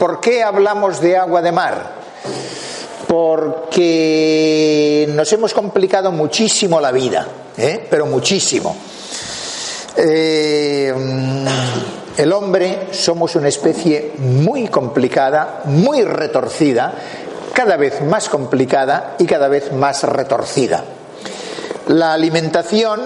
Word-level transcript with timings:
¿por 0.00 0.18
qué 0.18 0.42
hablamos 0.42 0.98
de 1.02 1.18
agua 1.18 1.42
de 1.42 1.52
mar? 1.52 1.92
Porque 3.06 5.06
nos 5.14 5.30
hemos 5.30 5.52
complicado 5.52 6.10
muchísimo 6.10 6.80
la 6.80 6.90
vida, 6.90 7.26
¿eh? 7.58 7.86
pero 7.90 8.06
muchísimo. 8.06 8.74
Eh, 9.96 10.94
el 12.16 12.32
hombre 12.32 12.86
somos 12.92 13.36
una 13.36 13.48
especie 13.48 14.12
muy 14.16 14.68
complicada, 14.68 15.60
muy 15.66 16.02
retorcida, 16.02 16.94
cada 17.52 17.76
vez 17.76 18.00
más 18.00 18.30
complicada 18.30 19.16
y 19.18 19.26
cada 19.26 19.48
vez 19.48 19.70
más 19.70 20.02
retorcida. 20.04 20.82
La 21.88 22.14
alimentación 22.14 23.00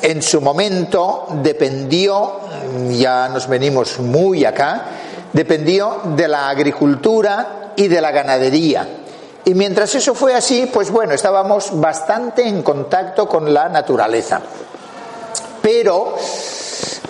en 0.00 0.22
su 0.22 0.40
momento 0.40 1.26
dependió, 1.42 2.40
ya 2.92 3.28
nos 3.28 3.46
venimos 3.46 3.98
muy 3.98 4.46
acá, 4.46 5.03
dependió 5.34 6.00
de 6.16 6.28
la 6.28 6.48
agricultura 6.48 7.72
y 7.76 7.88
de 7.88 8.00
la 8.00 8.12
ganadería. 8.12 8.88
Y 9.44 9.52
mientras 9.52 9.94
eso 9.94 10.14
fue 10.14 10.32
así, 10.32 10.70
pues 10.72 10.90
bueno, 10.90 11.12
estábamos 11.12 11.78
bastante 11.78 12.48
en 12.48 12.62
contacto 12.62 13.28
con 13.28 13.52
la 13.52 13.68
naturaleza. 13.68 14.40
Pero 15.60 16.16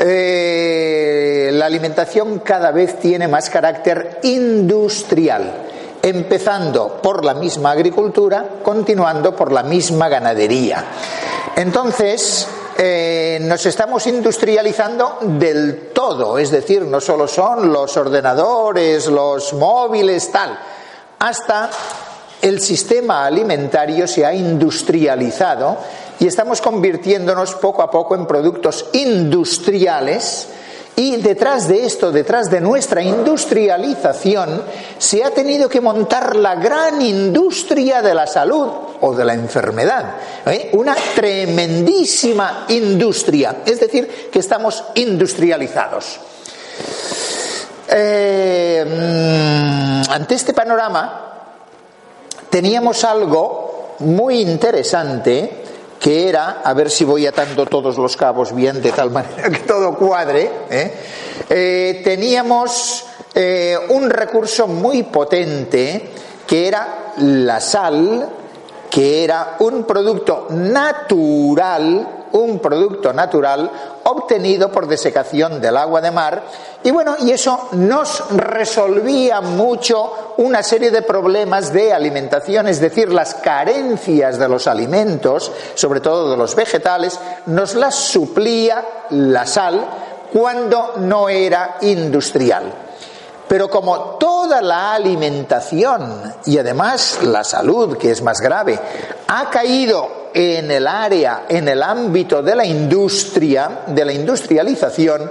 eh, 0.01 1.51
la 1.53 1.67
alimentación 1.67 2.41
cada 2.41 2.73
vez 2.73 2.99
tiene 2.99 3.29
más 3.29 3.51
carácter 3.51 4.21
industrial, 4.25 5.53
empezando 6.03 7.01
por 7.03 7.25
la 7.25 7.35
misma 7.35 7.71
agricultura, 7.71 8.47
continuando 8.63 9.37
por 9.37 9.53
la 9.53 9.63
misma 9.63 10.09
ganadería. 10.09 10.85
Entonces, 11.57 12.49
eh, 12.77 13.39
nos 13.43 13.65
estamos 13.67 14.07
industrializando 14.07 15.19
del 15.23 15.91
todo, 15.93 16.39
es 16.39 16.51
decir, 16.51 16.83
no 16.83 17.01
solo 17.01 17.29
son 17.29 17.73
los 17.73 17.97
ordenadores, 17.97 19.07
los 19.07 19.53
móviles, 19.53 20.33
tal, 20.33 20.59
hasta 21.19 21.71
el 22.43 22.61
sistema 22.61 23.27
alimentario 23.27 24.07
se 24.07 24.27
ha 24.27 24.35
industrializado 24.35 25.79
y 26.19 26.27
estamos 26.27 26.61
convirtiéndonos 26.61 27.55
poco 27.55 27.83
a 27.83 27.91
poco 27.91 28.15
en 28.15 28.27
productos 28.27 28.87
industriales 28.93 30.49
y 30.97 31.17
detrás 31.17 31.67
de 31.69 31.87
esto, 31.87 32.13
detrás 32.13 32.51
de 32.51 32.61
nuestra 32.61 33.03
industrialización, 33.03 34.63
se 34.99 35.25
ha 35.25 35.31
tenido 35.31 35.69
que 35.69 35.81
montar 35.81 36.37
la 36.37 36.55
gran 36.57 37.03
industria 37.03 38.03
de 38.03 38.15
la 38.15 38.27
salud 38.27 38.69
o 39.07 39.15
de 39.15 39.25
la 39.25 39.35
enfermedad. 39.35 40.17
¿eh? 40.47 40.71
Una 40.73 40.97
tremendísima 41.15 42.65
industria. 42.69 43.57
Es 43.67 43.79
decir, 43.81 44.31
que 44.33 44.39
estamos 44.39 44.83
industrializados. 44.95 46.21
Eh, 47.87 48.85
mm, 48.87 50.11
ante 50.11 50.35
este 50.35 50.55
panorama, 50.55 51.33
teníamos 52.49 53.05
algo 53.05 53.97
muy 53.99 54.41
interesante 54.41 55.63
que 56.01 56.29
era, 56.29 56.63
a 56.65 56.73
ver 56.73 56.91
si 56.91 57.05
voy 57.05 57.27
atando 57.27 57.67
todos 57.67 57.99
los 57.99 58.17
cabos 58.17 58.55
bien 58.55 58.81
de 58.81 58.93
tal 58.93 59.11
manera 59.11 59.51
que 59.51 59.61
todo 59.61 59.97
cuadre, 59.97 60.51
¿eh? 60.71 62.03
Teníamos 62.05 63.05
un 63.89 64.11
recurso 64.11 64.67
muy 64.67 65.03
potente 65.05 66.11
que 66.47 66.69
era 66.69 67.13
la 67.17 67.61
sal, 67.61 68.29
que 68.95 69.25
era 69.25 69.57
un 69.59 69.83
producto 69.83 70.47
natural 70.51 72.25
un 72.35 72.59
producto 72.59 73.13
natural 73.13 73.71
obtenido 74.05 74.71
por 74.71 74.89
desecación 74.89 75.61
del 75.61 75.77
agua 75.77 76.01
de 76.01 76.11
mar 76.11 76.43
y 76.83 76.91
bueno, 76.91 77.17
y 77.21 77.31
eso 77.31 77.69
nos 77.73 78.25
resolvía 78.31 79.41
mucho 79.41 80.35
una 80.39 80.63
serie 80.63 80.91
de 80.91 81.03
problemas 81.03 81.73
de 81.73 81.93
alimentación, 81.93 82.67
es 82.67 82.81
decir, 82.81 83.13
las 83.13 83.35
carencias 83.37 84.39
de 84.39 84.49
los 84.49 84.67
alimentos, 84.67 85.51
sobre 85.75 86.01
todo 86.01 86.33
de 86.33 86.37
los 86.37 86.55
vegetales, 86.57 87.19
nos 87.47 87.75
las 87.75 87.95
suplía 87.95 88.85
la 89.11 89.47
sal 89.47 89.87
cuando 90.33 90.95
no 90.99 91.29
era 91.29 91.77
industrial. 91.83 92.84
Pero 93.55 93.71
como 93.71 94.17
toda 94.19 94.61
la 94.61 94.95
alimentación 94.95 96.35
y 96.45 96.59
además 96.59 97.21
la 97.23 97.45
salud, 97.45 97.97
que 97.97 98.11
es 98.11 98.21
más 98.21 98.41
grave, 98.41 98.77
ha 99.29 99.49
caído 99.49 100.31
en 100.35 100.73
el 100.73 100.89
área, 100.89 101.45
en 101.49 101.69
el 101.69 101.81
ámbito 101.81 102.43
de 102.43 102.57
la 102.57 102.67
industria, 102.67 103.83
de 103.87 104.05
la 104.05 104.13
industrialización, 104.13 105.31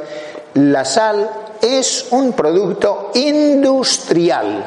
la 0.53 0.85
sal 0.85 1.29
es 1.61 2.07
un 2.11 2.31
producto 2.31 3.11
industrial. 3.15 4.63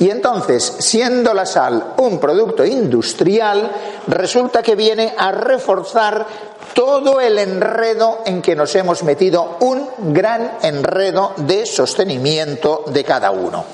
Y 0.00 0.10
entonces, 0.10 0.78
siendo 0.80 1.32
la 1.32 1.46
sal 1.46 1.92
un 1.98 2.18
producto 2.18 2.64
industrial, 2.64 3.70
resulta 4.08 4.64
que 4.64 4.74
viene 4.74 5.14
a 5.16 5.30
reforzar 5.30 6.26
todo 6.74 7.20
el 7.20 7.38
enredo 7.38 8.20
en 8.24 8.42
que 8.42 8.56
nos 8.56 8.74
hemos 8.74 9.02
metido, 9.02 9.56
un 9.60 10.12
gran 10.12 10.58
enredo 10.62 11.32
de 11.36 11.66
sostenimiento 11.66 12.84
de 12.88 13.04
cada 13.04 13.30
uno. 13.30 13.64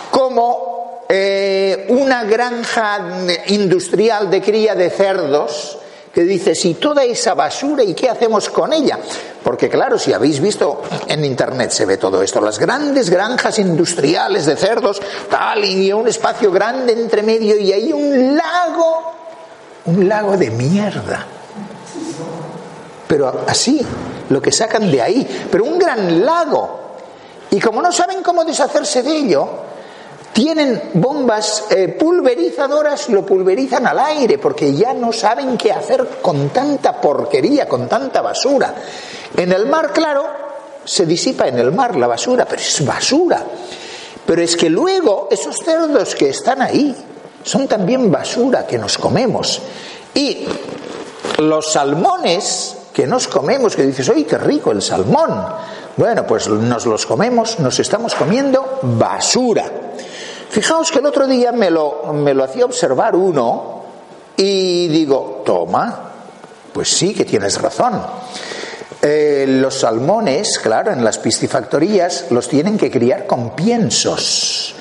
como 0.09 1.03
eh, 1.09 1.85
una 1.89 2.23
granja 2.23 3.27
industrial 3.47 4.29
de 4.29 4.41
cría 4.41 4.75
de 4.75 4.89
cerdos 4.89 5.77
que 6.13 6.23
dice, 6.23 6.53
si 6.53 6.75
toda 6.75 7.03
esa 7.03 7.33
basura, 7.33 7.83
¿y 7.83 7.95
qué 7.95 8.07
hacemos 8.07 8.47
con 8.49 8.71
ella? 8.71 8.99
Porque 9.43 9.67
claro, 9.67 9.97
si 9.97 10.13
habéis 10.13 10.39
visto 10.39 10.83
en 11.07 11.25
internet 11.25 11.71
se 11.71 11.87
ve 11.87 11.97
todo 11.97 12.21
esto, 12.21 12.39
las 12.39 12.59
grandes 12.59 13.09
granjas 13.09 13.57
industriales 13.57 14.45
de 14.45 14.55
cerdos, 14.55 15.01
tal, 15.27 15.65
y 15.65 15.91
un 15.91 16.07
espacio 16.07 16.51
grande 16.51 16.93
entre 16.93 17.23
medio 17.23 17.57
y 17.57 17.73
hay 17.73 17.91
un 17.91 18.37
lago, 18.37 19.11
un 19.85 20.07
lago 20.07 20.37
de 20.37 20.51
mierda. 20.51 21.25
Pero 23.07 23.43
así, 23.47 23.81
lo 24.29 24.39
que 24.39 24.51
sacan 24.51 24.91
de 24.91 25.01
ahí, 25.01 25.47
pero 25.51 25.65
un 25.65 25.79
gran 25.79 26.23
lago. 26.23 26.79
Y 27.49 27.59
como 27.59 27.81
no 27.81 27.91
saben 27.91 28.21
cómo 28.21 28.45
deshacerse 28.45 29.01
de 29.01 29.17
ello, 29.17 29.49
tienen 30.33 30.89
bombas 30.95 31.65
eh, 31.69 31.87
pulverizadoras, 31.87 33.09
lo 33.09 33.25
pulverizan 33.25 33.85
al 33.85 33.99
aire 33.99 34.37
porque 34.39 34.73
ya 34.73 34.93
no 34.93 35.13
saben 35.13 35.57
qué 35.57 35.71
hacer 35.71 36.19
con 36.21 36.49
tanta 36.49 36.99
porquería, 36.99 37.67
con 37.67 37.87
tanta 37.87 38.21
basura. 38.21 38.73
En 39.37 39.51
el 39.51 39.67
mar, 39.67 39.93
claro, 39.93 40.25
se 40.83 41.05
disipa 41.05 41.47
en 41.47 41.59
el 41.59 41.71
mar 41.71 41.95
la 41.95 42.07
basura, 42.07 42.45
pero 42.45 42.61
es 42.61 42.85
basura. 42.85 43.43
Pero 44.25 44.41
es 44.41 44.57
que 44.57 44.69
luego 44.69 45.27
esos 45.29 45.57
cerdos 45.57 46.15
que 46.15 46.29
están 46.29 46.61
ahí 46.61 46.95
son 47.43 47.67
también 47.67 48.11
basura 48.11 48.65
que 48.65 48.77
nos 48.77 48.97
comemos. 48.97 49.61
Y 50.13 50.45
los 51.37 51.71
salmones 51.71 52.77
que 52.93 53.05
nos 53.05 53.27
comemos, 53.27 53.75
que 53.75 53.83
dices, 53.83 54.09
¡ay, 54.09 54.23
qué 54.23 54.37
rico 54.37 54.71
el 54.71 54.81
salmón! 54.81 55.45
Bueno, 55.97 56.25
pues 56.25 56.47
nos 56.47 56.85
los 56.85 57.05
comemos, 57.05 57.59
nos 57.59 57.79
estamos 57.79 58.15
comiendo 58.15 58.79
basura. 58.81 59.65
Fijaos 60.53 60.91
que 60.91 60.99
el 60.99 61.07
otro 61.07 61.25
día 61.25 61.51
me 61.51 61.71
lo, 61.71 62.13
me 62.13 62.35
lo 62.35 62.43
hacía 62.43 62.65
observar 62.65 63.15
uno 63.15 63.81
y 64.37 64.87
digo, 64.87 65.41
toma, 65.43 66.11
pues 66.71 66.89
sí 66.89 67.15
que 67.15 67.25
tienes 67.25 67.59
razón. 67.59 67.99
Eh, 69.01 69.45
los 69.47 69.79
salmones, 69.79 70.59
claro, 70.59 70.91
en 70.91 71.03
las 71.03 71.17
piscifactorías 71.17 72.27
los 72.29 72.47
tienen 72.47 72.77
que 72.77 72.91
criar 72.91 73.25
con 73.25 73.55
piensos. 73.55 74.75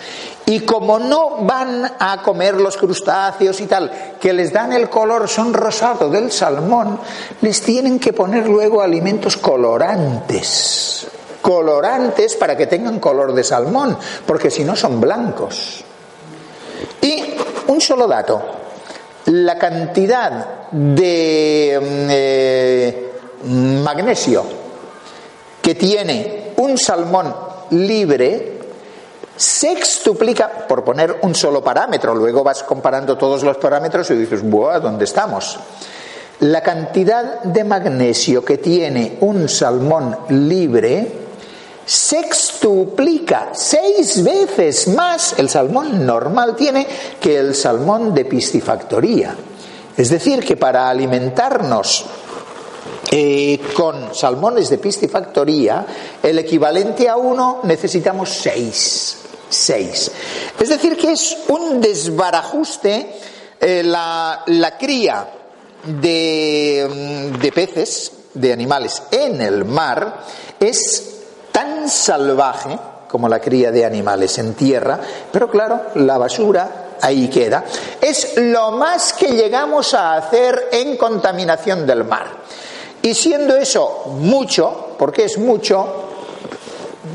Y 0.44 0.60
como 0.60 0.98
no 0.98 1.38
van 1.46 1.90
a 1.98 2.20
comer 2.22 2.56
los 2.56 2.76
crustáceos 2.76 3.58
y 3.62 3.64
tal, 3.64 3.90
que 4.20 4.34
les 4.34 4.52
dan 4.52 4.74
el 4.74 4.90
color, 4.90 5.26
son 5.26 5.54
rosado 5.54 6.10
del 6.10 6.30
salmón, 6.30 7.00
les 7.40 7.62
tienen 7.62 7.98
que 7.98 8.12
poner 8.12 8.46
luego 8.46 8.82
alimentos 8.82 9.38
colorantes 9.38 11.06
colorantes 11.42 12.36
para 12.36 12.56
que 12.56 12.66
tengan 12.66 12.98
color 13.00 13.34
de 13.34 13.44
salmón, 13.44 13.98
porque 14.24 14.50
si 14.50 14.64
no 14.64 14.74
son 14.74 15.00
blancos. 15.00 15.84
Y 17.02 17.34
un 17.66 17.80
solo 17.80 18.06
dato, 18.06 18.40
la 19.26 19.58
cantidad 19.58 20.70
de 20.70 21.78
mm, 21.80 22.08
eh, 22.10 23.12
magnesio 23.82 24.44
que 25.60 25.74
tiene 25.74 26.52
un 26.56 26.78
salmón 26.78 27.34
libre 27.70 28.52
sextuplica, 29.36 30.66
por 30.68 30.84
poner 30.84 31.18
un 31.22 31.34
solo 31.34 31.62
parámetro, 31.62 32.14
luego 32.14 32.44
vas 32.44 32.62
comparando 32.62 33.16
todos 33.16 33.42
los 33.42 33.56
parámetros 33.56 34.10
y 34.10 34.14
dices, 34.14 34.42
¡buah! 34.42 34.78
¿Dónde 34.78 35.04
estamos? 35.04 35.58
La 36.40 36.60
cantidad 36.60 37.42
de 37.42 37.64
magnesio 37.64 38.44
que 38.44 38.58
tiene 38.58 39.18
un 39.20 39.48
salmón 39.48 40.16
libre 40.28 41.21
sextuplica, 41.84 43.50
seis 43.52 44.22
veces 44.22 44.88
más 44.88 45.34
el 45.38 45.48
salmón 45.48 46.06
normal 46.06 46.54
tiene 46.56 46.86
que 47.20 47.38
el 47.38 47.54
salmón 47.54 48.14
de 48.14 48.24
piscifactoría. 48.24 49.36
Es 49.96 50.08
decir, 50.08 50.44
que 50.44 50.56
para 50.56 50.88
alimentarnos 50.88 52.06
eh, 53.10 53.60
con 53.74 54.14
salmones 54.14 54.70
de 54.70 54.78
piscifactoría, 54.78 55.84
el 56.22 56.38
equivalente 56.38 57.08
a 57.08 57.16
uno 57.16 57.60
necesitamos 57.64 58.30
seis. 58.30 59.18
Seis. 59.48 60.10
Es 60.58 60.70
decir, 60.70 60.96
que 60.96 61.12
es 61.12 61.36
un 61.48 61.78
desbarajuste 61.78 63.20
eh, 63.60 63.82
la, 63.82 64.42
la, 64.46 64.78
cría 64.78 65.28
de, 65.84 66.88
mm, 66.88 67.38
de 67.38 67.52
peces, 67.52 68.12
de 68.32 68.50
animales 68.50 69.02
en 69.10 69.42
el 69.42 69.66
mar, 69.66 70.24
es 70.58 71.11
tan 71.52 71.88
salvaje 71.88 72.78
como 73.12 73.28
la 73.28 73.40
cría 73.40 73.70
de 73.70 73.84
animales 73.84 74.38
en 74.38 74.54
tierra, 74.54 74.98
pero 75.30 75.50
claro, 75.50 75.82
la 75.96 76.16
basura 76.16 76.96
ahí 77.02 77.28
queda. 77.28 77.62
Es 78.00 78.38
lo 78.38 78.70
más 78.72 79.12
que 79.12 79.28
llegamos 79.28 79.92
a 79.92 80.14
hacer 80.14 80.68
en 80.72 80.96
contaminación 80.96 81.86
del 81.86 82.04
mar. 82.04 82.26
Y 83.02 83.12
siendo 83.14 83.54
eso 83.56 84.14
mucho, 84.18 84.94
porque 84.98 85.24
es 85.24 85.36
mucho, 85.36 85.86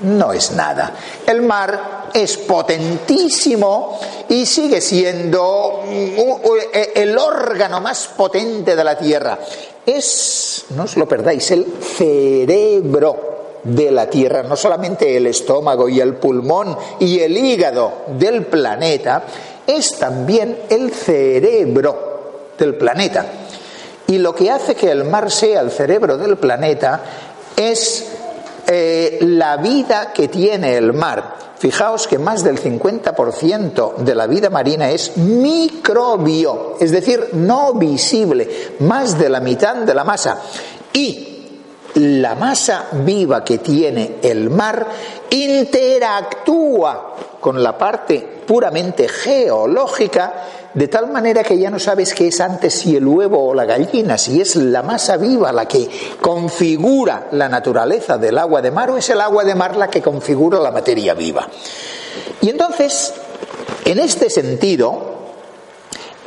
no 0.03 0.33
es 0.33 0.51
nada. 0.51 0.93
El 1.25 1.41
mar 1.41 2.09
es 2.13 2.37
potentísimo 2.37 3.99
y 4.29 4.45
sigue 4.45 4.81
siendo 4.81 5.81
el 5.83 7.17
órgano 7.17 7.81
más 7.81 8.07
potente 8.09 8.75
de 8.75 8.83
la 8.83 8.97
Tierra. 8.97 9.39
Es, 9.83 10.65
no 10.71 10.83
os 10.83 10.95
lo 10.95 11.07
perdáis, 11.07 11.49
el 11.51 11.65
cerebro 11.81 13.36
de 13.67 13.91
la 13.91 14.09
Tierra, 14.09 14.43
no 14.43 14.55
solamente 14.55 15.17
el 15.17 15.27
estómago 15.27 15.89
y 15.89 15.99
el 15.99 16.15
pulmón 16.15 16.77
y 16.99 17.19
el 17.19 17.37
hígado 17.37 18.05
del 18.07 18.45
planeta, 18.45 19.23
es 19.65 19.97
también 19.97 20.59
el 20.69 20.91
cerebro 20.91 22.53
del 22.57 22.75
planeta. 22.75 23.25
Y 24.07 24.19
lo 24.19 24.33
que 24.33 24.49
hace 24.49 24.73
que 24.73 24.89
el 24.89 25.03
mar 25.03 25.29
sea 25.29 25.59
el 25.59 25.71
cerebro 25.71 26.17
del 26.17 26.37
planeta 26.37 27.01
es 27.55 28.05
eh, 28.65 29.19
la 29.21 29.57
vida 29.57 30.13
que 30.13 30.29
tiene 30.29 30.77
el 30.77 30.93
mar. 30.93 31.35
Fijaos 31.59 32.07
que 32.07 32.19
más 32.19 32.44
del 32.44 32.61
50% 32.61 33.95
de 33.97 34.15
la 34.15 34.27
vida 34.27 34.49
marina 34.49 34.89
es 34.92 35.18
microbio, 35.18 36.75
es 36.80 36.92
decir, 36.92 37.31
no 37.33 37.73
visible, 37.73 38.75
más 38.80 39.18
de 39.18 39.27
la 39.27 39.39
mitad 39.39 39.75
de 39.77 39.94
la 39.94 40.03
masa. 40.03 40.39
Y 40.94 41.26
la 41.97 42.35
masa 42.35 42.87
viva 42.92 43.44
que 43.44 43.57
tiene 43.57 44.16
el 44.21 44.49
mar 44.49 44.87
interactúa 45.30 47.16
con 47.39 47.61
la 47.61 47.77
parte 47.77 48.19
puramente 48.45 49.07
geológica, 49.07 50.33
de 50.73 50.87
tal 50.87 51.11
manera 51.11 51.44
que 51.44 51.57
ya 51.57 51.69
no 51.69 51.80
sabes 51.80 52.13
qué 52.13 52.27
es 52.27 52.39
antes 52.39 52.73
si 52.73 52.95
el 52.95 53.06
huevo 53.06 53.47
o 53.47 53.54
la 53.54 53.66
gallina, 53.66 54.18
si 54.18 54.39
es 54.42 54.56
la 54.56 54.83
masa 54.83 55.18
viva 55.18 55.51
la 55.51 55.68
que 55.68 55.89
configura 56.21 57.27
la 57.31 57.49
naturaleza 57.49 58.18
del 58.18 58.37
agua 58.37 58.61
de 58.61 58.71
mar 58.71 58.92
o 58.92 58.97
es 58.97 59.09
el 59.09 59.21
agua 59.21 59.44
de 59.44 59.56
mar 59.56 59.75
la 59.75 59.89
que 59.89 60.01
configura 60.01 60.59
la 60.59 60.71
materia 60.71 61.13
viva. 61.13 61.47
Y 62.42 62.49
entonces, 62.49 63.13
en 63.85 63.99
este 63.99 64.30
sentido, 64.30 65.06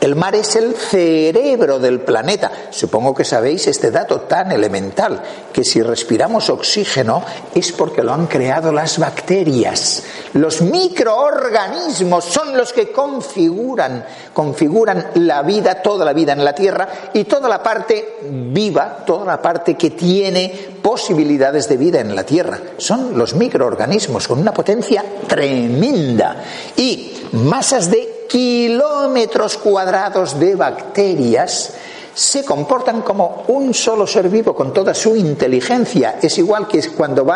el 0.01 0.17
mar 0.17 0.35
es 0.35 0.57
el 0.57 0.75
cerebro 0.75 1.79
del 1.79 2.01
planeta. 2.01 2.51
Supongo 2.71 3.15
que 3.15 3.25
sabéis 3.25 3.67
este 3.67 3.91
dato 3.91 4.23
tan 4.23 4.51
elemental, 4.51 5.23
que 5.53 5.63
si 5.63 5.83
respiramos 5.83 6.49
oxígeno 6.49 7.23
es 7.55 7.73
porque 7.73 8.03
lo 8.03 8.15
han 8.15 8.27
creado 8.27 8.73
las 8.73 8.99
bacterias. 8.99 10.03
Los 10.33 10.63
microorganismos 10.63 12.25
son 12.25 12.57
los 12.57 12.73
que 12.73 12.91
configuran, 12.91 14.07
configuran 14.33 15.11
la 15.17 15.43
vida, 15.43 15.83
toda 15.83 16.05
la 16.05 16.15
vida 16.15 16.33
en 16.33 16.45
la 16.45 16.55
Tierra 16.55 16.89
y 17.13 17.25
toda 17.25 17.49
la 17.49 17.63
parte 17.63 18.21
viva, 18.31 19.05
toda 19.05 19.27
la 19.27 19.43
parte 19.43 19.75
que 19.75 19.91
tiene 19.91 20.79
posibilidades 20.83 21.69
de 21.69 21.77
vida 21.77 22.01
en 22.01 22.15
la 22.15 22.25
Tierra. 22.25 22.59
Son 22.79 23.19
los 23.19 23.35
microorganismos 23.35 24.27
con 24.27 24.39
una 24.39 24.55
potencia 24.55 25.05
tremenda 25.27 26.43
y 26.77 27.13
masas 27.33 27.91
de 27.91 28.20
kilómetros 28.31 29.59
cuadrados 29.59 30.39
de 30.39 30.55
bacterias 30.55 31.73
se 32.15 32.45
comportan 32.45 33.03
como 33.03 33.45
un 33.49 33.75
solo 33.75 34.07
ser 34.07 34.29
vivo 34.29 34.55
con 34.55 34.73
toda 34.73 34.95
su 34.95 35.17
inteligencia. 35.17 36.17
Es 36.23 36.39
igual 36.39 36.69
que 36.69 36.81
cuando 36.91 37.27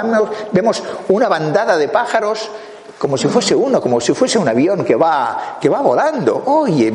vemos 0.52 0.82
una 1.08 1.28
bandada 1.28 1.76
de 1.76 1.88
pájaros 1.88 2.48
como 2.96 3.18
si 3.18 3.26
fuese 3.26 3.56
uno, 3.56 3.80
como 3.80 4.00
si 4.00 4.14
fuese 4.14 4.38
un 4.38 4.48
avión 4.48 4.84
que 4.84 4.94
va, 4.94 5.58
que 5.60 5.68
va 5.68 5.80
volando. 5.80 6.44
Oye, 6.46 6.92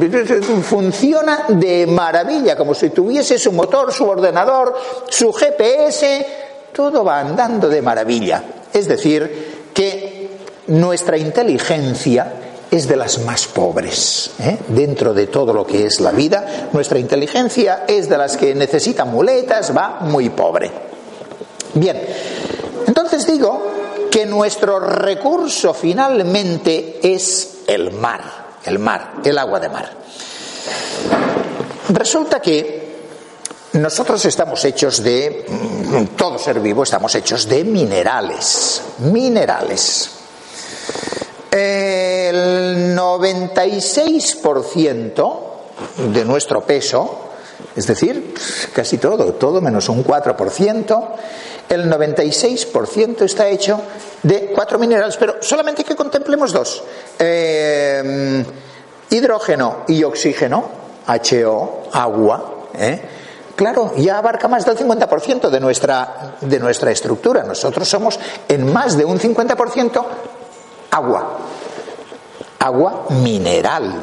funciona 0.64 1.46
de 1.50 1.86
maravilla, 1.86 2.56
como 2.56 2.74
si 2.74 2.92
tuviese 2.92 3.38
su 3.38 3.52
motor, 3.52 3.92
su 3.92 4.08
ordenador, 4.08 4.76
su 5.10 5.34
GPS, 5.34 6.26
todo 6.74 7.04
va 7.04 7.20
andando 7.20 7.68
de 7.68 7.82
maravilla. 7.82 8.44
Es 8.74 8.88
decir, 8.88 9.70
que 9.74 10.30
nuestra 10.68 11.18
inteligencia 11.18 12.49
es 12.72 12.88
de 12.88 12.96
las 12.96 13.20
más 13.20 13.48
pobres. 13.48 14.32
¿eh? 14.40 14.58
Dentro 14.68 15.14
de 15.14 15.28
todo 15.28 15.54
lo 15.54 15.66
que 15.66 15.86
es 15.86 16.00
la 16.00 16.12
vida, 16.12 16.70
nuestra 16.74 17.00
inteligencia 17.00 17.86
es 17.88 18.10
de 18.10 18.18
las 18.18 18.38
que 18.38 18.54
necesita 18.54 19.06
muletas, 19.06 19.76
va 19.76 20.00
muy 20.02 20.30
pobre. 20.30 20.72
Bien, 21.74 22.00
entonces 22.86 23.26
digo 23.28 23.62
que 24.12 24.26
nuestro 24.26 24.80
recurso 24.80 25.74
finalmente 25.74 27.00
es 27.02 27.60
el 27.68 27.92
mar, 27.92 28.22
el 28.66 28.80
mar, 28.80 29.14
el 29.24 29.38
agua 29.38 29.60
de 29.60 29.70
mar. 29.70 29.90
Resulta 31.90 32.40
que 32.40 32.90
nosotros 33.74 34.24
estamos 34.26 34.64
hechos 34.66 35.04
de, 35.04 35.46
mm, 35.48 36.16
todo 36.16 36.40
ser 36.40 36.60
vivo 36.60 36.84
estamos 36.84 37.14
hechos 37.16 37.48
de 37.48 37.64
minerales, 37.64 38.82
minerales. 39.00 40.10
El 41.52 42.96
96% 42.96 45.40
de 46.14 46.26
nuestro 46.26 46.62
peso, 46.62 47.30
es 47.76 47.88
decir, 47.88 48.36
casi 48.74 48.98
todo, 48.98 49.34
todo 49.34 49.62
menos 49.62 49.90
un 49.90 50.04
4%, 50.04 51.08
el 51.70 51.90
96% 51.90 53.22
está 53.24 53.48
hecho 53.48 53.82
de 54.24 54.52
cuatro 54.54 54.80
minerales, 54.80 55.18
pero 55.18 55.36
solamente 55.42 55.84
que 55.84 55.96
contemplemos 55.96 56.52
dos, 56.52 56.84
eh, 57.18 58.44
hidrógeno 59.10 59.86
y 59.88 60.04
oxígeno, 60.04 60.66
HO, 61.08 61.84
agua, 61.92 62.68
¿eh? 62.78 63.02
Claro, 63.56 63.94
ya 63.98 64.20
abarca 64.20 64.48
más 64.48 64.66
del 64.66 64.78
50% 64.78 65.50
de 65.50 65.60
nuestra, 65.60 66.36
de 66.40 66.60
nuestra 66.60 66.92
estructura. 66.92 67.44
Nosotros 67.44 67.90
somos 67.90 68.18
en 68.48 68.72
más 68.72 68.98
de 68.98 69.04
un 69.04 69.20
50% 69.20 70.06
agua. 70.92 71.38
Agua 72.60 73.06
mineral. 73.10 73.94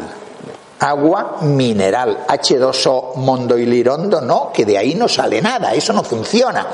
Agua 0.79 1.39
mineral. 1.43 2.27
H2O 2.29 3.17
mondoilirondo, 3.17 4.21
no, 4.21 4.51
que 4.53 4.65
de 4.65 4.79
ahí 4.79 4.95
no 4.95 5.09
sale 5.09 5.41
nada, 5.41 5.75
eso 5.75 5.93
no 5.93 6.03
funciona 6.03 6.67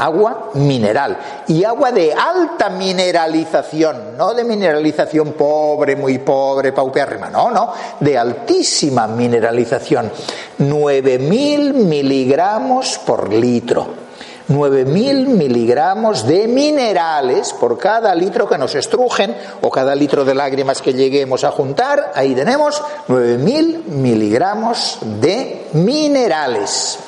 agua 0.00 0.50
mineral 0.54 1.18
y 1.46 1.62
agua 1.62 1.92
de 1.92 2.14
alta 2.14 2.70
mineralización, 2.70 4.16
no 4.16 4.32
de 4.32 4.44
mineralización 4.44 5.32
pobre, 5.32 5.94
muy 5.94 6.18
pobre, 6.18 6.72
paupérrima, 6.72 7.28
no, 7.28 7.50
no, 7.50 7.72
de 8.00 8.16
altísima 8.16 9.06
mineralización, 9.06 10.10
9.000 10.58 11.74
miligramos 11.74 12.98
por 13.04 13.32
litro. 13.32 14.09
9.000 14.50 15.28
miligramos 15.28 16.26
de 16.26 16.48
minerales 16.48 17.52
por 17.52 17.78
cada 17.78 18.12
litro 18.16 18.48
que 18.48 18.58
nos 18.58 18.74
estrujen 18.74 19.36
o 19.62 19.70
cada 19.70 19.94
litro 19.94 20.24
de 20.24 20.34
lágrimas 20.34 20.82
que 20.82 20.92
lleguemos 20.92 21.44
a 21.44 21.52
juntar. 21.52 22.10
Ahí 22.16 22.34
tenemos 22.34 22.82
9.000 23.06 23.84
miligramos 23.84 24.98
de 25.20 25.66
minerales 25.74 26.98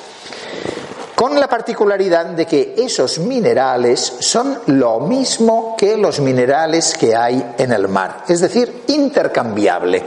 con 1.16 1.38
la 1.38 1.48
particularidad 1.48 2.26
de 2.26 2.46
que 2.46 2.74
esos 2.78 3.18
minerales 3.18 4.00
son 4.20 4.58
lo 4.66 5.00
mismo 5.00 5.76
que 5.78 5.96
los 5.96 6.20
minerales 6.20 6.94
que 6.94 7.14
hay 7.14 7.54
en 7.58 7.72
el 7.72 7.86
mar, 7.86 8.24
es 8.26 8.40
decir, 8.40 8.82
intercambiable. 8.88 10.02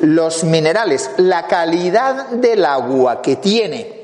Los 0.00 0.42
minerales, 0.42 1.10
la 1.18 1.46
calidad 1.46 2.30
del 2.30 2.64
agua 2.64 3.22
que 3.22 3.36
tiene 3.36 3.95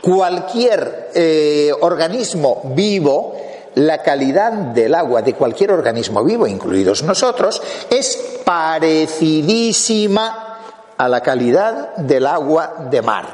cualquier 0.00 1.10
eh, 1.14 1.70
organismo 1.80 2.72
vivo, 2.74 3.36
la 3.74 4.02
calidad 4.02 4.52
del 4.52 4.94
agua 4.94 5.20
de 5.22 5.34
cualquier 5.34 5.72
organismo 5.72 6.22
vivo, 6.24 6.46
incluidos 6.46 7.02
nosotros, 7.02 7.60
es 7.88 8.18
parecidísima 8.44 10.58
a 10.96 11.08
la 11.08 11.22
calidad 11.22 11.96
del 11.96 12.26
agua 12.26 12.86
de 12.90 13.02
mar. 13.02 13.26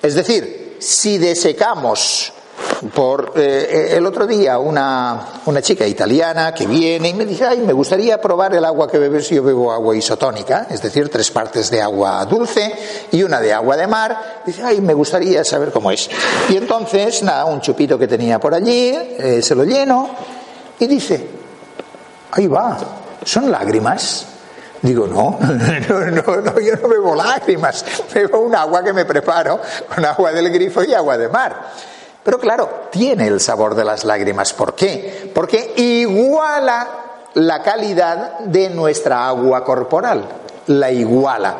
Es 0.00 0.14
decir, 0.14 0.78
si 0.80 1.18
desecamos 1.18 2.32
por 2.94 3.32
eh, 3.36 3.94
el 3.96 4.06
otro 4.06 4.26
día 4.26 4.58
una, 4.58 5.20
una, 5.46 5.62
chica 5.62 5.86
italiana 5.86 6.52
que 6.52 6.66
viene 6.66 7.10
y 7.10 7.14
me 7.14 7.24
dice, 7.24 7.46
ay, 7.46 7.58
me 7.58 7.72
gustaría 7.72 8.20
probar 8.20 8.54
el 8.54 8.64
agua 8.64 8.90
que 8.90 8.98
bebes 8.98 9.26
si 9.26 9.36
yo 9.36 9.42
bebo 9.42 9.72
agua 9.72 9.94
isotónica, 9.96 10.66
es 10.68 10.82
decir, 10.82 11.08
tres 11.08 11.30
partes 11.30 11.70
de 11.70 11.80
agua 11.80 12.24
dulce 12.24 12.72
y 13.12 13.22
una 13.22 13.40
de 13.40 13.52
agua 13.52 13.76
de 13.76 13.86
mar. 13.86 14.42
Dice, 14.44 14.62
ay, 14.64 14.80
me 14.80 14.94
gustaría 14.94 15.44
saber 15.44 15.70
cómo 15.70 15.90
es. 15.90 16.10
Y 16.48 16.56
entonces, 16.56 17.22
nada, 17.22 17.44
un 17.44 17.60
chupito 17.60 17.98
que 17.98 18.08
tenía 18.08 18.40
por 18.40 18.54
allí, 18.54 18.92
eh, 19.18 19.40
se 19.42 19.54
lo 19.54 19.64
lleno 19.64 20.10
y 20.78 20.86
dice, 20.86 21.28
ahí 22.32 22.46
va, 22.46 22.78
son 23.24 23.50
lágrimas. 23.50 24.26
Digo, 24.82 25.06
no, 25.06 25.38
no, 25.40 26.36
no, 26.40 26.60
yo 26.60 26.74
no 26.82 26.88
bebo 26.88 27.14
lágrimas, 27.14 27.84
bebo 28.12 28.40
un 28.40 28.54
agua 28.56 28.82
que 28.82 28.92
me 28.92 29.04
preparo 29.04 29.60
con 29.94 30.04
agua 30.04 30.32
del 30.32 30.50
grifo 30.50 30.82
y 30.82 30.92
agua 30.92 31.16
de 31.16 31.28
mar. 31.28 31.70
Pero 32.22 32.38
claro, 32.38 32.88
tiene 32.90 33.26
el 33.26 33.40
sabor 33.40 33.74
de 33.74 33.84
las 33.84 34.04
lágrimas. 34.04 34.52
¿Por 34.52 34.74
qué? 34.74 35.30
Porque 35.34 35.74
iguala 35.76 36.88
la 37.34 37.62
calidad 37.62 38.38
de 38.40 38.70
nuestra 38.70 39.26
agua 39.26 39.64
corporal, 39.64 40.24
la 40.66 40.90
iguala. 40.90 41.56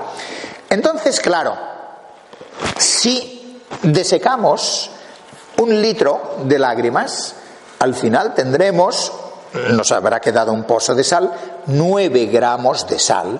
Entonces, 0.68 1.18
claro, 1.20 1.56
si 2.78 3.60
desecamos 3.82 4.90
un 5.58 5.82
litro 5.82 6.36
de 6.44 6.58
lágrimas, 6.58 7.34
al 7.78 7.94
final 7.94 8.34
tendremos 8.34 9.12
nos 9.70 9.92
habrá 9.92 10.20
quedado 10.20 10.52
un 10.52 10.64
pozo 10.64 10.94
de 10.94 11.04
sal, 11.04 11.30
9 11.66 12.26
gramos 12.26 12.86
de 12.86 12.98
sal, 12.98 13.38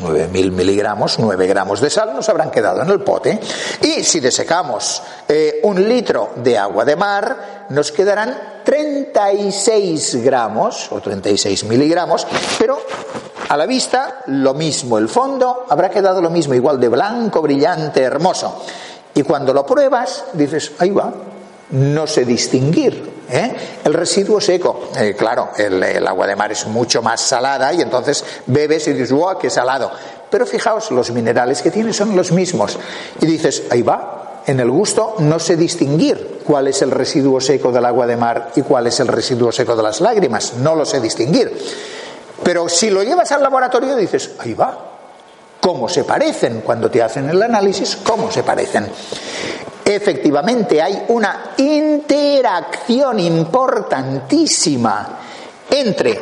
9.000 0.00 0.50
miligramos, 0.50 1.18
9 1.18 1.46
gramos 1.46 1.80
de 1.80 1.90
sal 1.90 2.14
nos 2.14 2.28
habrán 2.28 2.50
quedado 2.50 2.82
en 2.82 2.88
el 2.88 3.00
pote. 3.00 3.38
Y 3.82 4.02
si 4.04 4.20
desecamos 4.20 5.02
eh, 5.28 5.60
un 5.62 5.86
litro 5.88 6.30
de 6.36 6.58
agua 6.58 6.84
de 6.84 6.96
mar, 6.96 7.66
nos 7.70 7.92
quedarán 7.92 8.60
36 8.64 10.22
gramos 10.22 10.90
o 10.92 11.00
36 11.00 11.64
miligramos, 11.64 12.26
pero 12.58 12.78
a 13.48 13.56
la 13.56 13.66
vista 13.66 14.22
lo 14.26 14.54
mismo, 14.54 14.98
el 14.98 15.08
fondo 15.08 15.66
habrá 15.68 15.90
quedado 15.90 16.22
lo 16.22 16.30
mismo, 16.30 16.54
igual 16.54 16.78
de 16.78 16.88
blanco, 16.88 17.42
brillante, 17.42 18.02
hermoso. 18.02 18.62
Y 19.14 19.22
cuando 19.22 19.52
lo 19.52 19.66
pruebas, 19.66 20.24
dices, 20.34 20.72
ahí 20.78 20.90
va, 20.90 21.12
no 21.72 22.06
sé 22.06 22.24
distinguir 22.24 23.20
¿eh? 23.30 23.54
El 23.84 23.94
residuo 23.94 24.40
seco, 24.40 24.88
eh, 24.96 25.14
claro, 25.16 25.50
el, 25.56 26.06
agua 26.06 26.26
de 26.26 26.36
mar 26.36 26.52
es 26.52 26.66
mucho 26.66 27.02
más 27.02 27.20
salada 27.20 27.72
y 27.72 27.80
entonces 27.80 28.24
bebes 28.46 28.86
y 28.88 28.92
dices, 28.92 29.12
¡wow, 29.12 29.38
qué 29.38 29.50
salado! 29.50 29.90
Pero 30.30 30.46
fijaos, 30.46 30.90
los 30.90 31.10
minerales 31.10 31.62
que 31.62 31.70
tiene 31.70 31.92
son 31.92 32.14
los 32.14 32.32
mismos. 32.32 32.78
Y 33.20 33.26
dices, 33.26 33.64
ahí 33.70 33.82
va, 33.82 34.42
en 34.46 34.60
el 34.60 34.70
gusto 34.70 35.16
no 35.18 35.38
sé 35.38 35.56
distinguir 35.56 36.40
cuál 36.44 36.68
es 36.68 36.82
el 36.82 36.90
residuo 36.90 37.40
seco 37.40 37.72
del 37.72 37.84
agua 37.84 38.06
de 38.06 38.16
mar 38.16 38.52
y 38.54 38.62
cuál 38.62 38.86
es 38.86 39.00
el 39.00 39.08
residuo 39.08 39.50
seco 39.50 39.74
de 39.76 39.82
las 39.82 40.00
lágrimas, 40.00 40.54
no 40.54 40.74
lo 40.74 40.84
sé 40.84 41.00
distinguir. 41.00 41.52
Pero 42.42 42.68
si 42.68 42.90
lo 42.90 43.02
llevas 43.02 43.32
al 43.32 43.42
laboratorio 43.42 43.96
dices, 43.96 44.30
ahí 44.38 44.54
va, 44.54 44.78
cómo 45.60 45.88
se 45.88 46.04
parecen 46.04 46.62
cuando 46.62 46.90
te 46.90 47.02
hacen 47.02 47.28
el 47.28 47.42
análisis, 47.42 47.96
cómo 47.96 48.30
se 48.30 48.42
parecen 48.42 48.86
efectivamente 49.84 50.80
hay 50.80 51.04
una 51.08 51.52
interacción 51.56 53.20
importantísima 53.20 55.18
entre 55.70 56.20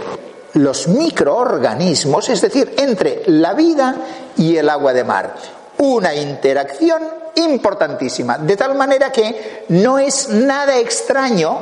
los 0.54 0.88
microorganismos, 0.88 2.28
es 2.28 2.40
decir, 2.40 2.74
entre 2.78 3.22
la 3.26 3.54
vida 3.54 3.94
y 4.36 4.56
el 4.56 4.68
agua 4.68 4.92
de 4.92 5.04
mar. 5.04 5.34
Una 5.78 6.14
interacción 6.14 7.02
importantísima, 7.36 8.38
de 8.38 8.56
tal 8.56 8.74
manera 8.74 9.12
que 9.12 9.64
no 9.68 9.98
es 9.98 10.28
nada 10.28 10.76
extraño 10.78 11.58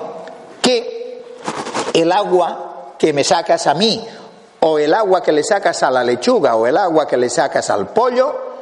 que 0.63 1.23
el 1.93 2.13
agua 2.13 2.95
que 2.99 3.13
me 3.13 3.25
sacas 3.25 3.67
a 3.67 3.75
mí, 3.75 4.07
o 4.61 4.79
el 4.79 4.95
agua 4.95 5.23
que 5.23 5.33
le 5.33 5.45
sacas 5.45 5.83
a 5.83 5.91
la 5.91 6.03
lechuga, 6.03 6.57
o 6.57 6.67
el 6.67 6.77
agua 6.77 7.07
que 7.07 7.17
le 7.17 7.29
sacas 7.29 7.69
al 7.71 7.89
pollo, 7.89 8.56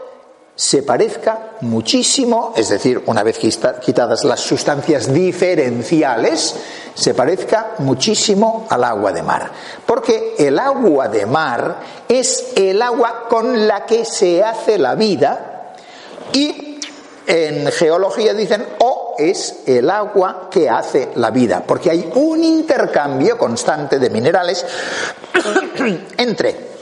se 0.57 0.85
parezca 0.85 1.57
muchísimo, 1.63 2.53
es 2.57 2.69
decir, 2.69 3.03
una 3.07 3.25
vez 3.25 3.39
quitadas 3.39 4.25
las 4.25 4.41
sustancias 4.41 5.13
diferenciales, 5.13 6.55
se 6.95 7.13
parezca 7.13 7.73
muchísimo 7.79 8.67
al 8.71 8.85
agua 8.85 9.13
de 9.13 9.23
mar. 9.23 9.51
Porque 9.85 10.37
el 10.39 10.59
agua 10.61 11.09
de 11.09 11.27
mar 11.27 11.77
es 12.09 12.53
el 12.55 12.81
agua 12.83 13.25
con 13.29 13.67
la 13.67 13.85
que 13.85 14.05
se 14.05 14.45
hace 14.45 14.79
la 14.79 14.95
vida 14.95 15.75
y 16.33 16.79
en 17.27 17.67
geología 17.73 18.33
dicen 18.33 18.65
o 18.79 19.17
es 19.19 19.63
el 19.67 19.91
agua 19.91 20.49
que 20.51 20.71
hace 20.71 21.11
la 21.17 21.31
vida, 21.31 21.65
porque 21.67 21.91
hay 21.91 22.13
un 22.15 22.45
intercambio 22.45 23.37
constante 23.37 23.99
de 23.99 24.11
minerales 24.11 24.65
entre 26.17 26.75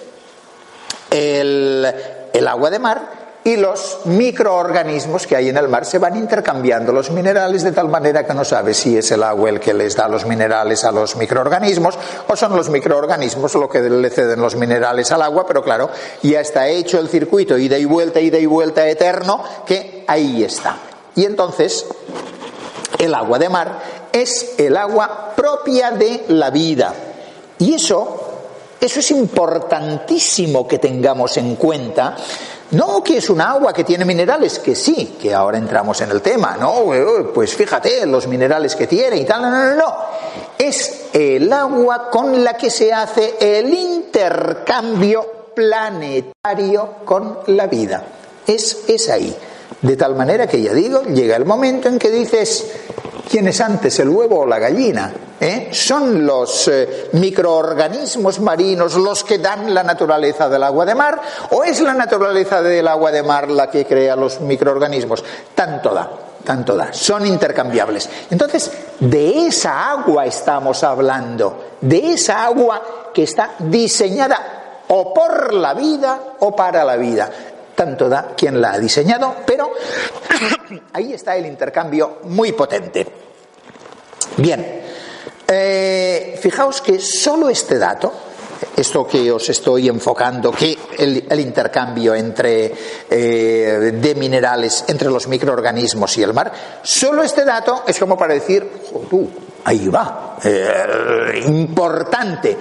el, 1.11 1.95
el 2.33 2.49
agua 2.49 2.69
de 2.69 2.79
mar 2.79 3.22
y 3.44 3.56
los 3.56 4.00
microorganismos 4.04 5.26
que 5.26 5.37
hay 5.37 5.49
en 5.49 5.56
el 5.56 5.68
mar 5.68 5.84
se 5.84 5.99
van 5.99 6.16
intercambiando 6.16 6.92
los 6.92 7.11
minerales 7.11 7.62
de 7.64 7.72
tal 7.72 7.88
manera 7.88 8.25
que 8.25 8.34
no 8.34 8.44
sabes 8.44 8.76
si 8.76 8.96
es 8.96 9.11
el 9.11 9.22
agua 9.22 9.50
el 9.50 9.61
que 9.61 9.75
les 9.75 9.96
da 9.96 10.08
los 10.08 10.26
minerales 10.26 10.84
a 10.84 10.92
los 10.92 11.16
microorganismos 11.16 11.99
o 12.28 12.37
son 12.37 12.56
los 12.56 12.70
microorganismos 12.70 13.54
lo 13.54 13.68
que 13.68 13.80
le 13.80 14.11
ceden 14.11 14.40
los 14.40 14.54
minerales 14.54 15.11
al 15.12 15.22
agua, 15.22 15.44
pero 15.46 15.62
claro, 15.62 15.90
ya 16.22 16.40
está 16.40 16.68
hecho 16.68 16.99
el 16.99 17.08
circuito 17.08 17.58
ida 17.58 17.78
y 17.78 17.84
vuelta, 17.84 18.20
ida 18.20 18.38
y 18.38 18.46
vuelta 18.46 18.87
eterno 18.88 19.42
que 19.66 20.04
ahí 20.06 20.44
está. 20.44 20.76
Y 21.14 21.25
entonces 21.25 21.87
el 22.99 23.14
agua 23.14 23.38
de 23.38 23.49
mar 23.49 23.80
es 24.12 24.54
el 24.58 24.76
agua 24.76 25.32
propia 25.34 25.90
de 25.90 26.25
la 26.28 26.50
vida. 26.50 26.94
Y 27.58 27.75
eso, 27.75 28.20
eso 28.80 29.00
es 29.00 29.11
importantísimo 29.11 30.66
que 30.66 30.78
tengamos 30.78 31.37
en 31.37 31.56
cuenta 31.56 32.16
no 32.73 33.02
que 33.02 33.19
es 33.19 33.31
un 33.31 33.41
agua 33.41 33.73
que 33.73 33.85
tiene 33.85 34.05
minerales, 34.05 34.59
que 34.59 34.75
sí, 34.75 35.17
que 35.21 35.35
ahora 35.35 35.59
entramos 35.59 36.00
en 36.00 36.11
el 36.11 36.21
tema, 36.21 36.57
¿no? 36.59 36.85
Pues 37.33 37.55
fíjate, 37.55 38.07
los 38.07 38.26
minerales 38.26 38.75
que 38.75 38.87
tiene 38.87 39.17
y 39.17 39.25
tal, 39.25 39.43
no, 39.43 39.50
no, 39.50 39.75
no. 39.75 39.97
Es 40.59 41.07
el 41.12 41.52
agua 41.52 42.11
con 42.11 42.43
la 42.43 42.55
que 42.55 42.71
se 42.71 42.93
hace 42.93 43.37
el 43.41 43.73
intercambio 43.73 45.50
planetario 45.55 46.97
con 47.05 47.41
la 47.49 47.67
vida. 47.67 48.05
Es, 48.47 48.85
es 48.88 49.09
ahí. 49.11 49.37
De 49.82 49.96
tal 49.96 50.14
manera 50.14 50.46
que 50.46 50.62
ya 50.62 50.72
digo, 50.72 51.02
llega 51.02 51.34
el 51.34 51.44
momento 51.44 51.88
en 51.88 51.98
que 51.98 52.08
dices, 52.08 52.66
¿quién 53.28 53.48
es 53.48 53.60
antes, 53.60 53.98
el 53.98 54.08
huevo 54.08 54.40
o 54.40 54.46
la 54.46 54.60
gallina? 54.60 55.12
¿Eh? 55.40 55.70
¿Son 55.72 56.24
los 56.24 56.68
eh, 56.68 57.08
microorganismos 57.14 58.38
marinos 58.38 58.94
los 58.94 59.24
que 59.24 59.38
dan 59.38 59.74
la 59.74 59.82
naturaleza 59.82 60.48
del 60.48 60.62
agua 60.62 60.84
de 60.84 60.94
mar? 60.94 61.20
¿O 61.50 61.64
es 61.64 61.80
la 61.80 61.94
naturaleza 61.94 62.62
del 62.62 62.86
agua 62.86 63.10
de 63.10 63.24
mar 63.24 63.50
la 63.50 63.68
que 63.68 63.84
crea 63.84 64.14
los 64.14 64.40
microorganismos? 64.40 65.24
Tanto 65.52 65.92
da, 65.92 66.08
tanto 66.44 66.76
da. 66.76 66.92
Son 66.92 67.26
intercambiables. 67.26 68.08
Entonces, 68.30 68.70
de 69.00 69.48
esa 69.48 69.90
agua 69.90 70.26
estamos 70.26 70.84
hablando, 70.84 71.76
de 71.80 72.12
esa 72.12 72.44
agua 72.44 73.10
que 73.12 73.24
está 73.24 73.56
diseñada 73.58 74.84
o 74.86 75.12
por 75.12 75.54
la 75.54 75.74
vida 75.74 76.20
o 76.38 76.54
para 76.54 76.84
la 76.84 76.96
vida 76.96 77.30
tanto 77.75 78.09
da 78.09 78.35
quien 78.37 78.61
la 78.61 78.73
ha 78.73 78.79
diseñado, 78.79 79.37
pero 79.47 79.73
ahí 80.93 81.12
está 81.12 81.37
el 81.37 81.47
intercambio 81.47 82.19
muy 82.25 82.52
potente. 82.52 83.07
Bien, 84.37 84.83
eh, 85.47 86.38
fijaos 86.41 86.81
que 86.81 86.99
solo 86.99 87.49
este 87.49 87.79
dato, 87.79 88.12
esto 88.76 89.07
que 89.07 89.31
os 89.31 89.49
estoy 89.49 89.88
enfocando, 89.88 90.50
que 90.52 90.79
el, 90.99 91.41
intercambio 91.41 92.14
entre, 92.14 92.73
eh, 93.11 93.93
de 93.95 94.14
minerales 94.14 94.85
entre 94.88 95.11
los 95.11 95.29
microorganismos 95.29 96.17
y 96.17 96.23
el 96.23 96.33
mar, 96.33 96.52
solo 96.83 97.23
este 97.23 97.45
dato 97.45 97.85
es 97.87 97.99
como 97.99 98.17
para 98.17 98.35
decir, 98.35 98.67
tú, 99.11 99.29
ahí 99.64 99.88
va, 99.88 100.38
eh, 100.43 101.43
importante. 101.47 102.57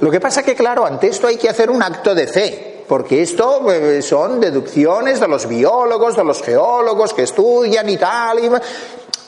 Lo 0.00 0.10
que 0.10 0.20
pasa 0.20 0.44
que, 0.44 0.54
claro, 0.54 0.86
ante 0.86 1.08
esto 1.08 1.26
hay 1.26 1.36
que 1.36 1.48
hacer 1.48 1.70
un 1.70 1.82
acto 1.82 2.14
de 2.14 2.26
fe 2.28 2.77
porque 2.88 3.22
esto 3.22 3.66
son 4.02 4.40
deducciones 4.40 5.20
de 5.20 5.28
los 5.28 5.46
biólogos, 5.46 6.16
de 6.16 6.24
los 6.24 6.42
geólogos 6.42 7.12
que 7.12 7.24
estudian 7.24 7.88
y 7.88 7.96
tal. 7.98 8.60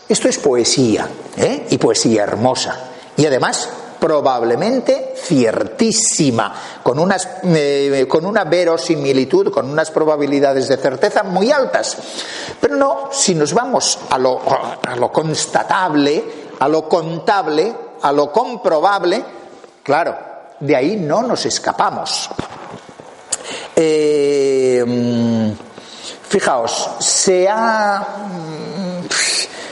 Esto 0.08 0.28
es 0.28 0.38
poesía, 0.38 1.08
¿eh? 1.36 1.66
y 1.70 1.78
poesía 1.78 2.24
hermosa. 2.24 2.76
Y 3.16 3.26
además, 3.26 3.68
probablemente 4.00 5.14
ciertísima, 5.14 6.54
con, 6.82 6.98
unas, 6.98 7.28
eh, 7.44 8.06
con 8.08 8.24
una 8.24 8.44
verosimilitud, 8.44 9.52
con 9.52 9.70
unas 9.70 9.90
probabilidades 9.90 10.66
de 10.68 10.78
certeza 10.78 11.22
muy 11.22 11.52
altas. 11.52 11.98
Pero 12.60 12.76
no, 12.76 13.10
si 13.12 13.34
nos 13.34 13.52
vamos 13.52 13.98
a 14.08 14.18
lo, 14.18 14.40
a 14.40 14.96
lo 14.96 15.12
constatable, 15.12 16.24
a 16.58 16.66
lo 16.66 16.88
contable, 16.88 17.72
a 18.02 18.10
lo 18.10 18.32
comprobable, 18.32 19.22
claro, 19.82 20.16
de 20.58 20.74
ahí 20.74 20.96
no 20.96 21.22
nos 21.22 21.44
escapamos. 21.46 22.30
Eh, 23.76 24.84
mm, 24.86 25.52
fijaos, 26.28 26.90
se 27.00 27.48
ha 27.48 28.06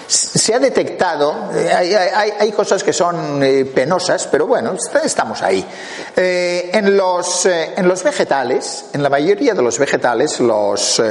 se 0.08 0.54
ha 0.54 0.58
detectado, 0.58 1.50
eh, 1.54 1.70
hay, 1.70 2.50
cosas 2.52 2.82
que 2.82 2.94
son 2.94 3.42
eh, 3.42 3.66
penosas, 3.66 4.26
pero 4.28 4.46
bueno, 4.46 4.74
estamos 5.04 5.42
ahí. 5.42 5.62
En, 6.16 6.96
los, 6.96 7.44
en 7.44 7.86
los 7.86 8.02
vegetales, 8.02 8.86
en 8.94 9.02
la 9.02 9.10
mayoría 9.10 9.52
de 9.52 9.60
los 9.60 9.78
vegetales, 9.78 10.40
los 10.40 11.02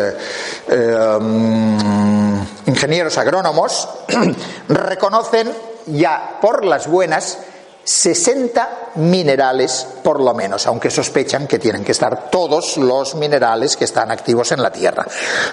mm, 0.67 2.39
ingenieros 2.65 3.17
agrónomos 3.19 3.87
reconocen 4.67 5.53
ya 5.85 6.39
por 6.41 6.65
las 6.65 6.87
buenas 6.87 7.37
60 7.87 8.89
minerales 8.95 9.87
por 10.03 10.19
lo 10.19 10.33
menos, 10.33 10.67
aunque 10.67 10.91
sospechan 10.91 11.47
que 11.47 11.57
tienen 11.57 11.85
que 11.85 11.93
estar 11.93 12.29
todos 12.29 12.75
los 12.75 13.15
minerales 13.15 13.77
que 13.77 13.85
están 13.85 14.11
activos 14.11 14.51
en 14.51 14.61
la 14.61 14.69
Tierra, 14.69 15.05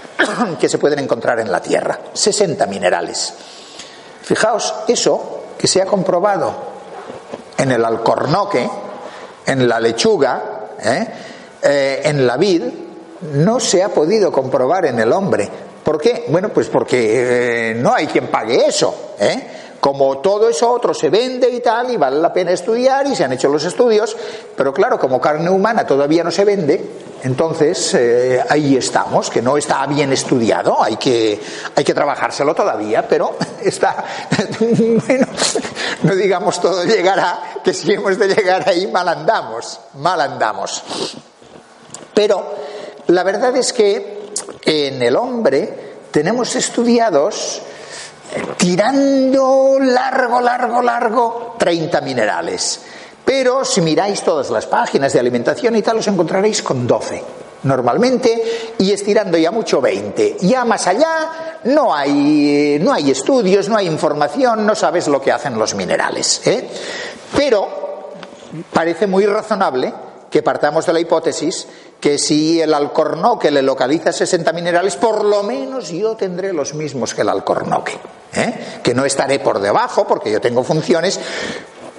que 0.59 0.69
se 0.69 0.79
pueden 0.79 0.99
encontrar 0.99 1.39
en 1.39 1.53
la 1.53 1.63
Tierra. 1.63 1.97
60 2.13 2.67
minerales. 2.67 3.33
Fijaos, 4.23 4.75
eso 4.89 5.43
que 5.57 5.69
se 5.69 5.81
ha 5.81 5.87
comprobado 5.87 6.53
en 7.57 7.71
el 7.71 7.85
alcornoque, 7.85 8.69
en 9.47 9.69
la 9.69 9.79
lechuga, 9.79 10.71
¿eh? 10.83 11.07
Eh, 11.63 12.01
en 12.03 12.27
la 12.27 12.37
vid, 12.37 12.65
no 13.35 13.61
se 13.61 13.85
ha 13.85 13.91
podido 13.91 14.33
comprobar 14.33 14.87
en 14.87 14.99
el 14.99 15.13
hombre. 15.13 15.49
¿Por 15.85 16.01
qué? 16.01 16.25
Bueno, 16.29 16.49
pues 16.49 16.67
porque 16.67 17.71
eh, 17.71 17.75
no 17.77 17.95
hay 17.95 18.09
quien 18.09 18.27
pague 18.27 18.67
eso. 18.67 19.15
¿eh? 19.21 19.64
Como 19.85 20.17
todo 20.21 20.49
eso 20.49 20.73
otro 20.73 20.95
se 20.95 21.11
vende 21.11 21.47
y 21.51 21.61
tal, 21.61 21.91
y 21.91 21.99
vale 21.99 22.19
la 22.19 22.33
pena 22.33 22.53
estudiar, 22.53 23.07
y 23.07 23.15
se 23.15 23.23
han 23.23 23.35
hecho 23.35 23.51
los 23.51 23.67
estudios, 23.67 24.17
pero 24.57 24.73
claro, 24.73 24.99
como 24.99 25.21
carne 25.21 25.51
humana 25.51 25.87
todavía 25.87 26.25
no 26.25 26.31
se 26.31 26.43
vende, 26.47 26.83
entonces 27.23 27.93
eh, 27.93 28.43
ahí 28.49 28.79
estamos, 28.79 29.29
que 29.29 29.43
no 29.43 29.59
está 29.59 29.87
bien 29.87 30.11
estudiado, 30.11 30.83
hay 30.83 30.97
que, 30.97 31.39
hay 31.77 31.85
que 31.85 31.93
trabajárselo 31.93 32.55
todavía, 32.55 33.07
pero 33.07 33.37
está, 33.63 34.03
bueno, 35.07 35.27
no 36.03 36.15
digamos 36.15 36.63
todo 36.63 36.83
llegará, 36.85 37.61
que 37.63 37.75
si 37.75 37.93
hemos 37.93 38.19
de 38.19 38.29
llegar 38.29 38.67
ahí 38.67 38.87
mal 38.87 39.07
andamos, 39.07 39.81
mal 39.99 40.19
andamos. 40.19 40.83
Pero 42.15 42.55
la 43.09 43.23
verdad 43.23 43.55
es 43.55 43.75
que 43.75 44.31
en 44.65 45.03
el 45.03 45.15
hombre 45.15 45.97
tenemos 46.11 46.57
estudiados 46.57 47.61
tirando 48.57 49.79
largo, 49.81 50.41
largo, 50.41 50.83
largo, 50.83 51.57
30 51.59 52.01
minerales. 52.01 52.81
Pero 53.25 53.65
si 53.65 53.81
miráis 53.81 54.23
todas 54.23 54.51
las 54.51 54.67
páginas 54.67 55.13
de 55.13 55.21
alimentación 55.21 55.77
y 55.77 55.83
tal, 55.83 55.99
os 55.99 56.09
encontraréis 56.09 56.63
con 56.63 56.87
12 56.87 57.23
normalmente 57.65 58.75
y 58.79 58.93
estirando 58.93 59.37
ya 59.37 59.51
mucho 59.51 59.81
20. 59.81 60.37
Ya 60.41 60.65
más 60.65 60.87
allá 60.87 61.61
no 61.65 61.95
hay, 61.95 62.79
no 62.81 62.93
hay 62.93 63.11
estudios, 63.11 63.69
no 63.69 63.77
hay 63.77 63.87
información, 63.87 64.65
no 64.65 64.75
sabes 64.75 65.09
lo 65.09 65.21
que 65.21 65.33
hacen 65.33 65.59
los 65.59 65.75
minerales. 65.75 66.47
¿eh? 66.47 66.69
Pero 67.37 68.13
parece 68.73 69.07
muy 69.07 69.27
razonable 69.27 69.93
que 70.31 70.43
partamos 70.43 70.87
de 70.87 70.93
la 70.93 71.01
hipótesis 71.01 71.67
que 72.05 72.19
si 72.19 72.61
el 72.61 72.75
alcornoque 72.75 73.51
le 73.51 73.63
localiza 73.63 74.13
60 74.13 74.53
minerales, 74.53 74.95
por 74.95 75.25
lo 75.25 75.43
menos 75.43 75.89
yo 75.89 76.15
tendré 76.15 76.53
los 76.53 76.75
mismos 76.75 77.15
que 77.15 77.23
el 77.23 77.31
alcornoque. 77.31 77.99
¿eh? 78.35 78.81
Que 78.83 78.93
no 78.93 79.07
estaré 79.07 79.39
por 79.39 79.59
debajo 79.59 80.07
porque 80.07 80.31
yo 80.31 80.39
tengo 80.39 80.63
funciones 80.63 81.19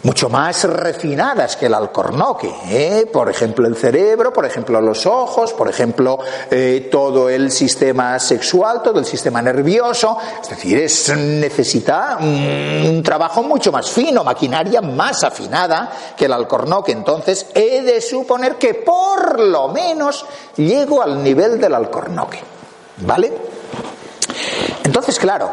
mucho 0.05 0.29
más 0.29 0.65
refinadas 0.65 1.57
que 1.57 1.65
el 1.65 1.73
alcornoque. 1.73 2.53
¿eh? 2.69 3.09
Por 3.11 3.27
ejemplo, 3.27 3.67
el 3.67 3.75
cerebro, 3.75 4.31
por 4.31 4.45
ejemplo, 4.45 4.79
los 4.79 5.07
ojos, 5.07 5.51
por 5.53 5.67
ejemplo, 5.67 6.19
eh, 6.51 6.89
todo 6.91 7.27
el 7.27 7.51
sistema 7.51 8.19
sexual, 8.19 8.83
todo 8.83 8.99
el 8.99 9.05
sistema 9.05 9.41
nervioso. 9.41 10.15
Es 10.39 10.49
decir, 10.49 10.77
es, 10.77 11.09
necesita 11.17 12.19
un, 12.21 13.01
trabajo 13.03 13.41
mucho 13.41 13.71
más 13.71 13.89
fino, 13.89 14.23
maquinaria 14.23 14.79
más 14.79 15.23
afinada 15.23 15.91
que 16.15 16.25
el 16.25 16.33
alcornoque. 16.33 16.91
Entonces, 16.91 17.47
he 17.55 17.81
de 17.81 17.99
suponer 17.99 18.57
que 18.57 18.75
por 18.75 19.39
lo 19.39 19.69
menos 19.69 20.23
llego 20.55 21.01
al 21.01 21.23
nivel 21.23 21.59
del 21.59 21.73
alcornoque. 21.73 22.39
¿Vale? 22.97 23.33
Entonces, 24.83 25.17
claro, 25.17 25.49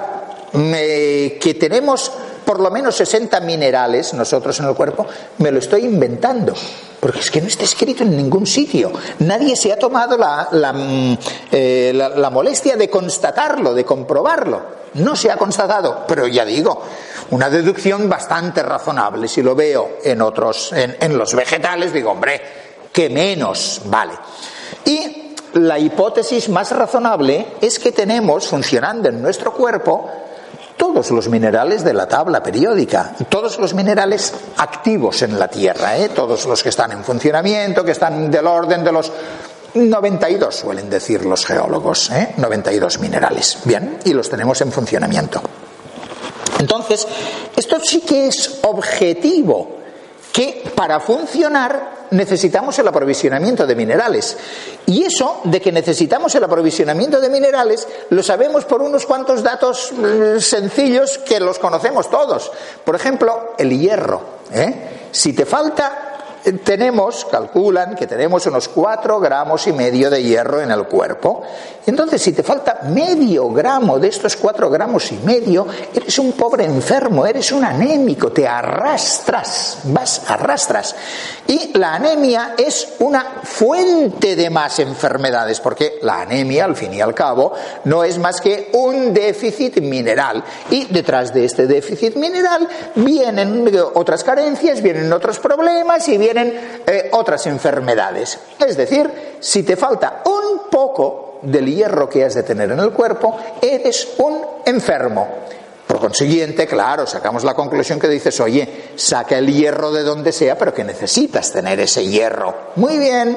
que 0.52 1.56
tenemos 1.58 2.12
por 2.52 2.60
lo 2.60 2.70
menos 2.70 2.94
60 2.96 3.40
minerales 3.40 4.12
nosotros 4.12 4.60
en 4.60 4.66
el 4.66 4.74
cuerpo, 4.74 5.06
me 5.38 5.50
lo 5.50 5.58
estoy 5.58 5.86
inventando. 5.86 6.52
Porque 7.00 7.20
es 7.20 7.30
que 7.30 7.40
no 7.40 7.46
está 7.46 7.64
escrito 7.64 8.02
en 8.02 8.14
ningún 8.14 8.46
sitio. 8.46 8.92
Nadie 9.20 9.56
se 9.56 9.72
ha 9.72 9.78
tomado 9.78 10.18
la, 10.18 10.50
mm, 10.70 11.18
eh, 11.50 11.92
la, 11.94 12.28
molestia 12.28 12.76
de 12.76 12.90
constatarlo, 12.90 13.72
de 13.72 13.86
comprobarlo. 13.86 14.62
No 14.92 15.16
se 15.16 15.30
ha 15.30 15.38
constatado, 15.38 16.04
pero 16.06 16.26
ya 16.26 16.44
digo, 16.44 16.82
una 17.30 17.48
deducción 17.48 18.06
bastante 18.06 18.62
razonable. 18.62 19.28
Si 19.28 19.40
lo 19.40 19.54
veo 19.54 19.92
en 20.04 20.20
otros, 20.20 20.74
en, 20.74 20.98
en 21.00 21.16
los 21.16 21.34
vegetales, 21.34 21.90
digo, 21.90 22.10
hombre, 22.10 22.38
que 22.92 23.08
menos, 23.08 23.80
vale. 23.86 24.12
Y 24.84 25.34
la 25.54 25.78
hipótesis 25.78 26.50
más 26.50 26.70
razonable 26.72 27.46
es 27.62 27.78
que 27.78 27.92
tenemos 27.92 28.46
funcionando 28.46 29.08
en 29.08 29.22
nuestro 29.22 29.54
cuerpo 29.54 30.10
todos 30.82 31.12
los 31.12 31.28
minerales 31.28 31.84
de 31.84 31.94
la 31.94 32.08
tabla 32.08 32.42
periódica, 32.42 33.14
todos 33.28 33.56
los 33.60 33.72
minerales 33.72 34.34
activos 34.56 35.22
en 35.22 35.38
la 35.38 35.46
Tierra, 35.46 35.96
¿eh? 35.96 36.08
todos 36.08 36.44
los 36.46 36.60
que 36.60 36.70
están 36.70 36.90
en 36.90 37.04
funcionamiento, 37.04 37.84
que 37.84 37.92
están 37.92 38.28
del 38.28 38.48
orden 38.48 38.82
de 38.82 38.90
los 38.90 39.12
92, 39.74 40.52
suelen 40.52 40.90
decir 40.90 41.24
los 41.24 41.46
geólogos, 41.46 42.10
¿eh? 42.10 42.34
92 42.36 42.98
minerales. 42.98 43.58
Bien, 43.62 44.00
y 44.04 44.12
los 44.12 44.28
tenemos 44.28 44.60
en 44.60 44.72
funcionamiento. 44.72 45.40
Entonces, 46.58 47.06
esto 47.54 47.78
sí 47.78 48.00
que 48.00 48.26
es 48.26 48.58
objetivo, 48.62 49.76
que 50.32 50.64
para 50.74 50.98
funcionar 50.98 52.01
necesitamos 52.12 52.79
el 52.79 52.88
aprovisionamiento 52.88 53.66
de 53.66 53.75
minerales. 53.75 54.37
Y 54.87 55.05
eso 55.05 55.40
de 55.44 55.61
que 55.61 55.72
necesitamos 55.72 56.35
el 56.35 56.44
aprovisionamiento 56.44 57.20
de 57.20 57.29
minerales 57.29 57.87
lo 58.11 58.22
sabemos 58.22 58.64
por 58.64 58.83
unos 58.83 59.07
cuantos 59.07 59.42
datos 59.42 59.92
eh, 59.92 60.40
sencillos 60.40 61.18
que 61.18 61.40
los 61.40 61.59
conocemos 61.59 62.09
todos. 62.11 62.51
Por 62.85 62.94
ejemplo, 62.94 63.55
el 63.59 63.79
hierro. 63.79 64.22
¿eh? 64.53 65.09
Si 65.11 65.33
te 65.33 65.44
falta 65.44 66.12
tenemos, 66.64 67.24
calculan 67.24 67.94
que 67.94 68.07
tenemos 68.07 68.44
unos 68.46 68.68
4 68.68 69.20
gramos 69.20 69.66
y 69.66 69.72
medio 69.72 70.11
de 70.11 70.22
hierro 70.22 70.61
en 70.61 70.70
el 70.70 70.85
cuerpo. 70.85 71.42
Entonces, 71.87 72.22
si 72.22 72.33
te 72.33 72.42
falta 72.42 72.81
medio 72.85 73.50
gramo 73.50 73.98
de 73.98 74.09
estos 74.09 74.37
4 74.37 74.70
gramos 74.70 75.11
y 75.12 75.16
medio, 75.18 75.66
eres 75.94 76.18
un 76.18 76.33
pobre 76.33 76.64
enfermo, 76.64 77.26
eres 77.26 77.52
un 77.52 77.64
anémico, 77.64 78.31
te 78.33 78.46
arrastras, 78.46 79.78
vas, 79.85 80.22
arrastras. 80.28 80.94
Y 81.46 81.76
la 81.78 81.94
anemia 81.94 82.55
es 82.57 82.94
una 83.00 83.40
fuente 83.42 84.37
de 84.37 84.50
más 84.50 84.78
enfermedades, 84.78 85.61
porque 85.61 85.98
la 86.02 86.22
anemia, 86.22 86.64
al 86.64 86.76
fin 86.76 86.94
y 86.94 87.00
al 87.00 87.14
cabo, 87.14 87.52
no 87.85 88.05
es 88.05 88.18
más 88.18 88.40
que 88.40 88.70
un 88.72 89.14
déficit 89.14 89.81
mineral. 89.81 90.42
Y 90.70 90.87
detrás 90.87 91.33
de 91.33 91.44
este 91.44 91.66
déficit 91.66 92.16
mineral 92.16 92.68
vienen 92.96 93.70
otras 93.94 94.24
carencias, 94.24 94.83
vienen 94.83 95.12
otros 95.12 95.38
problemas 95.38 96.09
y 96.09 96.18
vienen 96.18 96.31
tienen 96.32 96.80
eh, 96.86 97.10
otras 97.12 97.46
enfermedades. 97.46 98.38
Es 98.58 98.76
decir, 98.76 99.36
si 99.40 99.62
te 99.62 99.76
falta 99.76 100.22
un 100.24 100.70
poco 100.70 101.40
del 101.42 101.66
hierro 101.66 102.08
que 102.08 102.24
has 102.24 102.34
de 102.34 102.42
tener 102.42 102.70
en 102.70 102.78
el 102.78 102.90
cuerpo, 102.90 103.36
eres 103.60 104.08
un 104.18 104.40
enfermo. 104.64 105.28
Por 105.86 106.00
consiguiente, 106.00 106.66
claro, 106.66 107.06
sacamos 107.06 107.44
la 107.44 107.52
conclusión 107.52 108.00
que 108.00 108.08
dices, 108.08 108.40
oye, 108.40 108.92
saca 108.96 109.36
el 109.36 109.52
hierro 109.52 109.92
de 109.92 110.02
donde 110.02 110.32
sea, 110.32 110.56
pero 110.56 110.72
que 110.72 110.84
necesitas 110.84 111.52
tener 111.52 111.78
ese 111.80 112.06
hierro. 112.06 112.54
Muy 112.76 112.96
bien. 112.98 113.36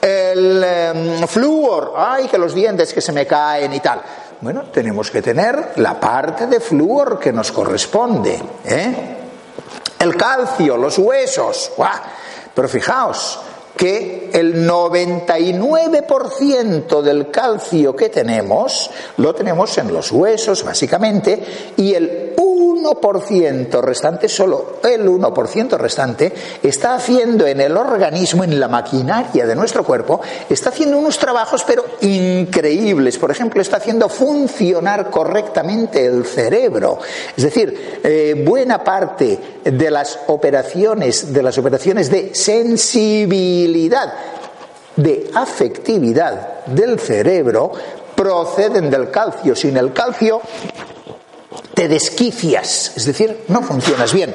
El 0.00 0.64
em, 0.64 1.26
flúor, 1.28 1.92
ay, 1.96 2.28
que 2.28 2.38
los 2.38 2.54
dientes 2.54 2.94
que 2.94 3.02
se 3.02 3.12
me 3.12 3.26
caen 3.26 3.74
y 3.74 3.80
tal. 3.80 4.00
Bueno, 4.40 4.64
tenemos 4.72 5.10
que 5.10 5.20
tener 5.20 5.74
la 5.76 6.00
parte 6.00 6.46
de 6.46 6.60
flúor 6.60 7.18
que 7.18 7.30
nos 7.30 7.52
corresponde. 7.52 8.40
¿eh? 8.64 9.16
El 10.02 10.16
calcio, 10.16 10.76
los 10.76 10.98
huesos. 10.98 11.70
Pero 12.54 12.68
fijaos 12.68 13.40
que 13.76 14.30
el 14.32 14.66
99% 14.68 17.02
del 17.02 17.30
calcio 17.30 17.94
que 17.96 18.08
tenemos 18.10 18.90
lo 19.16 19.34
tenemos 19.34 19.76
en 19.78 19.92
los 19.92 20.12
huesos, 20.12 20.62
básicamente, 20.62 21.72
y 21.76 21.94
el 21.94 22.34
1% 22.62 23.80
restante, 23.80 24.28
solo 24.28 24.76
el 24.84 25.06
1% 25.06 25.76
restante, 25.76 26.32
está 26.62 26.94
haciendo 26.94 27.46
en 27.46 27.60
el 27.60 27.76
organismo, 27.76 28.44
en 28.44 28.58
la 28.60 28.68
maquinaria 28.68 29.46
de 29.46 29.54
nuestro 29.54 29.84
cuerpo, 29.84 30.20
está 30.48 30.70
haciendo 30.70 30.98
unos 30.98 31.18
trabajos 31.18 31.64
pero 31.66 31.84
increíbles. 32.00 33.18
Por 33.18 33.30
ejemplo, 33.30 33.60
está 33.60 33.78
haciendo 33.78 34.08
funcionar 34.08 35.10
correctamente 35.10 36.04
el 36.04 36.24
cerebro. 36.24 36.98
Es 37.36 37.42
decir, 37.42 38.00
eh, 38.02 38.42
buena 38.46 38.82
parte 38.82 39.38
de 39.64 39.90
las 39.90 40.20
operaciones, 40.28 41.32
de 41.32 41.42
las 41.42 41.58
operaciones 41.58 42.10
de 42.10 42.34
sensibilidad, 42.34 44.12
de 44.96 45.30
afectividad 45.34 46.64
del 46.66 46.98
cerebro, 47.00 47.72
proceden 48.14 48.90
del 48.90 49.10
calcio. 49.10 49.56
Sin 49.56 49.76
el 49.76 49.92
calcio 49.92 50.40
te 51.74 51.88
desquicias, 51.88 52.92
es 52.96 53.04
decir, 53.06 53.36
no 53.48 53.62
funcionas 53.62 54.12
bien. 54.12 54.34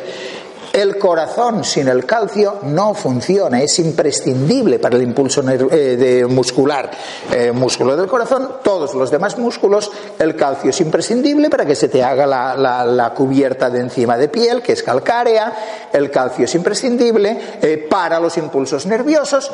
El 0.77 0.99
corazón 0.99 1.63
sin 1.63 1.87
el 1.87 2.05
calcio 2.05 2.59
no 2.61 2.93
funciona, 2.93 3.59
es 3.59 3.79
imprescindible 3.79 4.77
para 4.77 4.95
el 4.95 5.01
impulso 5.01 5.43
eh, 5.49 6.23
muscular. 6.29 6.91
Eh, 7.33 7.51
músculo 7.51 7.97
del 7.97 8.05
corazón, 8.05 8.57
todos 8.63 8.93
los 8.93 9.09
demás 9.09 9.39
músculos, 9.39 9.89
el 10.19 10.35
calcio 10.35 10.69
es 10.69 10.79
imprescindible 10.79 11.49
para 11.49 11.65
que 11.65 11.73
se 11.73 11.89
te 11.89 12.03
haga 12.03 12.27
la, 12.27 13.13
cubierta 13.15 13.71
de 13.71 13.79
encima 13.79 14.19
de 14.19 14.29
piel, 14.29 14.61
que 14.61 14.73
es 14.73 14.83
calcárea. 14.83 15.89
El 15.91 16.11
calcio 16.11 16.45
es 16.45 16.53
imprescindible 16.53 17.57
eh, 17.59 17.87
para 17.89 18.19
los 18.19 18.37
impulsos 18.37 18.85
nerviosos. 18.85 19.51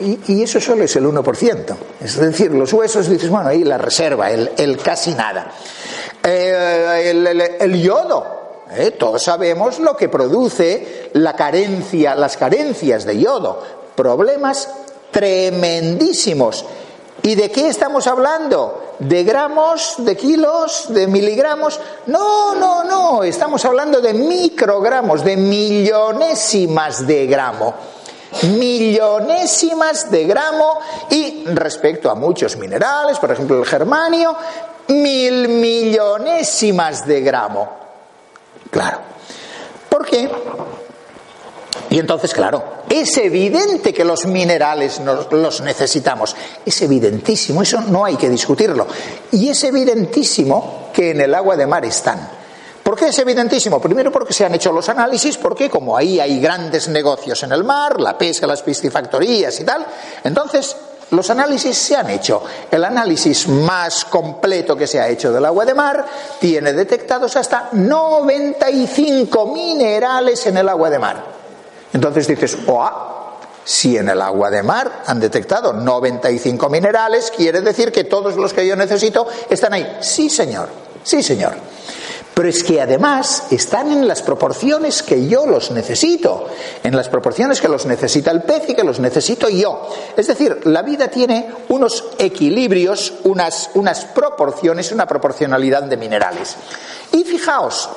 Y, 0.00 0.42
eso 0.42 0.58
solo 0.58 0.84
es 0.84 0.96
el 0.96 1.04
1%. 1.04 1.76
Es 2.00 2.16
decir, 2.16 2.50
los 2.52 2.72
huesos, 2.72 3.10
dices, 3.10 3.28
bueno, 3.28 3.50
ahí 3.50 3.62
la 3.62 3.76
reserva, 3.76 4.30
el 4.30 4.78
casi 4.82 5.12
nada. 5.12 5.52
El, 6.26 7.82
yodo. 7.82 8.45
¿Eh? 8.70 8.92
Todos 8.92 9.22
sabemos 9.22 9.78
lo 9.78 9.96
que 9.96 10.08
produce 10.08 11.10
la 11.14 11.34
carencia, 11.34 12.14
las 12.14 12.36
carencias 12.36 13.04
de 13.04 13.18
yodo. 13.18 13.62
Problemas 13.94 14.68
tremendísimos. 15.10 16.64
¿Y 17.22 17.34
de 17.34 17.50
qué 17.50 17.68
estamos 17.68 18.06
hablando? 18.06 18.94
¿De 18.98 19.24
gramos, 19.24 19.94
de 19.98 20.16
kilos, 20.16 20.86
de 20.90 21.06
miligramos? 21.06 21.80
No, 22.06 22.54
no, 22.54 22.84
no. 22.84 23.24
Estamos 23.24 23.64
hablando 23.64 24.00
de 24.00 24.14
microgramos, 24.14 25.24
de 25.24 25.36
millonésimas 25.36 27.06
de 27.06 27.26
gramo 27.26 27.74
millonésimas 28.42 30.10
de 30.10 30.24
gramo 30.24 30.78
y 31.10 31.44
respecto 31.46 32.10
a 32.10 32.14
muchos 32.14 32.56
minerales, 32.56 33.18
por 33.18 33.30
ejemplo 33.30 33.58
el 33.58 33.64
germanio, 33.64 34.36
mil 34.88 35.48
millonésimas 35.48 37.06
de 37.06 37.20
gramo. 37.22 37.85
Claro. 38.70 38.98
¿Por 39.88 40.04
qué? 40.04 40.28
Y 41.90 41.98
entonces, 41.98 42.34
claro, 42.34 42.62
es 42.88 43.16
evidente 43.16 43.92
que 43.92 44.04
los 44.04 44.26
minerales 44.26 45.00
los 45.30 45.60
necesitamos. 45.60 46.34
Es 46.64 46.82
evidentísimo, 46.82 47.62
eso 47.62 47.80
no 47.80 48.04
hay 48.04 48.16
que 48.16 48.28
discutirlo. 48.28 48.86
Y 49.32 49.48
es 49.48 49.64
evidentísimo 49.64 50.90
que 50.92 51.10
en 51.10 51.20
el 51.20 51.34
agua 51.34 51.56
de 51.56 51.66
mar 51.66 51.84
están. 51.84 52.28
¿Por 52.82 52.96
qué 52.96 53.08
es 53.08 53.18
evidentísimo? 53.18 53.80
Primero 53.80 54.12
porque 54.12 54.32
se 54.32 54.44
han 54.44 54.54
hecho 54.54 54.70
los 54.72 54.88
análisis, 54.88 55.36
porque 55.38 55.68
como 55.68 55.96
ahí 55.96 56.20
hay 56.20 56.38
grandes 56.40 56.86
negocios 56.88 57.42
en 57.42 57.52
el 57.52 57.64
mar, 57.64 58.00
la 58.00 58.16
pesca, 58.16 58.46
las 58.46 58.62
piscifactorías 58.62 59.58
y 59.58 59.64
tal, 59.64 59.84
entonces 60.22 60.76
los 61.10 61.30
análisis 61.30 61.76
se 61.76 61.96
han 61.96 62.10
hecho. 62.10 62.42
El 62.70 62.84
análisis 62.84 63.46
más 63.48 64.04
completo 64.04 64.76
que 64.76 64.86
se 64.86 65.00
ha 65.00 65.08
hecho 65.08 65.32
del 65.32 65.44
agua 65.44 65.64
de 65.64 65.74
mar 65.74 66.04
tiene 66.40 66.72
detectados 66.72 67.36
hasta 67.36 67.68
95 67.72 69.46
minerales 69.46 70.46
en 70.46 70.56
el 70.56 70.68
agua 70.68 70.90
de 70.90 70.98
mar. 70.98 71.24
Entonces 71.92 72.26
dices, 72.26 72.58
¡oh! 72.66 73.14
Si 73.64 73.96
en 73.96 74.08
el 74.08 74.22
agua 74.22 74.48
de 74.48 74.62
mar 74.62 75.02
han 75.06 75.18
detectado 75.18 75.72
95 75.72 76.68
minerales, 76.68 77.32
quiere 77.36 77.60
decir 77.60 77.90
que 77.90 78.04
todos 78.04 78.36
los 78.36 78.52
que 78.52 78.66
yo 78.66 78.76
necesito 78.76 79.26
están 79.50 79.72
ahí. 79.72 79.98
Sí, 80.00 80.30
señor. 80.30 80.68
Sí, 81.02 81.22
señor 81.22 81.54
pero 82.36 82.50
es 82.50 82.62
que 82.64 82.82
además 82.82 83.44
están 83.50 83.90
en 83.90 84.06
las 84.06 84.20
proporciones 84.20 85.02
que 85.02 85.26
yo 85.26 85.46
los 85.46 85.70
necesito, 85.70 86.44
en 86.82 86.94
las 86.94 87.08
proporciones 87.08 87.62
que 87.62 87.68
los 87.68 87.86
necesita 87.86 88.30
el 88.30 88.42
pez 88.42 88.68
y 88.68 88.74
que 88.74 88.84
los 88.84 89.00
necesito 89.00 89.48
yo. 89.48 89.88
Es 90.14 90.26
decir, 90.26 90.60
la 90.66 90.82
vida 90.82 91.08
tiene 91.08 91.50
unos 91.70 92.04
equilibrios, 92.18 93.14
unas, 93.24 93.70
unas 93.72 94.04
proporciones, 94.04 94.92
una 94.92 95.06
proporcionalidad 95.06 95.84
de 95.84 95.96
minerales. 95.96 96.56
Y 97.12 97.24
fijaos, 97.24 97.88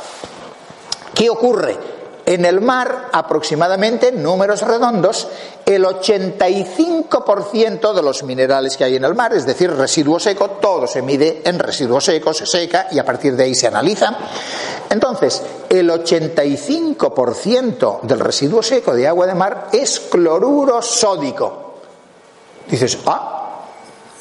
¿qué 1.14 1.30
ocurre? 1.30 1.99
En 2.30 2.46
el 2.46 2.62
mar, 2.62 3.10
aproximadamente, 3.12 4.12
números 4.12 4.62
redondos, 4.62 5.28
el 5.66 5.84
85% 5.84 7.92
de 7.92 8.04
los 8.04 8.22
minerales 8.22 8.78
que 8.78 8.84
hay 8.84 8.98
en 8.98 9.04
el 9.04 9.16
mar, 9.16 9.34
es 9.34 9.48
decir, 9.48 9.72
residuo 9.72 10.20
seco, 10.20 10.52
todo 10.62 10.86
se 10.86 11.02
mide 11.02 11.42
en 11.44 11.58
residuo 11.58 12.00
seco, 12.00 12.32
se 12.32 12.46
seca 12.46 12.86
y 12.92 13.00
a 13.00 13.04
partir 13.04 13.36
de 13.36 13.46
ahí 13.46 13.56
se 13.56 13.66
analiza. 13.66 14.16
Entonces, 14.92 15.42
el 15.70 15.90
85% 15.90 18.02
del 18.02 18.20
residuo 18.20 18.62
seco 18.62 18.94
de 18.94 19.08
agua 19.08 19.26
de 19.26 19.34
mar 19.34 19.70
es 19.74 20.00
cloruro 20.00 20.84
sódico. 20.84 21.80
Dices, 22.70 23.00
ah, 23.08 23.64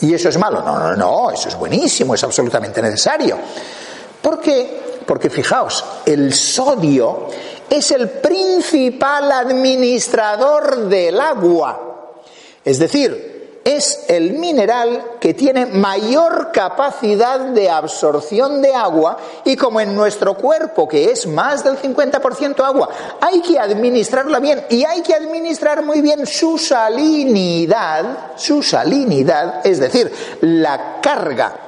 ¿y 0.01 0.15
eso 0.15 0.31
es 0.31 0.39
malo? 0.39 0.63
No, 0.63 0.79
no, 0.79 0.97
no, 0.97 1.31
eso 1.31 1.51
es 1.51 1.57
buenísimo, 1.57 2.15
es 2.15 2.25
absolutamente 2.25 2.81
necesario. 2.81 3.37
¿Por 4.23 4.41
qué? 4.41 4.97
Porque 5.05 5.29
fijaos, 5.29 5.85
el 6.07 6.33
sodio 6.33 7.29
es 7.71 7.91
el 7.91 8.09
principal 8.09 9.31
administrador 9.31 10.89
del 10.89 11.21
agua. 11.21 12.15
Es 12.65 12.79
decir, 12.79 13.61
es 13.65 14.07
el 14.09 14.33
mineral 14.33 15.17
que 15.21 15.35
tiene 15.35 15.67
mayor 15.67 16.51
capacidad 16.53 17.39
de 17.41 17.69
absorción 17.69 18.63
de 18.63 18.75
agua 18.75 19.19
y 19.45 19.57
como 19.57 19.81
en 19.81 19.95
nuestro 19.95 20.35
cuerpo, 20.35 20.89
que 20.89 21.11
es 21.11 21.27
más 21.27 21.63
del 21.63 21.77
50% 21.77 22.65
agua, 22.65 22.89
hay 23.21 23.43
que 23.43 23.59
administrarla 23.59 24.41
bien 24.41 24.65
y 24.71 24.85
hay 24.85 25.03
que 25.03 25.15
administrar 25.15 25.85
muy 25.85 26.01
bien 26.01 26.27
su 26.27 26.57
salinidad, 26.57 28.37
su 28.37 28.63
salinidad, 28.63 29.67
es 29.67 29.79
decir, 29.79 30.11
la 30.41 31.01
carga 31.03 31.68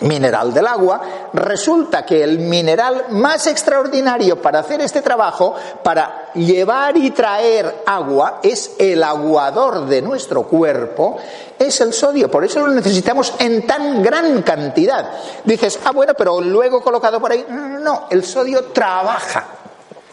mineral 0.00 0.52
del 0.52 0.66
agua, 0.66 1.00
resulta 1.32 2.04
que 2.04 2.22
el 2.22 2.38
mineral 2.38 3.06
más 3.10 3.46
extraordinario 3.46 4.40
para 4.40 4.60
hacer 4.60 4.80
este 4.80 5.02
trabajo, 5.02 5.54
para 5.82 6.30
llevar 6.34 6.96
y 6.96 7.10
traer 7.10 7.82
agua, 7.86 8.40
es 8.42 8.72
el 8.78 9.02
aguador 9.02 9.86
de 9.86 10.02
nuestro 10.02 10.44
cuerpo, 10.44 11.18
es 11.58 11.80
el 11.80 11.92
sodio. 11.92 12.30
Por 12.30 12.44
eso 12.44 12.66
lo 12.66 12.72
necesitamos 12.72 13.34
en 13.38 13.66
tan 13.66 14.02
gran 14.02 14.42
cantidad. 14.42 15.10
Dices, 15.44 15.78
ah, 15.84 15.90
bueno, 15.92 16.14
pero 16.16 16.40
luego 16.40 16.80
colocado 16.82 17.20
por 17.20 17.32
ahí. 17.32 17.44
No, 17.48 18.06
el 18.10 18.24
sodio 18.24 18.66
trabaja. 18.66 19.46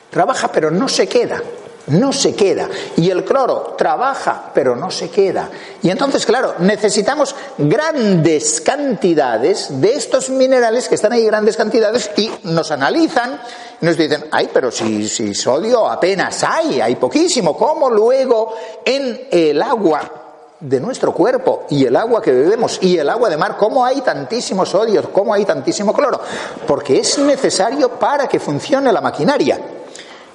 Trabaja, 0.09 0.47
pero 0.47 0.71
no 0.71 0.87
se 0.87 1.07
queda 1.07 1.41
no 1.87 2.11
se 2.11 2.35
queda. 2.35 2.69
Y 2.95 3.09
el 3.09 3.23
cloro 3.23 3.75
trabaja, 3.77 4.51
pero 4.53 4.75
no 4.75 4.89
se 4.91 5.09
queda. 5.09 5.49
Y 5.81 5.89
entonces, 5.89 6.25
claro, 6.25 6.55
necesitamos 6.59 7.35
grandes 7.57 8.61
cantidades 8.61 9.81
de 9.81 9.93
estos 9.93 10.29
minerales 10.29 10.87
que 10.87 10.95
están 10.95 11.13
ahí, 11.13 11.25
grandes 11.25 11.57
cantidades, 11.57 12.11
y 12.17 12.31
nos 12.43 12.71
analizan 12.71 13.39
y 13.81 13.85
nos 13.85 13.97
dicen, 13.97 14.25
ay, 14.31 14.49
pero 14.53 14.71
si, 14.71 15.07
si 15.07 15.33
sodio 15.33 15.87
apenas 15.87 16.43
hay, 16.43 16.81
hay 16.81 16.95
poquísimo, 16.95 17.55
¿cómo 17.57 17.89
luego 17.89 18.55
en 18.83 19.27
el 19.31 19.61
agua 19.61 20.23
de 20.59 20.79
nuestro 20.79 21.13
cuerpo 21.13 21.65
y 21.69 21.85
el 21.85 21.95
agua 21.95 22.21
que 22.21 22.31
bebemos 22.31 22.79
y 22.81 22.97
el 22.97 23.09
agua 23.09 23.29
de 23.29 23.37
mar, 23.37 23.57
¿cómo 23.57 23.85
hay 23.85 24.01
tantísimo 24.01 24.65
sodio? 24.65 25.11
¿Cómo 25.11 25.33
hay 25.33 25.45
tantísimo 25.45 25.93
cloro? 25.93 26.19
Porque 26.65 26.97
es 26.97 27.19
necesario 27.19 27.89
para 27.89 28.27
que 28.27 28.39
funcione 28.39 28.91
la 28.91 29.01
maquinaria. 29.01 29.59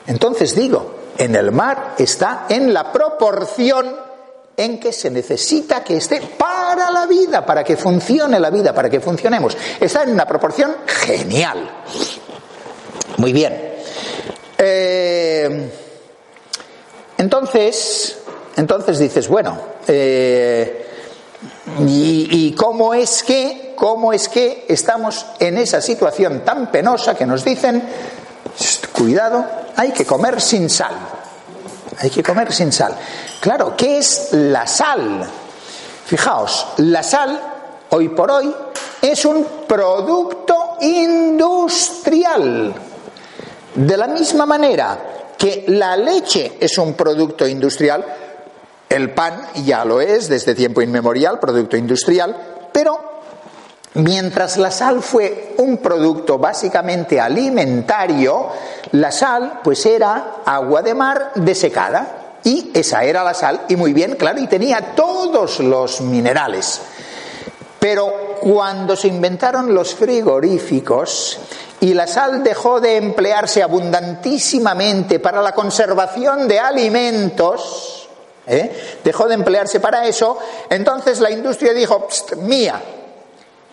Entonces 0.07 0.55
digo, 0.55 1.00
en 1.21 1.37
el 1.37 1.53
mar 1.53 1.97
está 1.99 2.47
en 2.49 2.73
la 2.73 2.91
proporción 2.91 3.95
en 4.57 4.81
que 4.81 4.91
se 4.91 5.11
necesita 5.11 5.85
que 5.85 5.99
esté 5.99 6.21
para 6.39 6.91
la 6.91 7.07
vida, 7.07 7.45
para 7.45 7.63
que 7.63 7.77
funcione 7.77 8.41
la 8.41 8.49
vida, 8.49 8.75
para 8.75 8.89
que 8.89 9.01
funcionemos. 9.01 9.57
Está 9.79 10.03
en 10.03 10.13
una 10.13 10.27
proporción 10.27 10.77
genial. 10.87 11.71
Muy 13.19 13.35
bien. 13.35 13.75
Eh, 14.57 15.71
entonces, 17.19 18.19
entonces 18.57 18.99
dices, 18.99 19.29
bueno, 19.29 19.59
eh, 19.87 20.87
y, 21.87 22.29
¿y 22.31 22.55
cómo 22.55 22.95
es 22.95 23.23
que, 23.23 23.75
cómo 23.77 24.15
es 24.15 24.29
que 24.31 24.65
estamos 24.69 25.27
en 25.39 25.59
esa 25.59 25.83
situación 25.83 26.45
tan 26.47 26.71
penosa 26.71 27.15
que 27.15 27.27
nos 27.27 27.45
dicen, 27.45 27.83
cuidado, 28.93 29.45
hay 29.77 29.93
que 29.93 30.05
comer 30.05 30.41
sin 30.41 30.69
sal. 30.69 30.95
Hay 31.99 32.11
que 32.11 32.23
comer 32.23 32.53
sin 32.53 32.73
sal. 32.73 32.97
Claro, 33.41 33.75
¿qué 33.77 33.99
es 33.99 34.29
la 34.33 34.67
sal? 34.67 35.29
Fijaos, 36.07 36.67
la 36.79 37.03
sal, 37.03 37.41
hoy 37.91 38.09
por 38.09 38.31
hoy, 38.31 38.55
es 39.03 39.25
un 39.25 39.47
producto 39.67 40.77
industrial. 40.81 42.75
De 43.75 43.97
la 43.97 44.07
misma 44.09 44.47
manera 44.47 44.99
que 45.39 45.65
la 45.69 45.97
leche 45.97 46.59
es 46.61 46.77
un 46.79 46.95
producto 46.95 47.47
industrial, 47.47 48.05
el 48.89 49.15
pan 49.15 49.49
ya 49.65 49.85
lo 49.85 50.01
es 50.01 50.29
desde 50.29 50.55
tiempo 50.55 50.83
inmemorial, 50.83 51.39
producto 51.39 51.77
industrial, 51.77 52.69
pero 52.73 53.10
Mientras 53.95 54.57
la 54.57 54.71
sal 54.71 55.03
fue 55.03 55.55
un 55.59 55.79
producto 55.79 56.39
básicamente 56.39 57.21
alimentario, 57.21 58.49
la 58.93 59.11
sal 59.11 59.61
pues 59.65 59.85
era 59.85 60.37
agua 60.45 60.83
de 60.83 60.95
mar 60.95 61.33
desecada. 61.35 62.17
Y 62.45 62.71
esa 62.73 63.05
era 63.05 63.23
la 63.23 63.35
sal, 63.35 63.63
y 63.69 63.77
muy 63.77 63.93
bien, 63.93 64.15
claro, 64.15 64.41
y 64.41 64.47
tenía 64.47 64.95
todos 64.95 65.61
los 65.61 66.01
minerales. 66.01 66.81
Pero 67.79 68.39
cuando 68.41 68.97
se 68.97 69.09
inventaron 69.09 69.75
los 69.75 69.95
frigoríficos 69.95 71.39
y 71.81 71.93
la 71.93 72.07
sal 72.07 72.43
dejó 72.43 72.81
de 72.81 72.97
emplearse 72.97 73.63
abundantísimamente 73.63 75.19
para 75.19 75.43
la 75.43 75.53
conservación 75.53 76.49
de 76.49 76.61
alimentos, 76.61 78.09
¿eh? 78.47 78.99
dejó 79.05 79.29
de 79.29 79.35
emplearse 79.35 79.81
para 79.81 80.07
eso, 80.07 80.39
entonces 80.71 81.21
la 81.21 81.31
industria 81.31 81.73
dijo, 81.75 82.09
mía, 82.39 82.81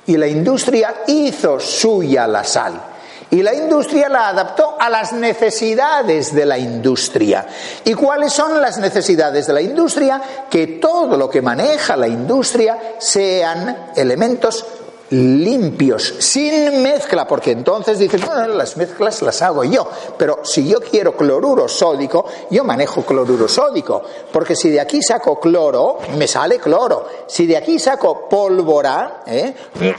y 0.08 0.18
la 0.18 0.28
industria 0.28 1.04
hizo 1.08 1.60
suya 1.60 2.28
la 2.28 2.44
sal. 2.44 2.82
Y 3.30 3.44
la 3.44 3.54
industria 3.54 4.08
la 4.08 4.30
adaptó 4.30 4.78
a 4.80 4.90
las 4.90 5.12
necesidades 5.12 6.34
de 6.34 6.46
la 6.46 6.58
industria. 6.58 7.46
¿Y 7.84 7.94
cuáles 7.94 8.32
son 8.32 8.62
las 8.62 8.78
necesidades 8.78 9.48
de 9.48 9.54
la 9.54 9.62
industria? 9.62 10.22
Que 10.50 10.68
todo 10.68 11.18
lo 11.18 11.30
que 11.30 11.42
maneja 11.42 11.98
la 11.98 12.08
industria 12.08 12.96
sean 12.98 13.92
elementos 13.98 14.66
limpios, 15.10 16.16
sin 16.20 16.82
mezcla, 16.82 17.28
porque 17.28 17.52
entonces 17.52 18.00
dicen, 18.00 18.22
bueno, 18.26 18.48
las 18.48 18.76
mezclas 18.78 19.22
las 19.22 19.42
hago 19.42 19.64
yo, 19.64 19.90
pero 20.18 20.40
si 20.44 20.68
yo 20.68 20.80
quiero 20.80 21.16
cloruro 21.16 21.68
sódico, 21.68 22.26
yo 22.50 22.64
manejo 22.64 23.04
cloruro 23.04 23.48
sódico, 23.48 24.02
porque 24.32 24.56
si 24.56 24.70
de 24.70 24.82
aquí 24.82 25.02
saco 25.02 25.40
cloro, 25.40 26.00
me 26.18 26.28
sale 26.28 26.60
cloro, 26.60 27.08
si 27.28 27.46
de 27.46 27.58
aquí 27.58 27.80
saco 27.80 28.28
pólvora, 28.28 29.24
¿eh? 29.26 29.54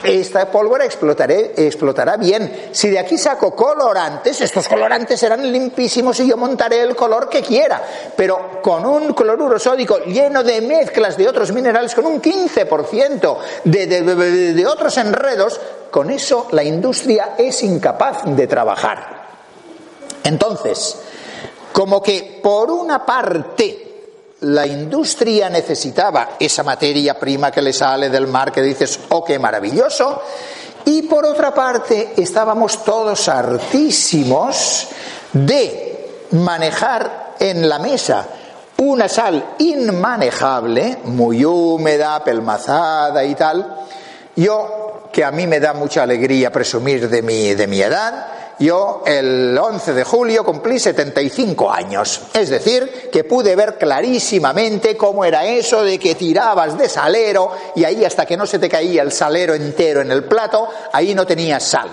esta 0.04 0.50
pólvora 0.50 0.84
explotaré, 0.84 1.54
explotará 1.56 2.16
bien, 2.16 2.68
si 2.72 2.90
de 2.90 2.98
aquí 2.98 3.16
saco 3.16 3.54
colorantes, 3.54 4.40
estos 4.40 4.68
colorantes 4.68 5.18
serán 5.18 5.50
limpísimos 5.50 6.20
y 6.20 6.28
yo 6.28 6.36
montaré 6.36 6.82
el 6.82 6.94
color 6.94 7.28
que 7.28 7.42
quiera, 7.42 7.82
pero 8.16 8.60
con 8.62 8.84
un 8.84 9.14
cloruro 9.14 9.58
sódico 9.58 9.98
lleno 10.04 10.42
de 10.42 10.60
mezclas 10.60 11.16
de 11.16 11.28
otros 11.28 11.52
minerales, 11.52 11.94
con 11.94 12.04
un 12.06 12.20
15% 12.20 13.36
de, 13.64 13.86
de, 13.86 14.02
de, 14.02 14.52
de 14.52 14.66
otros 14.66 14.97
enredos, 14.98 15.60
con 15.90 16.10
eso 16.10 16.48
la 16.52 16.62
industria 16.62 17.34
es 17.38 17.62
incapaz 17.62 18.24
de 18.24 18.46
trabajar. 18.46 19.26
Entonces, 20.24 20.96
como 21.72 22.02
que 22.02 22.40
por 22.42 22.70
una 22.70 23.04
parte 23.04 23.88
la 24.40 24.66
industria 24.66 25.48
necesitaba 25.48 26.30
esa 26.38 26.62
materia 26.62 27.18
prima 27.18 27.50
que 27.50 27.62
le 27.62 27.72
sale 27.72 28.10
del 28.10 28.28
mar, 28.28 28.52
que 28.52 28.62
dices, 28.62 29.00
oh, 29.08 29.24
qué 29.24 29.38
maravilloso, 29.38 30.22
y 30.84 31.02
por 31.02 31.24
otra 31.24 31.52
parte 31.52 32.14
estábamos 32.16 32.84
todos 32.84 33.28
hartísimos 33.28 34.88
de 35.32 36.26
manejar 36.32 37.34
en 37.38 37.68
la 37.68 37.78
mesa 37.78 38.26
una 38.78 39.08
sal 39.08 39.54
inmanejable, 39.58 40.98
muy 41.04 41.44
húmeda, 41.44 42.22
pelmazada 42.22 43.24
y 43.24 43.34
tal. 43.34 43.86
Yo 44.38 45.08
que 45.12 45.24
a 45.24 45.32
mí 45.32 45.48
me 45.48 45.58
da 45.58 45.72
mucha 45.72 46.04
alegría 46.04 46.52
presumir 46.52 47.08
de 47.08 47.22
mi, 47.22 47.54
de 47.54 47.66
mi 47.66 47.82
edad. 47.82 48.28
Yo 48.60 49.02
el 49.04 49.58
11 49.58 49.92
de 49.92 50.04
julio 50.04 50.44
cumplí 50.44 50.78
75 50.78 51.68
años, 51.68 52.20
es 52.32 52.48
decir, 52.48 53.08
que 53.10 53.24
pude 53.24 53.56
ver 53.56 53.78
clarísimamente 53.78 54.96
cómo 54.96 55.24
era 55.24 55.44
eso 55.44 55.82
de 55.82 55.98
que 55.98 56.14
tirabas 56.14 56.78
de 56.78 56.88
salero 56.88 57.50
y 57.74 57.84
ahí 57.84 58.04
hasta 58.04 58.26
que 58.26 58.36
no 58.36 58.46
se 58.46 58.60
te 58.60 58.68
caía 58.68 59.02
el 59.02 59.10
salero 59.10 59.54
entero 59.54 60.02
en 60.02 60.12
el 60.12 60.22
plato, 60.22 60.68
ahí 60.92 61.16
no 61.16 61.26
tenías 61.26 61.64
sal. 61.64 61.88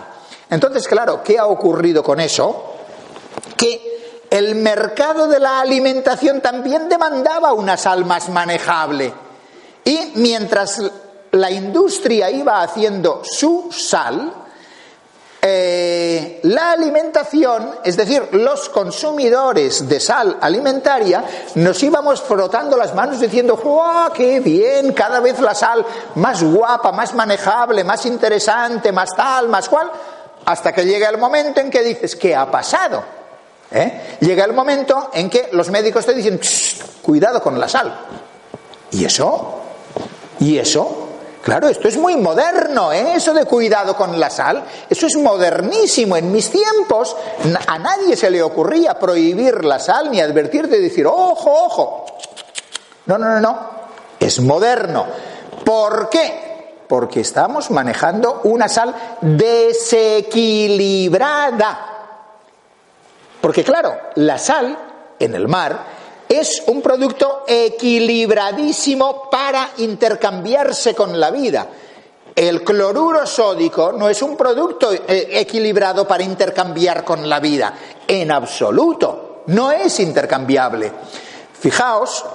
Entonces, 0.48 0.88
claro, 0.88 1.24
¿qué 1.24 1.40
ha 1.40 1.48
ocurrido 1.48 2.04
con 2.04 2.20
eso? 2.20 2.76
Que 3.58 4.26
el 4.30 4.54
mercado 4.54 5.28
de 5.28 5.40
la 5.40 5.62
alimentación 5.62 6.42
también 6.42 6.90
demandaba 6.90 7.54
una 7.54 7.76
sal 7.76 8.06
más 8.06 8.30
manejable. 8.30 9.12
Y 9.84 10.14
mientras 10.16 10.80
la 11.36 11.52
industria 11.52 12.30
iba 12.32 12.62
haciendo 12.62 13.22
su 13.24 13.70
sal, 13.72 14.34
eh, 15.42 16.40
la 16.44 16.72
alimentación, 16.72 17.76
es 17.84 17.96
decir, 17.98 18.30
los 18.32 18.70
consumidores 18.70 19.88
de 19.88 20.00
sal 20.00 20.38
alimentaria, 20.42 21.24
nos 21.56 21.84
íbamos 21.84 22.22
frotando 22.22 22.78
las 22.78 22.96
manos 22.96 23.20
diciendo, 23.20 23.58
¡guau, 23.58 24.12
qué 24.12 24.40
bien! 24.40 24.94
Cada 24.94 25.20
vez 25.20 25.40
la 25.40 25.54
sal 25.54 25.86
más 26.16 26.42
guapa, 26.42 26.92
más 26.92 27.14
manejable, 27.14 27.84
más 27.84 28.06
interesante, 28.06 28.92
más 28.92 29.16
tal, 29.16 29.50
más 29.50 29.70
cual, 29.70 29.92
hasta 30.46 30.74
que 30.74 30.86
llega 30.86 31.10
el 31.10 31.18
momento 31.18 31.60
en 31.60 31.70
que 31.70 31.84
dices, 31.84 32.16
¿qué 32.16 32.36
ha 32.36 32.50
pasado? 32.50 33.04
¿Eh? 33.72 34.18
Llega 34.22 34.46
el 34.46 34.54
momento 34.54 35.10
en 35.14 35.30
que 35.30 35.50
los 35.52 35.70
médicos 35.70 36.06
te 36.06 36.14
dicen, 36.14 36.40
cuidado 37.02 37.42
con 37.44 37.60
la 37.60 37.68
sal. 37.68 37.96
¿Y 38.92 39.06
eso? 39.06 39.60
¿Y 40.40 40.58
eso? 40.58 41.05
Claro, 41.46 41.70
esto 41.70 41.88
es 41.88 41.96
muy 41.96 42.16
moderno, 42.16 42.92
¿eh? 42.92 43.14
eso 43.14 43.32
de 43.32 43.46
cuidado 43.46 43.96
con 43.96 44.20
la 44.20 44.32
sal, 44.32 44.64
eso 44.90 45.06
es 45.06 45.16
modernísimo. 45.16 46.18
En 46.18 46.32
mis 46.32 46.50
tiempos 46.50 47.16
a 47.68 47.78
nadie 47.78 48.16
se 48.16 48.32
le 48.32 48.42
ocurría 48.42 48.98
prohibir 48.98 49.64
la 49.64 49.78
sal 49.78 50.10
ni 50.10 50.20
advertirte 50.20 50.78
de 50.78 50.82
decir, 50.82 51.06
ojo, 51.06 51.66
ojo. 51.66 52.08
No, 53.06 53.20
no, 53.20 53.30
no, 53.30 53.40
no. 53.40 53.60
es 54.20 54.40
moderno. 54.40 55.06
¿Por 55.64 56.10
qué? 56.10 56.82
Porque 56.88 57.20
estamos 57.20 57.70
manejando 57.70 58.42
una 58.46 58.68
sal 58.68 58.96
desequilibrada. 59.22 61.80
Porque 63.40 63.64
claro, 63.64 63.96
la 64.16 64.40
sal 64.40 64.76
en 65.20 65.36
el 65.36 65.48
mar 65.48 65.94
es 66.28 66.64
un 66.68 66.82
producto 66.82 67.44
equilibradísimo 67.48 69.30
para 69.30 69.72
intercambiarse 69.78 70.94
con 70.94 71.20
la 71.20 71.32
vida. 71.32 71.68
El 72.36 72.64
cloruro 72.64 73.26
sódico 73.26 73.94
no 73.94 74.10
es 74.10 74.22
un 74.22 74.36
producto 74.36 74.92
eh, 74.92 75.30
equilibrado 75.32 76.06
para 76.08 76.24
intercambiar 76.24 77.06
con 77.06 77.30
la 77.30 77.40
vida, 77.40 77.74
en 78.08 78.32
absoluto, 78.32 79.44
no 79.48 79.72
es 79.72 80.00
intercambiable. 80.02 80.92
Fijaos, 81.60 82.26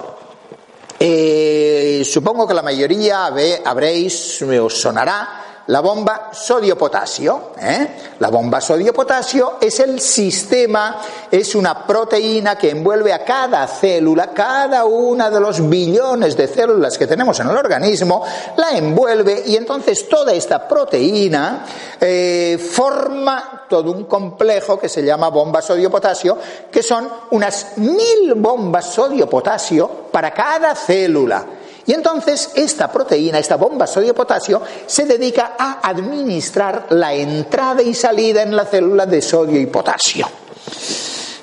eh, 0.99 2.03
supongo 2.03 2.47
que 2.47 2.53
la 2.53 2.61
mayoría 2.61 3.27
habréis, 3.63 4.41
os 4.41 4.81
sonará, 4.81 5.50
la 5.71 5.79
bomba 5.79 6.31
sodio-potasio. 6.33 7.53
¿eh? 7.57 7.87
La 8.19 8.27
bomba 8.27 8.59
sodio-potasio 8.59 9.53
es 9.61 9.79
el 9.79 10.01
sistema, 10.01 11.01
es 11.31 11.55
una 11.55 11.87
proteína 11.87 12.57
que 12.57 12.71
envuelve 12.71 13.13
a 13.13 13.23
cada 13.23 13.65
célula, 13.67 14.31
cada 14.33 14.83
una 14.83 15.29
de 15.29 15.39
los 15.39 15.69
billones 15.69 16.35
de 16.35 16.49
células 16.49 16.97
que 16.97 17.07
tenemos 17.07 17.39
en 17.39 17.47
el 17.47 17.55
organismo, 17.55 18.21
la 18.57 18.71
envuelve 18.71 19.43
y 19.45 19.55
entonces 19.55 20.09
toda 20.09 20.33
esta 20.33 20.67
proteína 20.67 21.65
eh, 22.01 22.57
forma 22.57 23.63
todo 23.69 23.91
un 23.91 24.03
complejo 24.03 24.77
que 24.77 24.89
se 24.89 25.05
llama 25.05 25.29
bomba 25.29 25.61
sodio-potasio, 25.61 26.37
que 26.69 26.83
son 26.83 27.07
unas 27.29 27.77
mil 27.77 28.33
bombas 28.35 28.93
sodio-potasio 28.93 29.89
para 30.11 30.31
cada 30.31 30.75
célula. 30.75 31.45
Y 31.85 31.93
entonces 31.93 32.51
esta 32.55 32.91
proteína, 32.91 33.39
esta 33.39 33.55
bomba 33.55 33.87
sodio-potasio, 33.87 34.61
se 34.85 35.05
dedica 35.05 35.55
a 35.57 35.79
administrar 35.87 36.87
la 36.89 37.13
entrada 37.13 37.81
y 37.81 37.93
salida 37.93 38.43
en 38.43 38.55
la 38.55 38.65
célula 38.65 39.05
de 39.05 39.21
sodio 39.21 39.59
y 39.59 39.65
potasio. 39.65 40.27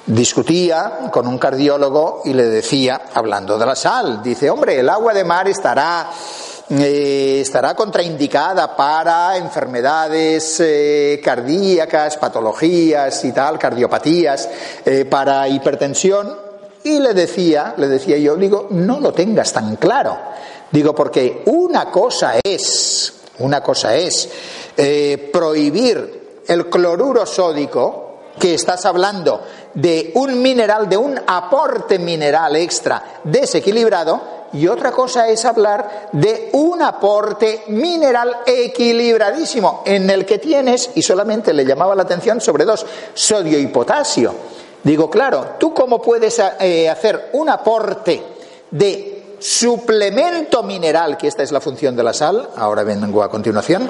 Discutía 0.06 1.10
con 1.12 1.26
un 1.26 1.38
cardiólogo 1.38 2.22
y 2.24 2.32
le 2.32 2.44
decía, 2.44 3.02
hablando 3.12 3.58
de 3.58 3.66
la 3.66 3.76
sal, 3.76 4.22
dice, 4.22 4.48
hombre, 4.48 4.80
el 4.80 4.88
agua 4.88 5.12
de 5.12 5.24
mar 5.24 5.48
estará 5.48 6.08
eh, 6.70 7.40
estará 7.40 7.74
contraindicada 7.74 8.76
para 8.76 9.38
enfermedades 9.38 10.60
eh, 10.60 11.18
cardíacas, 11.24 12.18
patologías 12.18 13.24
y 13.24 13.32
tal, 13.32 13.58
cardiopatías, 13.58 14.48
eh, 14.84 15.06
para 15.06 15.48
hipertensión. 15.48 16.47
Y 16.88 17.00
le 17.00 17.12
decía, 17.12 17.74
le 17.76 17.86
decía 17.86 18.16
yo, 18.16 18.34
digo, 18.34 18.68
no 18.70 18.98
lo 18.98 19.12
tengas 19.12 19.52
tan 19.52 19.76
claro. 19.76 20.16
Digo, 20.70 20.94
porque 20.94 21.42
una 21.44 21.90
cosa 21.90 22.36
es, 22.42 23.12
una 23.40 23.62
cosa 23.62 23.94
es 23.94 24.26
eh, 24.74 25.28
prohibir 25.30 26.40
el 26.46 26.70
cloruro 26.70 27.26
sódico, 27.26 28.06
que 28.40 28.54
estás 28.54 28.86
hablando 28.86 29.42
de 29.74 30.12
un 30.14 30.40
mineral, 30.40 30.88
de 30.88 30.96
un 30.96 31.20
aporte 31.26 31.98
mineral 31.98 32.56
extra 32.56 33.20
desequilibrado, 33.22 34.38
y 34.54 34.66
otra 34.66 34.90
cosa 34.90 35.28
es 35.28 35.44
hablar 35.44 36.08
de 36.12 36.48
un 36.54 36.80
aporte 36.80 37.64
mineral 37.66 38.34
equilibradísimo, 38.46 39.82
en 39.84 40.08
el 40.08 40.24
que 40.24 40.38
tienes, 40.38 40.92
y 40.94 41.02
solamente 41.02 41.52
le 41.52 41.66
llamaba 41.66 41.94
la 41.94 42.04
atención 42.04 42.40
sobre 42.40 42.64
dos, 42.64 42.86
sodio 43.12 43.58
y 43.58 43.66
potasio. 43.66 44.32
Digo, 44.82 45.10
claro, 45.10 45.56
¿tú 45.58 45.74
cómo 45.74 46.00
puedes 46.00 46.40
eh, 46.60 46.88
hacer 46.88 47.30
un 47.32 47.48
aporte 47.48 48.22
de 48.70 49.36
suplemento 49.38 50.62
mineral, 50.62 51.16
que 51.16 51.28
esta 51.28 51.42
es 51.42 51.52
la 51.52 51.60
función 51.60 51.96
de 51.96 52.02
la 52.02 52.12
sal, 52.12 52.48
ahora 52.56 52.84
vengo 52.84 53.22
a 53.22 53.30
continuación? 53.30 53.88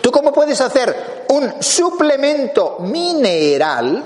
¿Tú 0.00 0.10
cómo 0.10 0.32
puedes 0.32 0.60
hacer 0.60 1.26
un 1.28 1.62
suplemento 1.62 2.78
mineral 2.80 4.04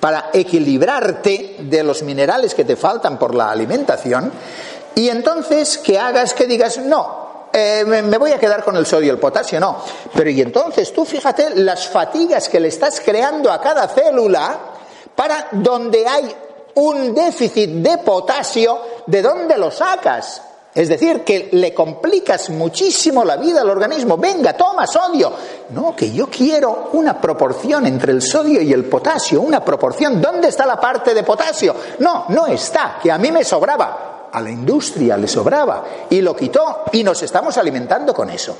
para 0.00 0.30
equilibrarte 0.32 1.56
de 1.60 1.82
los 1.82 2.02
minerales 2.02 2.54
que 2.54 2.64
te 2.64 2.76
faltan 2.76 3.18
por 3.18 3.34
la 3.34 3.50
alimentación? 3.50 4.32
Y 4.94 5.08
entonces 5.08 5.78
que 5.78 5.98
hagas 5.98 6.32
que 6.32 6.46
digas, 6.46 6.78
no, 6.78 7.48
eh, 7.52 7.84
me 7.84 8.18
voy 8.18 8.32
a 8.32 8.38
quedar 8.38 8.64
con 8.64 8.76
el 8.76 8.86
sodio 8.86 9.08
y 9.08 9.10
el 9.10 9.18
potasio, 9.18 9.60
no. 9.60 9.78
Pero 10.14 10.30
y 10.30 10.40
entonces 10.40 10.92
tú 10.92 11.04
fíjate 11.04 11.56
las 11.56 11.88
fatigas 11.88 12.48
que 12.48 12.60
le 12.60 12.68
estás 12.68 13.00
creando 13.00 13.50
a 13.50 13.60
cada 13.60 13.88
célula 13.88 14.75
para 15.16 15.48
donde 15.52 16.06
hay 16.06 16.34
un 16.74 17.14
déficit 17.14 17.70
de 17.70 17.98
potasio, 17.98 18.78
¿de 19.06 19.22
dónde 19.22 19.56
lo 19.56 19.70
sacas? 19.70 20.42
Es 20.76 20.90
decir, 20.90 21.24
que 21.24 21.48
le 21.52 21.72
complicas 21.72 22.50
muchísimo 22.50 23.24
la 23.24 23.38
vida 23.38 23.62
al 23.62 23.70
organismo. 23.70 24.18
Venga, 24.18 24.52
toma 24.52 24.86
sodio. 24.86 25.32
No, 25.70 25.96
que 25.96 26.12
yo 26.12 26.28
quiero 26.28 26.90
una 26.92 27.18
proporción 27.18 27.86
entre 27.86 28.12
el 28.12 28.20
sodio 28.20 28.60
y 28.60 28.74
el 28.74 28.84
potasio, 28.84 29.40
una 29.40 29.64
proporción. 29.64 30.20
¿Dónde 30.20 30.48
está 30.48 30.66
la 30.66 30.78
parte 30.78 31.14
de 31.14 31.22
potasio? 31.22 31.74
No, 32.00 32.26
no 32.28 32.46
está, 32.46 32.98
que 33.02 33.10
a 33.10 33.16
mí 33.16 33.32
me 33.32 33.42
sobraba. 33.42 34.28
A 34.30 34.38
la 34.42 34.50
industria 34.50 35.16
le 35.16 35.28
sobraba 35.28 35.82
y 36.10 36.20
lo 36.20 36.36
quitó 36.36 36.82
y 36.92 37.02
nos 37.02 37.22
estamos 37.22 37.56
alimentando 37.56 38.12
con 38.12 38.28
eso. 38.28 38.54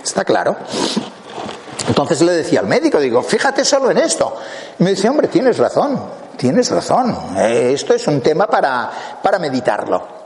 ¿Está 0.00 0.24
claro? 0.24 0.56
Entonces 1.86 2.20
le 2.22 2.32
decía 2.32 2.60
al 2.60 2.66
médico, 2.66 2.98
digo, 3.00 3.22
fíjate 3.22 3.64
solo 3.64 3.90
en 3.90 3.98
esto. 3.98 4.36
Y 4.78 4.84
me 4.84 4.90
dice, 4.90 5.08
hombre, 5.08 5.28
tienes 5.28 5.58
razón, 5.58 6.00
tienes 6.36 6.70
razón. 6.70 7.16
Eh, 7.36 7.72
esto 7.74 7.94
es 7.94 8.06
un 8.06 8.20
tema 8.20 8.46
para, 8.46 8.90
para 9.22 9.38
meditarlo. 9.38 10.20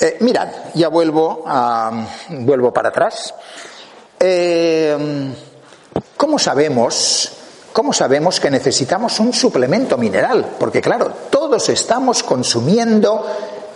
Eh, 0.00 0.18
mirad, 0.20 0.48
ya 0.74 0.88
vuelvo, 0.88 1.44
a, 1.46 2.06
vuelvo 2.30 2.72
para 2.72 2.90
atrás. 2.90 3.34
Eh, 4.18 5.32
¿Cómo 6.16 6.38
sabemos 6.38 7.32
¿Cómo 7.78 7.92
sabemos 7.92 8.40
que 8.40 8.50
necesitamos 8.50 9.20
un 9.20 9.32
suplemento 9.32 9.96
mineral? 9.96 10.56
Porque 10.58 10.80
claro, 10.80 11.12
todos 11.30 11.68
estamos 11.68 12.24
consumiendo 12.24 13.24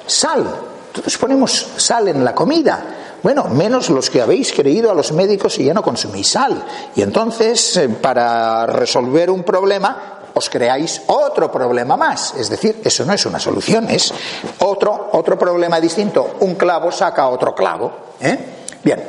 sal, 0.05 0.45
todos 0.91 1.17
ponemos 1.19 1.69
sal 1.77 2.09
en 2.09 2.25
la 2.25 2.35
comida. 2.35 2.83
Bueno, 3.23 3.45
menos 3.45 3.89
los 3.89 4.11
que 4.11 4.21
habéis 4.21 4.53
creído 4.53 4.91
a 4.91 4.95
los 4.95 5.13
médicos 5.13 5.59
y 5.59 5.65
ya 5.65 5.75
no 5.75 5.83
consumís 5.83 6.29
sal. 6.29 6.65
Y 6.97 7.03
entonces, 7.03 7.77
eh, 7.77 7.89
para 7.89 8.67
resolver 8.67 9.31
un 9.31 9.45
problema, 9.45 10.23
os 10.35 10.51
creáis 10.51 11.03
otro 11.07 11.51
problema 11.53 11.97
más. 11.97 12.35
Es 12.37 12.51
decir, 12.51 12.81
eso 12.85 13.05
no 13.05 13.13
es 13.13 13.25
una 13.25 13.39
solución, 13.39 13.89
es 13.91 14.13
otro, 14.59 15.11
otro 15.13 15.39
problema 15.39 15.81
distinto. 15.81 16.37
Un 16.41 16.57
clavo 16.57 16.91
saca 16.91 17.29
otro 17.29 17.55
clavo. 17.55 17.93
¿eh? 18.21 18.39
Bien, 18.83 19.03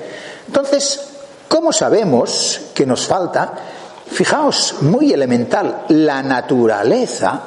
entonces, 0.47 0.99
¿cómo 1.47 1.73
sabemos 1.73 2.61
que 2.75 2.85
nos 2.85 3.07
falta? 3.07 3.53
Fijaos, 4.05 4.75
muy 4.81 5.11
elemental, 5.11 5.85
la 5.89 6.21
naturaleza 6.21 7.41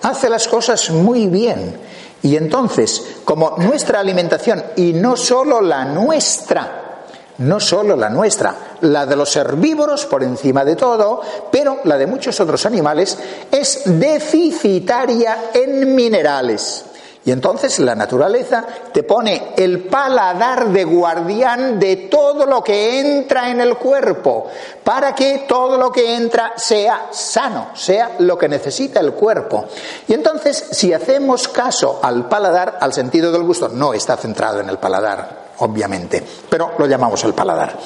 hace 0.00 0.30
las 0.30 0.48
cosas 0.48 0.88
muy 0.90 1.26
bien 1.26 1.88
y 2.22 2.36
entonces, 2.36 3.17
como 3.28 3.56
nuestra 3.58 4.00
alimentación, 4.00 4.64
y 4.76 4.94
no 4.94 5.14
solo 5.14 5.60
la 5.60 5.84
nuestra, 5.84 7.02
no 7.36 7.60
solo 7.60 7.94
la 7.94 8.08
nuestra, 8.08 8.54
la 8.80 9.04
de 9.04 9.16
los 9.16 9.36
herbívoros 9.36 10.06
por 10.06 10.22
encima 10.22 10.64
de 10.64 10.76
todo, 10.76 11.20
pero 11.52 11.80
la 11.84 11.98
de 11.98 12.06
muchos 12.06 12.40
otros 12.40 12.64
animales, 12.64 13.18
es 13.52 13.82
deficitaria 13.84 15.50
en 15.52 15.94
minerales. 15.94 16.86
Y 17.28 17.30
entonces 17.30 17.78
la 17.80 17.94
naturaleza 17.94 18.64
te 18.90 19.02
pone 19.02 19.52
el 19.54 19.80
paladar 19.80 20.70
de 20.70 20.82
guardián 20.84 21.78
de 21.78 22.08
todo 22.10 22.46
lo 22.46 22.64
que 22.64 23.00
entra 23.00 23.50
en 23.50 23.60
el 23.60 23.76
cuerpo, 23.76 24.46
para 24.82 25.14
que 25.14 25.44
todo 25.46 25.76
lo 25.76 25.92
que 25.92 26.14
entra 26.14 26.54
sea 26.56 27.08
sano, 27.10 27.72
sea 27.74 28.12
lo 28.20 28.38
que 28.38 28.48
necesita 28.48 29.00
el 29.00 29.12
cuerpo. 29.12 29.66
Y 30.06 30.14
entonces, 30.14 30.68
si 30.70 30.94
hacemos 30.94 31.48
caso 31.48 32.00
al 32.02 32.30
paladar, 32.30 32.78
al 32.80 32.94
sentido 32.94 33.30
del 33.30 33.42
gusto, 33.42 33.68
no 33.68 33.92
está 33.92 34.16
centrado 34.16 34.60
en 34.60 34.70
el 34.70 34.78
paladar, 34.78 35.48
obviamente, 35.58 36.24
pero 36.48 36.72
lo 36.78 36.86
llamamos 36.86 37.22
el 37.24 37.34
paladar. 37.34 37.76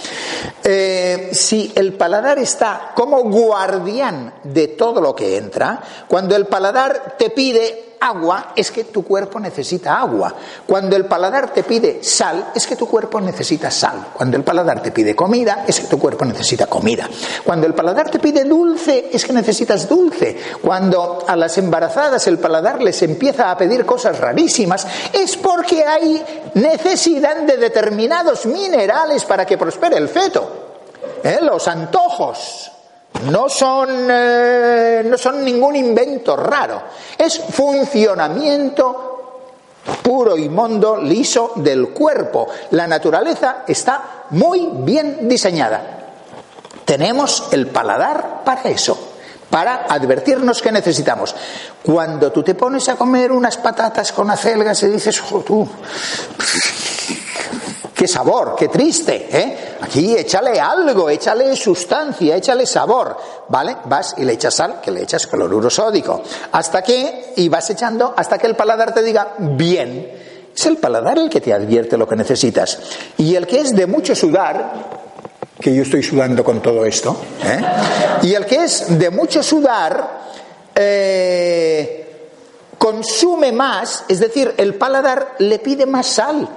Eh, 0.63 1.31
si 1.33 1.73
el 1.75 1.95
paladar 1.95 2.39
está 2.39 2.93
como 2.95 3.25
guardián 3.25 4.35
de 4.45 4.69
todo 4.69 5.01
lo 5.01 5.17
que 5.17 5.37
entra, 5.37 5.83
cuando 6.07 6.37
el 6.37 6.47
paladar 6.47 7.17
te 7.19 7.31
pide 7.31 7.92
agua, 8.03 8.53
es 8.57 8.71
que 8.71 8.85
tu 8.85 9.05
cuerpo 9.05 9.39
necesita 9.39 9.99
agua. 9.99 10.35
Cuando 10.67 10.97
el 10.97 11.07
paladar 11.07 11.53
te 11.53 11.63
pide 11.63 12.03
sal, 12.03 12.53
es 12.55 12.67
que 12.67 12.77
tu 12.77 12.89
cuerpo 12.89 13.21
necesita 13.21 13.71
sal. 13.71 14.09
Cuando 14.13 14.37
el 14.37 14.45
paladar 14.45 14.83
te 14.83 14.91
pide 14.91 15.15
comida, 15.15 15.65
es 15.67 15.81
que 15.81 15.87
tu 15.87 15.99
cuerpo 15.99 16.25
necesita 16.25 16.67
comida. 16.67 17.09
Cuando 17.45 17.67
el 17.67 17.75
paladar 17.75 18.11
te 18.11 18.19
pide 18.19 18.45
dulce, 18.45 19.11
es 19.13 19.25
que 19.25 19.33
necesitas 19.33 19.89
dulce. 19.89 20.37
Cuando 20.61 21.25
a 21.27 21.37
las 21.37 21.57
embarazadas 21.59 22.27
el 22.27 22.39
paladar 22.39 22.83
les 22.83 23.03
empieza 23.03 23.51
a 23.51 23.57
pedir 23.57 23.87
cosas 23.87 24.19
rarísimas, 24.19 24.87
es 25.13 25.37
porque 25.37 25.85
hay 25.85 26.23
necesidad 26.55 27.37
de 27.43 27.57
determinados 27.57 28.47
minerales 28.47 29.25
para 29.25 29.47
que 29.47 29.59
prospere 29.59 29.97
el 29.97 30.09
feto. 30.09 30.63
¿Eh? 31.23 31.39
Los 31.41 31.69
antojos, 31.69 32.71
no 33.31 33.49
son, 33.49 34.09
eh, 34.11 35.03
no 35.05 35.17
son 35.17 35.45
ningún 35.45 35.77
invento 35.77 36.37
raro, 36.37 36.83
es 37.17 37.39
funcionamiento 37.39 39.13
puro 40.03 40.37
y 40.37 40.49
mondo, 40.49 40.97
liso 40.97 41.53
del 41.57 41.89
cuerpo. 41.89 42.49
La 42.71 42.87
naturaleza 42.87 43.65
está 43.67 44.25
muy 44.31 44.69
bien 44.73 45.29
diseñada. 45.29 45.99
Tenemos 46.85 47.49
el 47.53 47.69
paladar 47.69 48.43
para 48.45 48.63
eso 48.69 49.13
para 49.53 49.85
advertirnos 49.87 50.63
que 50.63 50.73
necesitamos. 50.73 51.35
Cuando 51.83 52.33
tú 52.33 52.43
te 52.43 52.55
pones 52.55 52.89
a 52.89 52.97
comer 52.97 53.31
unas 53.31 53.59
patatas 53.59 54.11
con 54.11 54.31
acelgas 54.31 54.83
y 54.83 54.87
dices, 54.87 55.23
oh, 55.31 55.41
tú, 55.41 55.69
qué 58.03 58.09
sabor, 58.09 58.57
qué 58.59 58.67
triste, 58.67 59.29
¿eh? 59.31 59.77
Aquí 59.81 60.17
échale 60.17 60.59
algo, 60.59 61.09
échale 61.09 61.55
sustancia, 61.55 62.35
échale 62.35 62.67
sabor, 62.67 63.17
¿vale? 63.49 63.77
Vas 63.85 64.17
y 64.19 64.25
le 64.25 64.33
echas 64.33 64.57
sal, 64.57 64.81
que 64.83 64.91
le 64.91 65.05
echas 65.05 65.29
cloruro 65.29 65.71
sódico, 65.71 66.21
hasta 66.51 66.83
que, 66.83 67.33
y 67.37 67.49
vas 67.49 67.71
echando 67.71 68.13
hasta 68.17 68.39
que 68.39 68.49
el 68.49 68.57
paladar 68.57 68.93
te 68.93 69.05
diga, 69.05 69.35
bien, 69.39 70.19
es 70.53 70.67
el 70.67 70.79
paladar 70.79 71.17
el 71.17 71.31
que 71.31 71.41
te 71.41 71.53
advierte 71.53 71.97
lo 71.97 72.09
que 72.09 72.17
necesitas. 72.17 72.77
Y 73.19 73.37
el 73.37 73.47
que 73.47 73.61
es 73.61 73.73
de 73.73 73.87
mucho 73.87 74.17
sudar, 74.17 74.73
que 75.61 75.73
yo 75.73 75.83
estoy 75.83 76.03
sudando 76.03 76.43
con 76.43 76.61
todo 76.61 76.85
esto, 76.85 77.17
¿eh? 77.45 77.61
y 78.23 78.35
el 78.35 78.47
que 78.47 78.65
es 78.65 78.99
de 78.99 79.11
mucho 79.11 79.45
sudar, 79.45 80.23
eh, 80.75 82.33
consume 82.77 83.53
más, 83.53 84.03
es 84.09 84.19
decir, 84.19 84.55
el 84.57 84.75
paladar 84.75 85.37
le 85.39 85.61
pide 85.61 85.87
más 85.87 86.09
sal. 86.09 86.49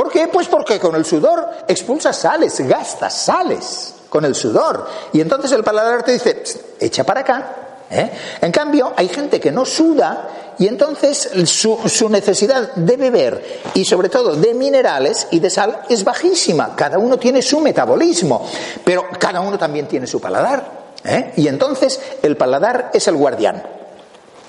¿Por 0.00 0.10
qué? 0.10 0.28
Pues 0.28 0.48
porque 0.48 0.80
con 0.80 0.94
el 0.94 1.04
sudor 1.04 1.46
expulsa 1.68 2.10
sales, 2.14 2.58
gasta 2.66 3.10
sales 3.10 3.96
con 4.08 4.24
el 4.24 4.34
sudor. 4.34 4.88
Y 5.12 5.20
entonces 5.20 5.52
el 5.52 5.62
paladar 5.62 6.02
te 6.02 6.12
dice, 6.12 6.42
echa 6.80 7.04
para 7.04 7.20
acá. 7.20 7.54
¿eh? 7.90 8.10
En 8.40 8.50
cambio, 8.50 8.94
hay 8.96 9.08
gente 9.10 9.38
que 9.38 9.52
no 9.52 9.66
suda 9.66 10.54
y 10.58 10.68
entonces 10.68 11.28
su, 11.44 12.08
necesidad 12.08 12.72
de 12.76 12.96
beber 12.96 13.60
y 13.74 13.84
sobre 13.84 14.08
todo 14.08 14.36
de 14.36 14.54
minerales 14.54 15.28
y 15.32 15.38
de 15.38 15.50
sal 15.50 15.82
es 15.90 16.02
bajísima. 16.02 16.74
Cada 16.74 16.96
uno 16.96 17.18
tiene 17.18 17.42
su 17.42 17.60
metabolismo, 17.60 18.48
pero 18.82 19.04
cada 19.18 19.42
uno 19.42 19.58
también 19.58 19.86
tiene 19.86 20.06
su 20.06 20.18
paladar. 20.18 20.64
¿eh? 21.04 21.34
Y 21.36 21.46
entonces 21.46 22.00
el 22.22 22.38
paladar 22.38 22.90
es 22.94 23.06
el 23.06 23.16
guardián. 23.16 23.62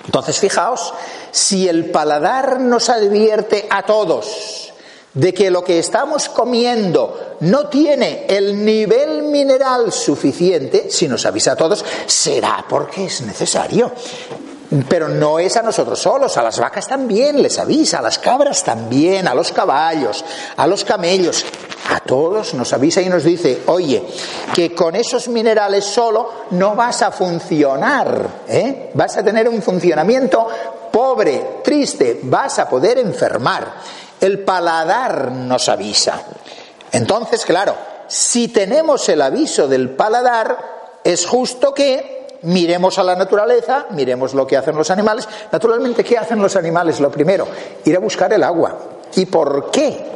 Entonces 0.05 0.39
fijaos, 0.39 0.93
si 1.31 1.67
el 1.67 1.91
paladar 1.91 2.61
nos 2.61 2.87
advierte 2.87 3.67
a 3.69 3.83
todos 3.83 4.70
de 5.13 5.33
que 5.33 5.51
lo 5.51 5.63
que 5.63 5.79
estamos 5.79 6.29
comiendo 6.29 7.35
no 7.41 7.67
tiene 7.67 8.25
el 8.27 8.63
nivel 8.63 9.23
mineral 9.23 9.91
suficiente, 9.91 10.89
si 10.89 11.07
nos 11.07 11.25
avisa 11.25 11.53
a 11.53 11.55
todos, 11.55 11.83
será 12.05 12.65
porque 12.67 13.05
es 13.05 13.21
necesario. 13.21 13.91
Pero 14.87 15.09
no 15.09 15.37
es 15.37 15.57
a 15.57 15.63
nosotros 15.63 15.99
solos, 15.99 16.37
a 16.37 16.43
las 16.43 16.57
vacas 16.57 16.87
también 16.87 17.41
les 17.41 17.59
avisa, 17.59 17.99
a 17.99 18.01
las 18.01 18.19
cabras 18.19 18.63
también, 18.63 19.27
a 19.27 19.35
los 19.35 19.51
caballos, 19.51 20.23
a 20.55 20.65
los 20.65 20.85
camellos, 20.85 21.45
a 21.89 21.99
todos 21.99 22.53
nos 22.53 22.71
avisa 22.71 23.01
y 23.01 23.09
nos 23.09 23.25
dice, 23.25 23.63
oye, 23.65 24.01
que 24.53 24.73
con 24.73 24.95
esos 24.95 25.27
minerales 25.27 25.83
solo 25.83 26.31
no 26.51 26.73
vas 26.73 27.01
a 27.01 27.11
funcionar, 27.11 28.43
¿eh? 28.47 28.91
vas 28.93 29.17
a 29.17 29.23
tener 29.23 29.49
un 29.49 29.61
funcionamiento 29.61 30.47
pobre, 30.89 31.59
triste, 31.61 32.21
vas 32.23 32.59
a 32.59 32.69
poder 32.69 32.97
enfermar. 32.99 33.73
El 34.21 34.39
paladar 34.39 35.31
nos 35.31 35.67
avisa. 35.67 36.23
Entonces, 36.93 37.43
claro, 37.45 37.75
si 38.07 38.47
tenemos 38.47 39.09
el 39.09 39.21
aviso 39.21 39.67
del 39.67 39.89
paladar, 39.89 40.99
es 41.03 41.25
justo 41.25 41.73
que 41.73 42.21
miremos 42.43 42.97
a 42.97 43.03
la 43.03 43.15
naturaleza, 43.15 43.87
miremos 43.91 44.33
lo 44.33 44.47
que 44.47 44.57
hacen 44.57 44.75
los 44.75 44.89
animales. 44.91 45.27
Naturalmente, 45.51 46.03
¿qué 46.03 46.17
hacen 46.17 46.41
los 46.41 46.55
animales? 46.55 46.99
Lo 46.99 47.11
primero, 47.11 47.47
ir 47.85 47.95
a 47.95 47.99
buscar 47.99 48.31
el 48.33 48.43
agua. 48.43 48.77
¿Y 49.15 49.25
por 49.25 49.71
qué? 49.71 50.11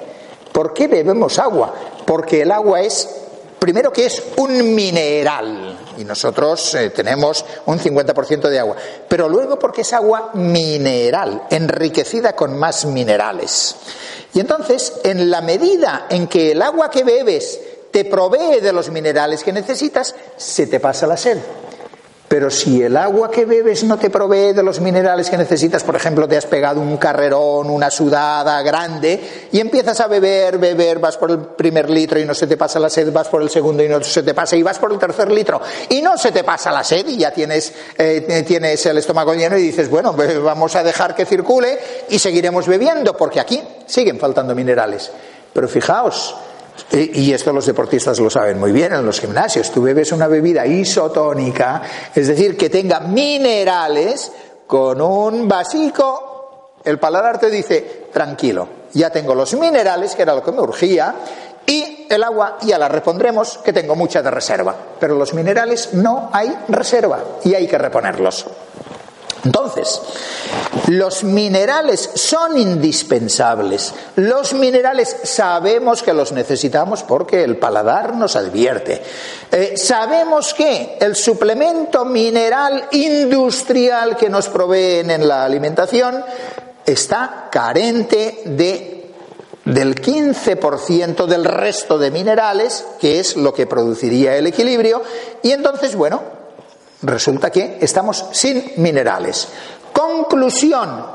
¿Por 0.52 0.74
qué 0.74 0.88
bebemos 0.88 1.38
agua? 1.40 1.74
Porque 2.06 2.42
el 2.42 2.52
agua 2.52 2.82
es, 2.82 3.10
primero 3.60 3.92
que 3.92 4.06
es 4.06 4.24
un 4.38 4.74
mineral, 4.74 5.78
y 5.98 6.04
nosotros 6.04 6.76
eh, 6.76 6.90
tenemos 6.90 7.46
un 7.66 7.80
50% 7.80 8.50
de 8.50 8.60
agua, 8.60 8.76
pero 9.08 9.30
luego 9.30 9.58
porque 9.60 9.82
es 9.82 9.94
agua 9.94 10.32
mineral, 10.34 11.44
enriquecida 11.50 12.36
con 12.36 12.58
más 12.58 12.86
minerales. 12.86 13.76
Y 14.34 14.40
entonces, 14.40 14.94
en 15.04 15.30
la 15.30 15.42
medida 15.42 16.08
en 16.10 16.28
que 16.28 16.52
el 16.52 16.62
agua 16.62 16.90
que 16.90 17.04
bebes 17.04 17.60
te 17.92 18.04
provee 18.04 18.60
de 18.60 18.74
los 18.74 18.90
minerales 18.90 19.44
que 19.44 19.54
necesitas, 19.54 20.14
se 20.36 20.68
te 20.68 20.80
pasa 20.80 21.08
la 21.08 21.16
sed. 21.16 21.38
Pero 22.28 22.50
si 22.50 22.82
el 22.82 22.98
agua 22.98 23.30
que 23.30 23.46
bebes 23.46 23.84
no 23.84 23.98
te 23.98 24.10
provee 24.10 24.52
de 24.52 24.64
los 24.64 24.82
minerales 24.82 25.30
que 25.30 25.38
necesitas, 25.38 25.84
por 25.84 25.96
ejemplo, 25.96 26.28
te 26.28 26.36
has 26.36 26.48
pegado 26.48 26.82
un 26.82 26.98
carrerón, 26.98 27.70
una 27.70 27.92
sudada 27.92 28.62
grande, 28.64 29.48
y 29.52 29.60
empiezas 29.60 30.00
a 30.00 30.08
beber, 30.08 30.58
beber, 30.58 30.98
vas 30.98 31.18
por 31.18 31.30
el 31.30 31.38
primer 31.40 31.88
litro 31.88 32.20
y 32.20 32.26
no 32.26 32.34
se 32.34 32.48
te 32.48 32.58
pasa 32.58 32.80
la 32.80 32.90
sed, 32.90 33.12
vas 33.14 33.28
por 33.28 33.44
el 33.44 33.50
segundo 33.50 33.84
y 33.84 33.88
no 33.88 34.04
se 34.04 34.24
te 34.24 34.34
pasa, 34.34 34.56
y 34.56 34.64
vas 34.64 34.80
por 34.80 34.92
el 34.92 34.98
tercer 34.98 35.32
litro 35.32 35.62
y 35.90 36.02
no 36.02 36.18
se 36.18 36.32
te 36.32 36.44
pasa 36.44 36.72
la 36.72 36.84
sed 36.84 37.08
y 37.08 37.18
ya 37.18 37.32
tienes, 37.32 37.74
eh, 37.98 38.44
tienes 38.46 38.84
el 38.88 38.98
estómago 38.98 39.36
lleno 39.36 39.58
y 39.58 39.62
dices, 39.62 39.90
bueno, 39.90 40.16
vamos 40.44 40.76
a 40.76 40.84
dejar 40.84 41.16
que 41.16 41.26
circule 41.26 41.78
y 42.10 42.18
seguiremos 42.18 42.68
bebiendo, 42.68 43.16
porque 43.16 43.40
aquí 43.40 43.62
siguen 43.86 44.20
faltando 44.20 44.56
minerales. 44.56 45.12
Pero 45.54 45.68
fijaos, 45.68 46.36
y 46.92 47.34
esto 47.34 47.52
los 47.54 47.66
deportistas 47.66 48.20
lo 48.20 48.30
saben 48.30 48.60
muy 48.60 48.72
bien 48.72 48.94
en 48.94 49.06
los 49.06 49.20
gimnasios. 49.20 49.72
Tú 49.72 49.82
bebes 49.82 50.12
una 50.12 50.28
bebida 50.28 50.66
isotónica, 50.66 51.82
es 52.14 52.28
decir, 52.28 52.58
que 52.58 52.70
tenga 52.70 53.00
minerales 53.00 54.32
con 54.68 55.02
un 55.02 55.48
vasico. 55.48 56.74
El 56.84 57.00
paladar 57.00 57.40
te 57.40 57.50
dice, 57.50 58.08
tranquilo, 58.14 58.68
ya 58.94 59.10
tengo 59.10 59.34
los 59.34 59.54
minerales, 59.56 60.16
que 60.16 60.22
era 60.22 60.36
lo 60.36 60.44
que 60.44 60.52
me 60.52 60.62
urgía, 60.62 61.16
y 61.66 62.08
el 62.10 62.24
agua 62.24 62.58
ya 62.62 62.78
la 62.78 62.88
repondremos, 62.88 63.58
que 63.58 63.74
tengo 63.74 63.96
mucha 63.96 64.22
de 64.22 64.32
reserva. 64.32 64.76
Pero 65.00 65.16
los 65.16 65.34
minerales 65.34 65.94
no 65.94 66.30
hay 66.32 66.56
reserva 66.68 67.24
y 67.44 67.56
hay 67.56 67.68
que 67.68 67.78
reponerlos. 67.78 68.46
Entonces, 69.46 70.02
los 70.88 71.24
minerales 71.24 72.10
son 72.16 72.58
indispensables. 72.58 73.94
Los 74.16 74.54
minerales 74.54 75.16
sabemos 75.24 76.02
que 76.02 76.14
los 76.14 76.32
necesitamos 76.32 77.04
porque 77.04 77.44
el 77.44 77.58
paladar 77.58 78.16
nos 78.16 78.36
advierte. 78.36 79.04
Eh, 79.52 79.78
sabemos 79.78 80.56
que 80.56 80.98
el 81.00 81.16
suplemento 81.16 82.06
mineral 82.06 82.88
industrial 82.92 84.18
que 84.18 84.30
nos 84.30 84.50
proveen 84.50 85.12
en 85.12 85.28
la 85.28 85.46
alimentación 85.46 86.26
está 86.84 87.48
carente 87.52 88.42
de 88.46 88.92
del 89.66 89.96
15% 89.96 91.26
del 91.26 91.44
resto 91.44 91.98
de 91.98 92.12
minerales, 92.12 92.86
que 93.00 93.20
es 93.20 93.36
lo 93.36 93.52
que 93.52 93.66
produciría 93.66 94.38
el 94.38 94.46
equilibrio, 94.46 95.02
y 95.42 95.52
entonces, 95.52 95.96
bueno, 95.96 96.35
resulta 97.02 97.50
que 97.50 97.78
estamos 97.82 98.26
sin 98.32 98.74
minerales. 98.78 99.48
Conclusión, 99.92 101.06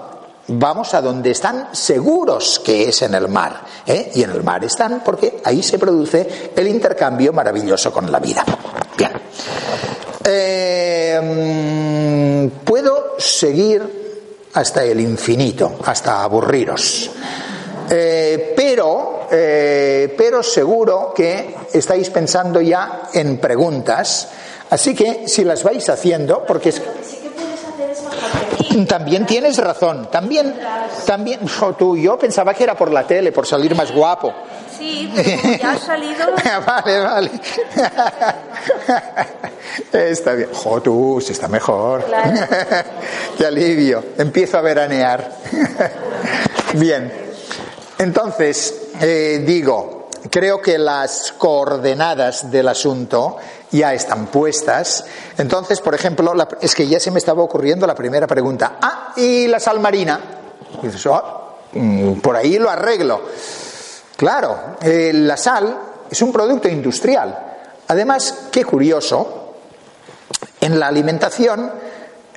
vamos 0.49 0.95
a 0.95 1.01
donde 1.01 1.31
están 1.31 1.68
seguros 1.72 2.61
que 2.64 2.89
es 2.89 3.03
en 3.03 3.14
el 3.14 3.28
mar. 3.28 3.61
¿eh? 3.87 4.11
Y 4.14 4.22
en 4.22 4.31
el 4.31 4.43
mar 4.43 4.64
están 4.64 5.03
porque 5.05 5.41
ahí 5.45 5.62
se 5.62 5.78
produce 5.78 6.51
el 6.57 6.66
intercambio 6.68 7.33
maravilloso 7.33 7.93
con 7.93 8.11
la 8.11 8.18
vida. 8.18 8.45
Bien. 8.97 9.12
Eh, 10.24 11.20
puedo 12.64 13.14
seguir 13.18 14.49
hasta 14.55 14.83
el 14.83 15.01
infinito, 15.01 15.78
hasta 15.85 16.22
aburriros. 16.22 17.11
Eh, 17.89 18.55
pero, 18.57 19.26
pero 19.28 20.43
seguro 20.43 21.12
que 21.14 21.57
estáis 21.72 22.11
pensando 22.11 22.61
ya 22.61 23.09
en 23.12 23.39
preguntas 23.39 24.28
Así 24.71 24.95
que 24.95 25.29
si 25.29 25.45
las 25.45 25.62
vais 25.62 25.89
haciendo, 25.89 26.45
porque 26.47 26.71
es... 26.71 26.83
También 28.87 29.27
tienes 29.27 29.57
razón, 29.59 30.09
también, 30.11 30.55
también, 31.05 31.41
tú, 31.77 31.97
yo 31.97 32.16
pensaba 32.18 32.55
que 32.55 32.62
era 32.62 32.77
por 32.77 32.93
la 32.93 33.05
tele, 33.05 33.33
por 33.33 33.47
salir 33.47 33.75
más 33.75 33.93
guapo. 33.93 34.33
Sí, 34.79 35.11
pero 35.14 35.59
ya 35.59 35.73
ha 35.73 35.79
salido. 35.79 36.27
vale, 36.66 37.01
vale. 37.01 37.31
está 40.11 40.35
bien. 40.35 40.49
Jo, 40.55 40.81
tú, 40.81 41.21
se 41.25 41.33
está 41.33 41.49
mejor. 41.49 42.07
Qué 43.37 43.45
alivio. 43.45 44.05
Empiezo 44.16 44.59
a 44.59 44.61
veranear. 44.61 45.33
bien. 46.75 47.12
Entonces, 47.99 48.75
eh, 49.01 49.43
digo, 49.45 50.09
creo 50.31 50.62
que 50.62 50.79
las 50.79 51.33
coordenadas 51.37 52.51
del 52.51 52.68
asunto 52.68 53.37
ya 53.71 53.95
están 53.95 54.27
puestas. 54.27 55.05
Entonces, 55.39 55.81
por 55.81 55.95
ejemplo, 55.95 56.35
es 56.61 56.75
que 56.75 56.87
ya 56.87 57.01
se 57.01 57.11
me 57.11 57.18
estaba 57.18 57.43
ocurriendo 57.43 57.87
la 57.87 57.95
primera 57.95 58.27
pregunta. 58.27 58.79
Ah, 58.81 59.12
¿y 59.16 59.47
la 59.47 59.61
sal 59.61 59.81
marina? 59.81 60.21
dices, 60.83 61.05
oh, 61.07 61.57
por 62.23 62.37
ahí 62.37 62.59
lo 62.59 62.71
arreglo. 62.71 63.23
Claro, 64.16 64.77
eh, 64.83 65.12
la 65.14 65.37
sal 65.37 65.79
es 66.11 66.21
un 66.23 66.33
producto 66.33 66.68
industrial. 66.68 67.39
Además, 67.89 68.49
qué 68.51 68.64
curioso, 68.64 69.55
en 70.61 70.79
la 70.79 70.89
alimentación 70.89 71.71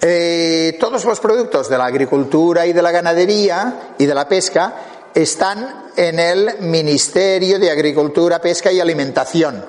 Eh, 0.05 0.75
todos 0.81 1.05
los 1.05 1.21
productos 1.21 1.69
de 1.69 1.77
la 1.77 1.85
agricultura 1.85 2.65
y 2.65 2.73
de 2.73 2.81
la 2.81 2.91
ganadería 2.91 3.93
y 3.97 4.05
de 4.05 4.13
la 4.13 4.27
pesca 4.27 4.73
están 5.13 5.85
en 5.95 6.19
el 6.19 6.59
Ministerio 6.59 7.57
de 7.57 7.71
Agricultura, 7.71 8.41
Pesca 8.41 8.69
y 8.69 8.81
Alimentación. 8.81 9.63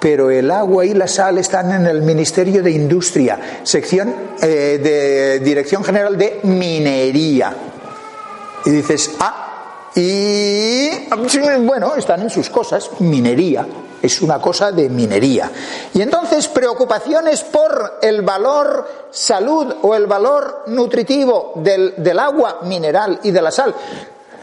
Pero 0.00 0.30
el 0.30 0.50
agua 0.50 0.86
y 0.86 0.94
la 0.94 1.06
sal 1.06 1.38
están 1.38 1.72
en 1.72 1.86
el 1.86 2.00
Ministerio 2.02 2.62
de 2.62 2.70
Industria, 2.70 3.60
sección 3.62 4.14
eh, 4.40 4.80
de 4.82 5.40
Dirección 5.40 5.84
General 5.84 6.16
de 6.16 6.40
Minería. 6.44 7.54
Y 8.64 8.70
dices, 8.70 9.12
ah, 9.20 9.50
y 9.94 10.90
bueno, 11.64 11.94
están 11.96 12.22
en 12.22 12.30
sus 12.30 12.48
cosas, 12.48 12.90
minería, 13.00 13.66
es 14.00 14.22
una 14.22 14.40
cosa 14.40 14.72
de 14.72 14.88
minería. 14.88 15.50
Y 15.92 16.00
entonces 16.00 16.48
preocupaciones 16.48 17.42
por 17.42 17.98
el 18.00 18.22
valor 18.22 19.08
salud 19.10 19.74
o 19.82 19.94
el 19.94 20.06
valor 20.06 20.64
nutritivo 20.68 21.52
del, 21.56 21.94
del 21.96 22.18
agua 22.18 22.60
mineral 22.62 23.20
y 23.22 23.30
de 23.30 23.42
la 23.42 23.50
sal 23.50 23.74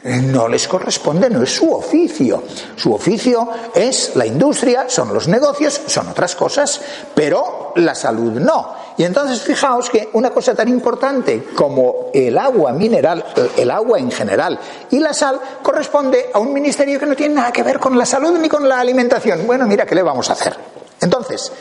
no 0.08 0.48
les 0.48 0.68
corresponde, 0.68 1.30
no 1.30 1.44
es 1.44 1.54
su 1.54 1.72
oficio. 1.72 2.44
Su 2.76 2.94
oficio 2.94 3.50
es 3.76 4.16
la 4.16 4.26
industria, 4.26 4.86
son 4.88 5.14
los 5.14 5.28
negocios, 5.28 5.82
son 5.86 6.08
otras 6.08 6.36
cosas, 6.36 6.82
pero 7.14 7.74
la 7.76 7.94
salud 7.94 8.34
no. 8.34 8.76
Y 8.98 9.04
entonces 9.04 9.42
fijaos 9.42 9.90
que 9.90 10.10
una 10.14 10.32
cosa 10.32 10.56
tan 10.56 10.68
importante 10.70 11.50
como 11.56 12.10
el 12.14 12.38
agua 12.38 12.72
mineral, 12.72 13.24
el 13.56 13.70
agua 13.70 14.00
en 14.00 14.10
general 14.10 14.60
y 14.90 15.00
la 15.00 15.14
sal 15.14 15.40
corresponde 15.62 16.30
a 16.34 16.40
un 16.40 16.52
ministerio 16.52 17.00
que 17.00 17.06
no 17.06 17.16
tiene 17.16 17.36
nada 17.36 17.52
que 17.52 17.62
ver 17.62 17.80
con 17.80 17.98
la 17.98 18.06
salud 18.06 18.40
ni 18.40 18.50
con 18.50 18.68
la 18.68 18.80
alimentación. 18.80 19.46
Bueno, 19.46 19.68
mira, 19.68 19.86
¿qué 19.86 19.94
le 19.94 20.02
vamos 20.02 20.30
a 20.30 20.34
hacer? 20.34 20.56
Entonces, 21.02 21.52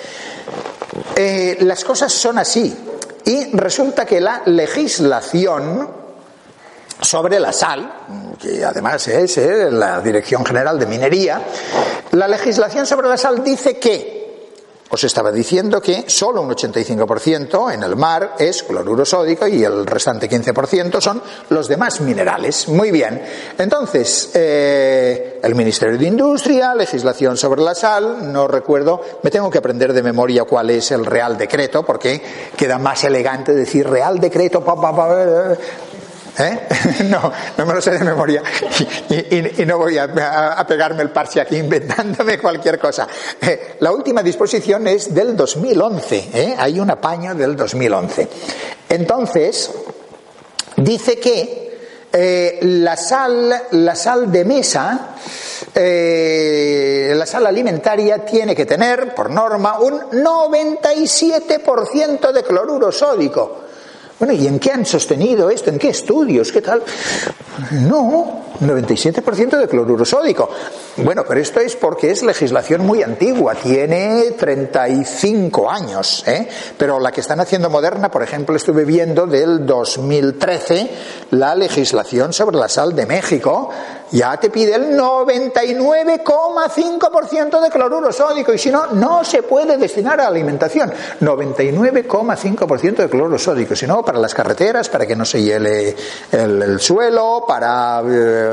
eh, 1.15 1.59
las 1.61 1.85
cosas 1.85 2.13
son 2.13 2.39
así. 2.39 2.75
Y 3.25 3.57
resulta 3.57 4.07
que 4.07 4.21
la 4.21 4.43
legislación 4.47 6.06
sobre 7.01 7.39
la 7.39 7.53
sal, 7.53 8.37
que 8.41 8.65
además 8.65 9.07
es 9.09 9.39
eh, 9.39 9.71
la 9.71 10.01
Dirección 10.01 10.45
General 10.45 10.79
de 10.79 10.87
Minería, 10.87 11.43
la 12.13 12.29
legislación 12.29 12.87
sobre 12.87 13.09
la 13.09 13.17
sal 13.17 13.45
dice 13.45 13.79
que, 13.79 14.17
os 14.89 15.03
estaba 15.03 15.33
diciendo 15.33 15.81
que 15.81 16.05
solo 16.07 16.43
un 16.43 16.51
85% 16.51 17.75
en 17.75 17.83
el 17.83 17.97
mar 17.97 18.37
es 18.39 18.63
cloruro 18.63 19.05
sódico 19.05 19.47
y 19.49 19.65
el 19.65 19.85
restante 19.85 20.31
15% 20.31 21.01
son 21.01 21.21
los 21.51 21.67
demás 21.67 22.01
minerales. 22.01 22.69
Muy 22.69 22.93
bien. 22.93 23.21
Entonces, 23.59 24.31
eh, 24.35 25.41
el 25.43 25.55
Ministerio 25.57 25.99
de 25.99 26.07
Industria, 26.07 26.75
legislación 26.75 27.37
sobre 27.37 27.63
la 27.63 27.75
sal, 27.75 28.33
no 28.33 28.47
recuerdo, 28.47 29.03
me 29.23 29.31
tengo 29.31 29.51
que 29.51 29.59
aprender 29.59 29.93
de 29.93 30.03
memoria 30.03 30.45
cuál 30.45 30.71
es 30.71 30.93
el 30.93 31.05
Real 31.05 31.37
Decreto, 31.37 31.85
porque 31.85 32.23
queda 32.57 32.79
más 32.79 33.03
elegante 33.03 33.53
decir 33.53 33.89
Real 33.89 34.21
Decreto, 34.21 34.65
pa, 34.65 34.81
pa, 34.81 34.95
pa, 34.95 35.57
¿Eh? 36.39 36.68
No, 37.05 37.32
no 37.57 37.66
me 37.66 37.74
lo 37.74 37.80
sé 37.80 37.93
de 37.93 38.05
memoria 38.05 38.43
y, 39.11 39.64
no 39.64 39.78
voy 39.78 39.97
a, 39.99 40.64
pegarme 40.66 41.03
el 41.03 41.11
parche 41.11 41.41
aquí 41.41 41.57
inventándome 41.57 42.39
cualquier 42.41 42.78
cosa. 42.78 43.09
Eh, 43.41 43.76
la 43.80 43.91
última 43.93 44.22
disposición 44.22 44.87
es 44.87 45.14
del 45.14 45.34
2011, 45.37 46.30
¿eh? 46.32 46.55
hay 46.59 46.80
un 46.80 46.91
apaño 46.91 47.34
del 47.34 47.55
2011. 47.57 48.28
Entonces, 48.89 49.70
dice 50.76 51.18
que 51.18 51.64
la, 52.62 52.97
sal, 52.97 53.64
la 53.72 53.95
sal 53.95 54.32
de 54.32 54.45
mesa, 54.47 55.16
la 55.74 57.26
sal 57.26 57.47
alimentaria 57.47 58.24
tiene 58.24 58.55
que 58.55 58.64
tener, 58.64 59.14
por 59.14 59.28
norma, 59.30 59.78
un 59.80 60.01
97% 60.01 62.32
de 62.32 62.43
cloruro 62.43 62.91
sódico. 62.91 63.66
Bueno, 64.19 64.33
¿y 64.33 64.47
en 64.47 64.59
qué 64.59 64.71
han 64.71 64.87
sostenido 64.87 65.51
esto? 65.51 65.71
¿En 65.71 65.79
qué 65.79 65.89
estudios? 65.91 66.51
¿Qué 66.51 66.62
tal? 66.62 66.83
No, 67.71 68.46
97% 68.61 69.59
de 69.59 69.69
cloruro 69.69 70.05
sódico. 70.05 70.49
Bueno, 70.99 71.25
pero 71.27 71.41
esto 71.41 71.61
es 71.61 71.77
porque 71.77 72.11
es 72.11 72.23
legislación 72.23 72.87
muy 72.87 73.03
antigua, 73.03 73.55
tiene 73.55 74.33
35 74.33 75.71
años, 75.71 76.25
¿eh? 76.27 76.49
Pero 76.79 76.99
la 76.99 77.13
que 77.13 77.21
están 77.21 77.41
haciendo 77.41 77.71
moderna, 77.71 78.11
por 78.11 78.23
ejemplo, 78.23 78.57
estuve 78.57 78.85
viendo 78.85 79.27
del 79.27 79.67
2013 79.67 80.91
la 81.31 81.55
legislación 81.55 82.33
sobre 82.33 82.57
la 82.57 82.69
sal 82.69 82.95
de 82.95 83.07
México, 83.07 83.71
ya 84.13 84.37
te 84.37 84.51
pide 84.51 84.77
el 84.77 84.97
99,5% 84.97 87.61
de 87.61 87.71
cloruro 87.71 88.13
sódico 88.13 88.53
y 88.53 88.59
si 88.59 88.71
no, 88.71 88.87
no 88.93 89.25
se 89.25 89.43
puede 89.43 89.77
destinar 89.77 90.21
a 90.21 90.29
alimentación. 90.29 90.93
99,5% 91.21 92.97
de 92.97 93.09
cloruro 93.09 93.39
sódico, 93.39 93.75
si 93.75 93.87
no, 93.87 94.05
para 94.05 94.19
las 94.19 94.35
carreteras, 94.35 94.89
para 94.89 95.07
que 95.07 95.17
no 95.17 95.25
se 95.25 95.43
hiele 95.43 95.97
el, 96.31 96.79
suelo, 96.81 97.45
para 97.47 98.03
eh, 98.07 98.46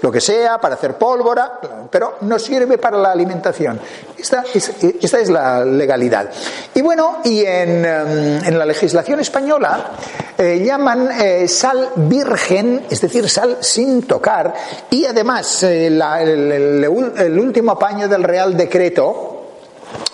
lo 0.00 0.12
que 0.12 0.20
sea, 0.20 0.58
para 0.58 0.74
hacer 0.74 0.94
pólvora, 0.94 1.60
pero 1.90 2.18
no 2.22 2.38
sirve 2.38 2.78
para 2.78 2.98
la 2.98 3.12
alimentación. 3.12 3.80
Esta 4.18 4.44
es, 4.52 5.30
la 5.30 5.64
legalidad. 5.64 6.30
Y 6.74 6.82
bueno, 6.82 7.18
y 7.24 7.40
en, 7.44 7.84
em, 7.84 8.54
la 8.54 8.64
legislación 8.64 9.20
española 9.20 9.92
eh, 10.36 10.62
llaman 10.64 11.10
eh, 11.20 11.46
sal 11.46 11.90
virgen, 11.96 12.86
es 12.90 13.00
decir, 13.00 13.28
sal 13.28 13.58
sin 13.60 14.02
tocar, 14.02 14.54
y 14.90 15.04
además, 15.04 15.62
eh, 15.64 15.86
el, 15.88 17.38
último 17.38 17.72
apaño 17.72 18.08
del 18.08 18.22
Real 18.22 18.56
Decreto, 18.56 19.46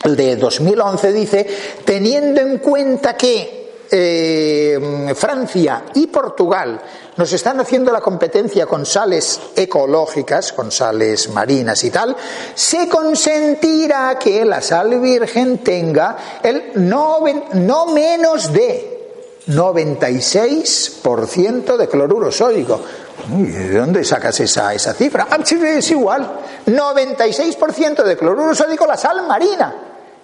el 0.04 0.16
de 0.16 0.36
2011, 0.36 1.12
dice, 1.12 1.46
teniendo 1.84 2.40
en 2.40 2.58
cuenta 2.58 3.16
que 3.16 3.60
eh, 3.92 5.12
Francia 5.16 5.84
y 5.94 6.06
Portugal 6.06 6.80
nos 7.20 7.32
están 7.34 7.60
haciendo 7.60 7.92
la 7.92 8.00
competencia 8.00 8.64
con 8.64 8.86
sales 8.86 9.38
ecológicas, 9.54 10.54
con 10.54 10.72
sales 10.72 11.28
marinas 11.28 11.84
y 11.84 11.90
tal, 11.90 12.16
se 12.54 12.88
consentirá 12.88 14.18
que 14.18 14.42
la 14.46 14.62
sal 14.62 14.98
virgen 14.98 15.58
tenga 15.58 16.16
el 16.42 16.70
no, 16.76 17.18
no 17.52 17.86
menos 17.88 18.50
de 18.54 19.42
96% 19.48 21.76
de 21.76 21.88
cloruro 21.88 22.32
sódico. 22.32 22.80
¿De 23.28 23.76
dónde 23.76 24.02
sacas 24.02 24.40
esa, 24.40 24.72
esa 24.72 24.94
cifra? 24.94 25.26
Ah, 25.30 25.40
es 25.42 25.90
igual. 25.90 26.26
96% 26.68 28.02
de 28.02 28.16
cloruro 28.16 28.54
sódico 28.54 28.86
la 28.86 28.96
sal 28.96 29.26
marina. 29.26 29.74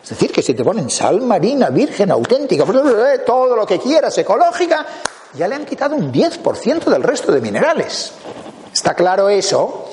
Es 0.03 0.09
decir, 0.09 0.33
que 0.33 0.41
si 0.41 0.55
te 0.55 0.65
ponen 0.65 0.89
sal 0.89 1.21
marina, 1.21 1.69
virgen, 1.69 2.11
auténtica, 2.11 2.65
todo 3.27 3.55
lo 3.55 3.67
que 3.67 3.79
quieras, 3.79 4.17
ecológica, 4.17 4.87
ya 5.35 5.49
le 5.49 5.55
han 5.55 5.65
quitado 5.65 5.97
un 5.97 6.13
10% 6.13 6.85
del 6.85 7.03
resto 7.03 7.33
de 7.33 7.41
minerales. 7.41 8.13
¿Está 8.73 8.95
claro 8.95 9.29
eso? 9.29 9.89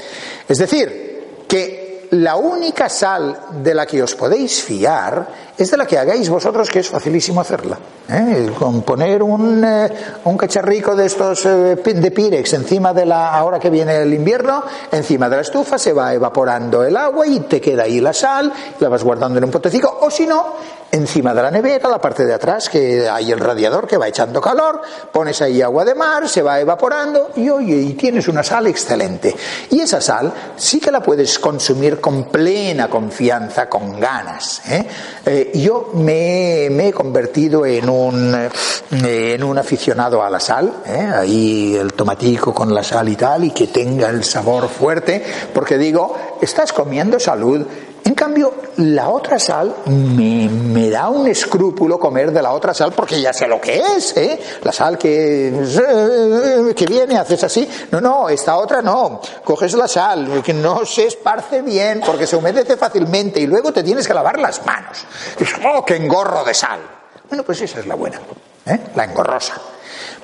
Es 0.47 0.57
decir, 0.57 1.45
que 1.47 2.07
la 2.11 2.35
única 2.35 2.89
sal 2.89 3.39
de 3.63 3.73
la 3.73 3.85
que 3.85 4.03
os 4.03 4.13
podéis 4.15 4.61
fiar 4.61 5.52
es 5.57 5.69
de 5.69 5.77
la 5.77 5.85
que 5.85 5.97
hagáis 5.97 6.29
vosotros, 6.29 6.69
que 6.69 6.79
es 6.79 6.89
facilísimo 6.89 7.41
hacerla. 7.41 7.77
¿eh? 8.09 8.51
Con 8.57 8.81
poner 8.81 9.21
un, 9.21 9.63
eh, 9.63 9.89
un, 10.25 10.37
cacharrico 10.37 10.95
de 10.95 11.05
estos 11.05 11.45
eh, 11.45 11.75
de 11.75 12.11
Pirex 12.11 12.53
encima 12.53 12.93
de 12.93 13.05
la, 13.05 13.33
ahora 13.33 13.59
que 13.59 13.69
viene 13.69 13.97
el 13.97 14.13
invierno, 14.13 14.63
encima 14.91 15.29
de 15.29 15.37
la 15.37 15.41
estufa 15.41 15.77
se 15.77 15.93
va 15.93 16.13
evaporando 16.13 16.83
el 16.83 16.97
agua 16.97 17.27
y 17.27 17.41
te 17.41 17.61
queda 17.61 17.83
ahí 17.83 17.99
la 17.99 18.13
sal, 18.13 18.51
la 18.79 18.89
vas 18.89 19.03
guardando 19.03 19.37
en 19.37 19.45
un 19.45 19.51
potecico, 19.51 19.99
o 20.01 20.09
si 20.09 20.25
no, 20.25 20.55
encima 20.91 21.33
de 21.33 21.41
la 21.41 21.49
nevera, 21.49 21.89
la 21.89 21.99
parte 21.99 22.25
de 22.25 22.33
atrás, 22.33 22.69
que 22.69 23.09
hay 23.09 23.31
el 23.31 23.39
radiador 23.39 23.87
que 23.87 23.97
va 23.97 24.07
echando 24.07 24.39
calor, 24.39 24.81
pones 25.11 25.41
ahí 25.41 25.61
agua 25.61 25.83
de 25.85 25.95
mar, 25.95 26.29
se 26.29 26.43
va 26.43 26.59
evaporando 26.59 27.31
y 27.35 27.49
oye, 27.49 27.75
y 27.77 27.93
tienes 27.93 28.27
una 28.27 28.43
sal 28.43 28.67
excelente. 28.67 29.35
Y 29.71 29.81
esa 29.81 29.99
sal 29.99 30.31
sí 30.55 30.79
que 30.79 30.91
la 30.91 31.01
puedes 31.01 31.39
consumir 31.39 31.99
con 31.99 32.25
plena 32.25 32.89
confianza, 32.89 33.67
con 33.67 33.99
ganas. 33.99 34.61
¿eh? 34.69 34.85
Eh, 35.43 35.59
yo 35.59 35.91
me, 35.95 36.67
he 36.67 36.93
convertido 36.93 37.65
en 37.65 37.89
un, 37.89 38.33
eh, 38.33 39.33
en 39.33 39.43
un 39.43 39.57
aficionado 39.57 40.23
a 40.23 40.29
la 40.29 40.39
sal, 40.39 40.83
ahí 40.85 41.75
el 41.75 41.93
tomatico 41.93 42.53
con 42.53 42.73
la 42.73 42.83
sal 42.83 43.09
y 43.09 43.15
tal, 43.15 43.43
y 43.43 43.51
que 43.51 43.67
tenga 43.67 44.09
el 44.09 44.23
sabor 44.23 44.69
fuerte, 44.69 45.23
porque 45.53 45.77
digo, 45.77 46.15
estás 46.41 46.71
comiendo 46.71 47.19
salud 47.19 47.65
en 48.05 48.15
cambio, 48.15 48.53
la 48.77 49.09
otra 49.09 49.39
sal 49.39 49.75
me, 49.85 50.89
da 50.89 51.07
un 51.07 51.25
escrúpulo 51.27 51.97
comer 51.97 52.31
de 52.31 52.41
la 52.41 52.51
otra 52.51 52.73
sal 52.73 52.91
porque 52.91 53.21
ya 53.21 53.31
sé 53.31 53.47
lo 53.47 53.61
que 53.61 53.77
es, 53.77 54.17
¿eh? 54.17 54.39
La 54.61 54.73
sal 54.73 54.97
que, 54.97 55.53
que 56.75 56.85
viene, 56.85 57.17
haces 57.17 57.43
así. 57.45 57.67
No, 57.91 58.01
no, 58.01 58.27
esta 58.27 58.57
otra 58.57 58.81
no. 58.81 59.21
Coges 59.43 59.73
la 59.75 59.87
sal, 59.87 60.41
que 60.43 60.53
no 60.53 60.85
se 60.85 61.07
esparce 61.07 61.61
bien 61.61 62.01
porque 62.05 62.27
se 62.27 62.35
humedece 62.35 62.75
fácilmente 62.75 63.39
y 63.39 63.47
luego 63.47 63.71
te 63.71 63.83
tienes 63.83 64.05
que 64.05 64.13
lavar 64.13 64.37
las 64.37 64.65
manos. 64.65 65.05
Y 65.39 65.43
¡oh, 65.65 65.85
qué 65.85 65.95
engorro 65.95 66.43
de 66.43 66.53
sal! 66.53 66.79
Bueno, 67.29 67.43
pues 67.43 67.61
esa 67.61 67.79
es 67.79 67.87
la 67.87 67.95
buena, 67.95 68.19
¿eh? 68.65 68.79
La 68.95 69.05
engorrosa. 69.05 69.72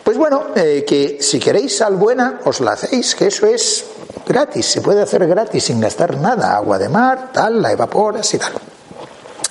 Pues 0.10 0.18
bueno, 0.18 0.47
eh, 0.55 0.84
que 0.88 1.20
si 1.22 1.39
queréis 1.39 1.78
sal 1.78 1.95
buena, 1.95 2.39
os 2.45 2.62
la 2.62 2.72
hacéis, 2.72 3.14
que 3.14 3.28
eso 3.28 3.45
es 3.45 3.86
gratis, 4.26 4.66
se 4.66 4.82
puede 4.82 5.03
hacer 5.03 5.28
gratis 5.28 5.66
sin 5.66 5.80
gastar 5.80 6.18
nada, 6.18 6.55
agua 6.55 6.80
de 6.80 6.89
mar, 6.89 7.30
tal, 7.32 7.62
la 7.62 7.72
evaporas 7.72 8.34
y 8.34 8.39
tal. 8.39 8.53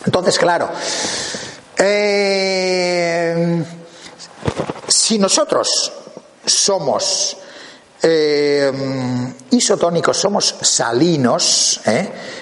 Entonces, 0.04 0.36
claro, 0.36 0.68
eh, 1.78 3.64
si 4.88 5.16
nosotros 5.20 5.92
somos 6.44 7.36
eh, 8.02 8.72
isotónicos, 9.50 10.16
somos 10.16 10.56
salinos, 10.60 11.82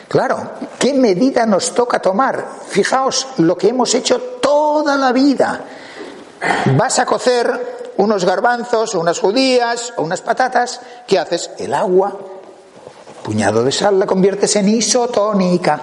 claro, 0.08 0.52
¿qué 0.78 0.94
medida 0.94 1.44
nos 1.44 1.74
toca 1.74 2.00
tomar? 2.00 2.46
Fijaos 2.66 3.26
lo 3.36 3.58
que 3.58 3.68
hemos 3.68 3.94
hecho 3.94 4.18
toda 4.40 4.96
la 4.96 5.12
vida. 5.12 5.64
Vas 6.78 6.98
a 6.98 7.04
cocer 7.04 7.76
unos 7.98 8.24
garbanzos, 8.24 8.94
unas 8.94 9.18
judías 9.18 9.92
o 9.96 10.02
unas 10.02 10.20
patatas, 10.20 10.80
¿qué 11.06 11.18
haces? 11.18 11.50
El 11.58 11.74
agua, 11.74 12.16
puñado 13.22 13.64
de 13.64 13.72
sal, 13.72 13.98
la 13.98 14.06
conviertes 14.06 14.56
en 14.56 14.68
isotónica. 14.68 15.80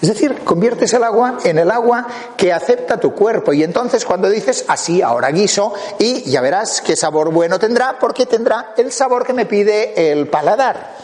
Es 0.00 0.08
decir, 0.08 0.40
conviertes 0.44 0.94
el 0.94 1.04
agua 1.04 1.38
en 1.44 1.58
el 1.58 1.70
agua 1.70 2.06
que 2.36 2.52
acepta 2.52 2.98
tu 2.98 3.12
cuerpo. 3.12 3.52
Y 3.52 3.62
entonces 3.62 4.06
cuando 4.06 4.30
dices 4.30 4.64
así, 4.66 5.02
ahora 5.02 5.30
guiso, 5.30 5.74
y 5.98 6.30
ya 6.30 6.40
verás 6.40 6.80
qué 6.80 6.96
sabor 6.96 7.30
bueno 7.30 7.58
tendrá, 7.58 7.98
porque 7.98 8.24
tendrá 8.24 8.72
el 8.78 8.92
sabor 8.92 9.26
que 9.26 9.34
me 9.34 9.44
pide 9.44 10.10
el 10.10 10.28
paladar. 10.28 10.96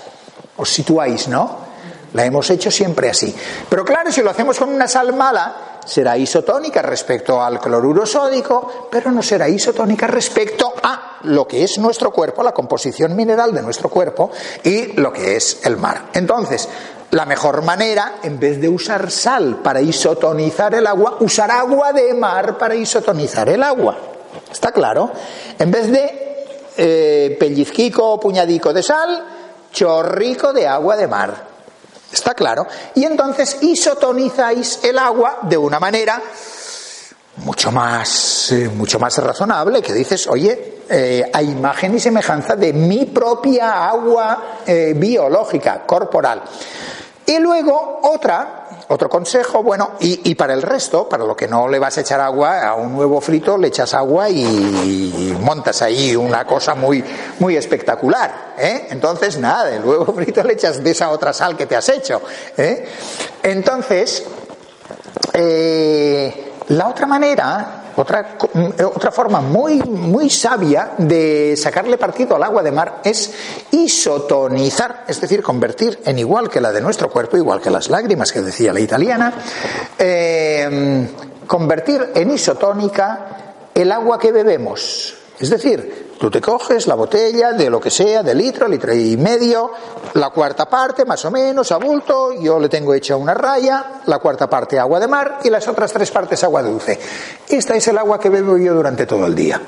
Os 0.56 0.70
situáis, 0.70 1.28
¿no? 1.28 1.66
La 2.14 2.24
hemos 2.24 2.48
hecho 2.48 2.70
siempre 2.70 3.10
así. 3.10 3.34
Pero 3.68 3.84
claro, 3.84 4.10
si 4.10 4.22
lo 4.22 4.30
hacemos 4.30 4.58
con 4.58 4.70
una 4.70 4.88
sal 4.88 5.12
mala, 5.12 5.75
será 5.86 6.18
isotónica 6.18 6.82
respecto 6.82 7.40
al 7.42 7.58
cloruro 7.60 8.04
sódico, 8.04 8.88
pero 8.90 9.10
no 9.10 9.22
será 9.22 9.48
isotónica 9.48 10.06
respecto 10.06 10.74
a 10.82 11.18
lo 11.22 11.46
que 11.46 11.64
es 11.64 11.78
nuestro 11.78 12.10
cuerpo, 12.10 12.42
la 12.42 12.52
composición 12.52 13.16
mineral 13.16 13.54
de 13.54 13.62
nuestro 13.62 13.88
cuerpo 13.88 14.30
y 14.62 14.92
lo 14.94 15.12
que 15.12 15.36
es 15.36 15.64
el 15.64 15.76
mar. 15.76 16.10
Entonces, 16.12 16.68
la 17.12 17.24
mejor 17.24 17.62
manera, 17.62 18.16
en 18.22 18.38
vez 18.38 18.60
de 18.60 18.68
usar 18.68 19.10
sal 19.10 19.60
para 19.62 19.80
isotonizar 19.80 20.74
el 20.74 20.86
agua, 20.86 21.18
usar 21.20 21.50
agua 21.50 21.92
de 21.92 22.12
mar 22.14 22.58
para 22.58 22.74
isotonizar 22.74 23.48
el 23.48 23.62
agua. 23.62 23.96
¿Está 24.50 24.72
claro? 24.72 25.10
En 25.58 25.70
vez 25.70 25.90
de 25.90 26.26
eh, 26.76 27.36
pellizquico 27.38 28.04
o 28.12 28.20
puñadico 28.20 28.72
de 28.72 28.82
sal, 28.82 29.24
chorrico 29.72 30.52
de 30.52 30.66
agua 30.66 30.96
de 30.96 31.06
mar. 31.06 31.55
¿Está 32.16 32.32
claro? 32.32 32.66
Y 32.94 33.04
entonces 33.04 33.58
isotonizáis 33.60 34.80
el 34.82 34.98
agua 34.98 35.40
de 35.42 35.58
una 35.58 35.78
manera 35.78 36.22
mucho 37.36 37.70
más, 37.70 38.50
eh, 38.52 38.70
mucho 38.70 38.98
más 38.98 39.18
razonable, 39.18 39.82
que 39.82 39.92
dices, 39.92 40.26
oye, 40.26 40.78
eh, 40.88 41.30
a 41.30 41.42
imagen 41.42 41.94
y 41.94 42.00
semejanza 42.00 42.56
de 42.56 42.72
mi 42.72 43.04
propia 43.04 43.86
agua 43.86 44.60
eh, 44.66 44.94
biológica, 44.96 45.84
corporal. 45.84 46.42
Y 47.26 47.38
luego 47.38 48.00
otra, 48.04 48.65
otro 48.88 49.08
consejo, 49.08 49.62
bueno, 49.62 49.92
y, 50.00 50.30
y, 50.30 50.34
para 50.34 50.54
el 50.54 50.62
resto, 50.62 51.08
para 51.08 51.24
lo 51.24 51.36
que 51.36 51.48
no 51.48 51.68
le 51.68 51.78
vas 51.78 51.98
a 51.98 52.02
echar 52.02 52.20
agua, 52.20 52.66
a 52.68 52.74
un 52.74 52.94
huevo 52.94 53.20
frito 53.20 53.58
le 53.58 53.68
echas 53.68 53.94
agua 53.94 54.30
y, 54.30 55.36
montas 55.40 55.82
ahí 55.82 56.14
una 56.14 56.44
cosa 56.46 56.74
muy, 56.74 57.02
muy 57.38 57.56
espectacular. 57.56 58.54
¿eh? 58.58 58.88
Entonces, 58.90 59.38
nada, 59.38 59.74
el 59.74 59.84
huevo 59.84 60.12
frito 60.16 60.42
le 60.42 60.52
echas 60.52 60.82
de 60.82 60.90
esa 60.90 61.10
otra 61.10 61.32
sal 61.32 61.56
que 61.56 61.66
te 61.66 61.76
has 61.76 61.88
hecho. 61.88 62.22
¿eh? 62.56 62.88
Entonces, 63.42 64.24
eh, 65.32 66.45
la 66.68 66.88
otra 66.88 67.06
manera 67.06 67.82
otra, 67.96 68.36
otra 68.84 69.10
forma 69.10 69.40
muy, 69.40 69.78
muy 69.78 70.28
sabia 70.28 70.92
de 70.98 71.56
sacarle 71.56 71.96
partido 71.96 72.36
al 72.36 72.42
agua 72.42 72.62
de 72.62 72.70
mar 72.70 73.00
es 73.02 73.32
isotonizar, 73.70 75.04
es 75.08 75.18
decir, 75.18 75.42
convertir 75.42 76.00
en 76.04 76.18
igual 76.18 76.50
que 76.50 76.60
la 76.60 76.72
de 76.72 76.82
nuestro 76.82 77.10
cuerpo, 77.10 77.38
igual 77.38 77.60
que 77.60 77.70
las 77.70 77.88
lágrimas 77.88 78.32
que 78.32 78.42
decía 78.42 78.74
la 78.74 78.80
italiana, 78.80 79.32
eh, 79.98 81.08
convertir 81.46 82.10
en 82.14 82.32
isotónica 82.32 83.26
el 83.74 83.90
agua 83.90 84.18
que 84.18 84.32
bebemos. 84.32 85.14
Es 85.38 85.48
decir, 85.48 86.05
tú 86.18 86.30
te 86.30 86.40
coges 86.40 86.86
la 86.86 86.94
botella 86.94 87.52
de 87.52 87.70
lo 87.70 87.80
que 87.80 87.90
sea, 87.90 88.22
de 88.22 88.34
litro, 88.34 88.68
litro 88.68 88.94
y 88.94 89.16
medio, 89.16 89.70
la 90.14 90.30
cuarta 90.30 90.68
parte 90.68 91.04
más 91.04 91.24
o 91.24 91.30
menos, 91.30 91.70
a 91.72 91.76
bulto, 91.76 92.32
yo 92.32 92.58
le 92.58 92.68
tengo 92.68 92.94
hecha 92.94 93.16
una 93.16 93.34
raya, 93.34 94.00
la 94.06 94.18
cuarta 94.18 94.48
parte 94.48 94.78
agua 94.78 95.00
de 95.00 95.08
mar 95.08 95.38
y 95.44 95.50
las 95.50 95.66
otras 95.68 95.92
tres 95.92 96.10
partes 96.10 96.42
agua 96.44 96.62
dulce. 96.62 96.98
Esta 97.48 97.74
es 97.74 97.88
el 97.88 97.98
agua 97.98 98.18
que 98.18 98.30
bebo 98.30 98.56
yo 98.56 98.74
durante 98.74 99.06
todo 99.06 99.26
el 99.26 99.34
día. 99.34 99.60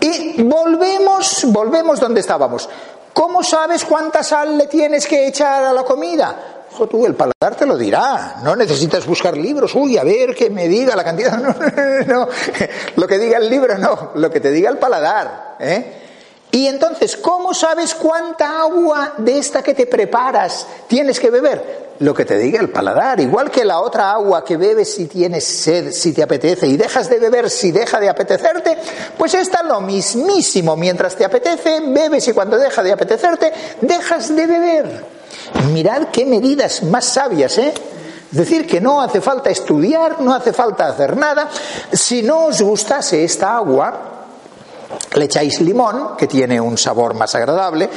Y 0.00 0.42
volvemos, 0.42 1.44
volvemos 1.48 2.00
donde 2.00 2.20
estábamos. 2.20 2.68
¿Cómo 3.12 3.42
sabes 3.42 3.84
cuánta 3.84 4.22
sal 4.22 4.56
le 4.56 4.66
tienes 4.66 5.06
que 5.06 5.26
echar 5.26 5.64
a 5.64 5.72
la 5.72 5.82
comida? 5.82 6.59
Tú, 6.88 7.06
el 7.06 7.14
paladar 7.14 7.56
te 7.56 7.66
lo 7.66 7.76
dirá. 7.76 8.36
No 8.42 8.56
necesitas 8.56 9.06
buscar 9.06 9.36
libros. 9.36 9.74
Uy, 9.74 9.98
a 9.98 10.04
ver 10.04 10.34
que 10.34 10.50
me 10.50 10.68
diga 10.68 10.96
la 10.96 11.04
cantidad. 11.04 11.38
No, 11.40 11.54
no, 11.54 12.26
no. 12.26 12.28
Lo 12.96 13.06
que 13.06 13.18
diga 13.18 13.38
el 13.38 13.48
libro 13.48 13.78
no. 13.78 14.12
Lo 14.14 14.30
que 14.30 14.40
te 14.40 14.50
diga 14.50 14.70
el 14.70 14.78
paladar. 14.78 15.56
¿eh? 15.58 16.00
Y 16.52 16.66
entonces, 16.66 17.16
¿cómo 17.16 17.54
sabes 17.54 17.94
cuánta 17.94 18.60
agua 18.60 19.14
de 19.18 19.38
esta 19.38 19.62
que 19.62 19.74
te 19.74 19.86
preparas 19.86 20.66
tienes 20.88 21.20
que 21.20 21.30
beber? 21.30 21.90
Lo 22.00 22.14
que 22.14 22.24
te 22.24 22.38
diga 22.38 22.60
el 22.60 22.70
paladar. 22.70 23.20
Igual 23.20 23.50
que 23.50 23.64
la 23.64 23.80
otra 23.80 24.10
agua 24.10 24.44
que 24.44 24.56
bebes 24.56 24.94
si 24.94 25.06
tienes 25.06 25.44
sed, 25.44 25.92
si 25.92 26.12
te 26.12 26.22
apetece, 26.22 26.66
y 26.66 26.76
dejas 26.76 27.08
de 27.08 27.18
beber 27.18 27.50
si 27.50 27.70
deja 27.70 28.00
de 28.00 28.08
apetecerte, 28.08 28.78
pues 29.16 29.34
esta 29.34 29.62
lo 29.62 29.80
mismísimo. 29.80 30.76
Mientras 30.76 31.14
te 31.14 31.24
apetece, 31.24 31.80
bebes 31.86 32.26
y 32.26 32.32
cuando 32.32 32.58
deja 32.58 32.82
de 32.82 32.92
apetecerte, 32.92 33.52
dejas 33.82 34.34
de 34.34 34.46
beber. 34.46 35.19
Mirad 35.72 36.08
qué 36.12 36.26
medidas 36.26 36.82
más 36.82 37.04
sabias, 37.04 37.58
¿eh? 37.58 37.72
Es 38.30 38.38
decir, 38.38 38.66
que 38.66 38.80
no 38.80 39.00
hace 39.00 39.20
falta 39.20 39.50
estudiar, 39.50 40.20
no 40.20 40.32
hace 40.32 40.52
falta 40.52 40.86
hacer 40.86 41.16
nada. 41.16 41.48
Si 41.92 42.22
no 42.22 42.46
os 42.46 42.62
gustase 42.62 43.24
esta 43.24 43.56
agua, 43.56 44.19
le 45.14 45.24
echáis 45.24 45.60
limón, 45.60 46.16
que 46.16 46.26
tiene 46.26 46.60
un 46.60 46.76
sabor 46.78 47.14
más 47.14 47.34
agradable. 47.34 47.88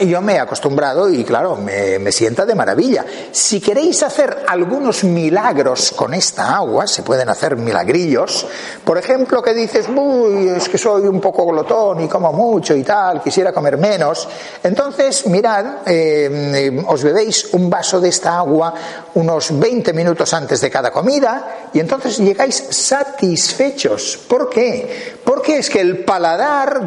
Yo 0.00 0.20
me 0.20 0.34
he 0.34 0.38
acostumbrado 0.38 1.08
y 1.08 1.24
claro, 1.24 1.56
me, 1.56 1.98
me, 1.98 2.12
sienta 2.12 2.44
de 2.44 2.54
maravilla. 2.54 3.04
Si 3.30 3.60
queréis 3.60 4.02
hacer 4.02 4.44
algunos 4.48 5.04
milagros 5.04 5.92
con 5.92 6.14
esta 6.14 6.56
agua, 6.56 6.86
se 6.86 7.02
pueden 7.02 7.28
hacer 7.28 7.56
milagrillos. 7.56 8.46
Por 8.84 8.98
ejemplo, 8.98 9.42
que 9.42 9.54
dices, 9.54 9.86
uy, 9.94 10.48
es 10.48 10.68
que 10.68 10.78
soy 10.78 11.02
un 11.02 11.20
poco 11.20 11.46
glotón 11.46 12.00
y 12.00 12.08
como 12.08 12.32
mucho 12.32 12.74
y 12.74 12.82
tal, 12.82 13.22
quisiera 13.22 13.52
comer 13.52 13.78
menos. 13.78 14.28
Entonces, 14.62 15.26
mirad, 15.26 15.86
eh, 15.86 16.82
os 16.86 17.02
bebéis 17.02 17.52
un 17.52 17.70
vaso 17.70 18.00
de 18.00 18.08
esta 18.08 18.38
agua 18.38 18.74
unos 19.14 19.58
20 19.58 19.92
minutos 19.92 20.32
antes 20.34 20.60
de 20.60 20.70
cada 20.70 20.90
comida 20.90 21.70
y 21.72 21.80
entonces 21.80 22.18
llegáis 22.18 22.56
satisfechos. 22.70 24.18
¿Por 24.28 24.50
qué? 24.50 25.16
Porque 25.24 25.58
es 25.58 25.70
que 25.70 25.80
el 25.80 26.04
paladar 26.04 26.35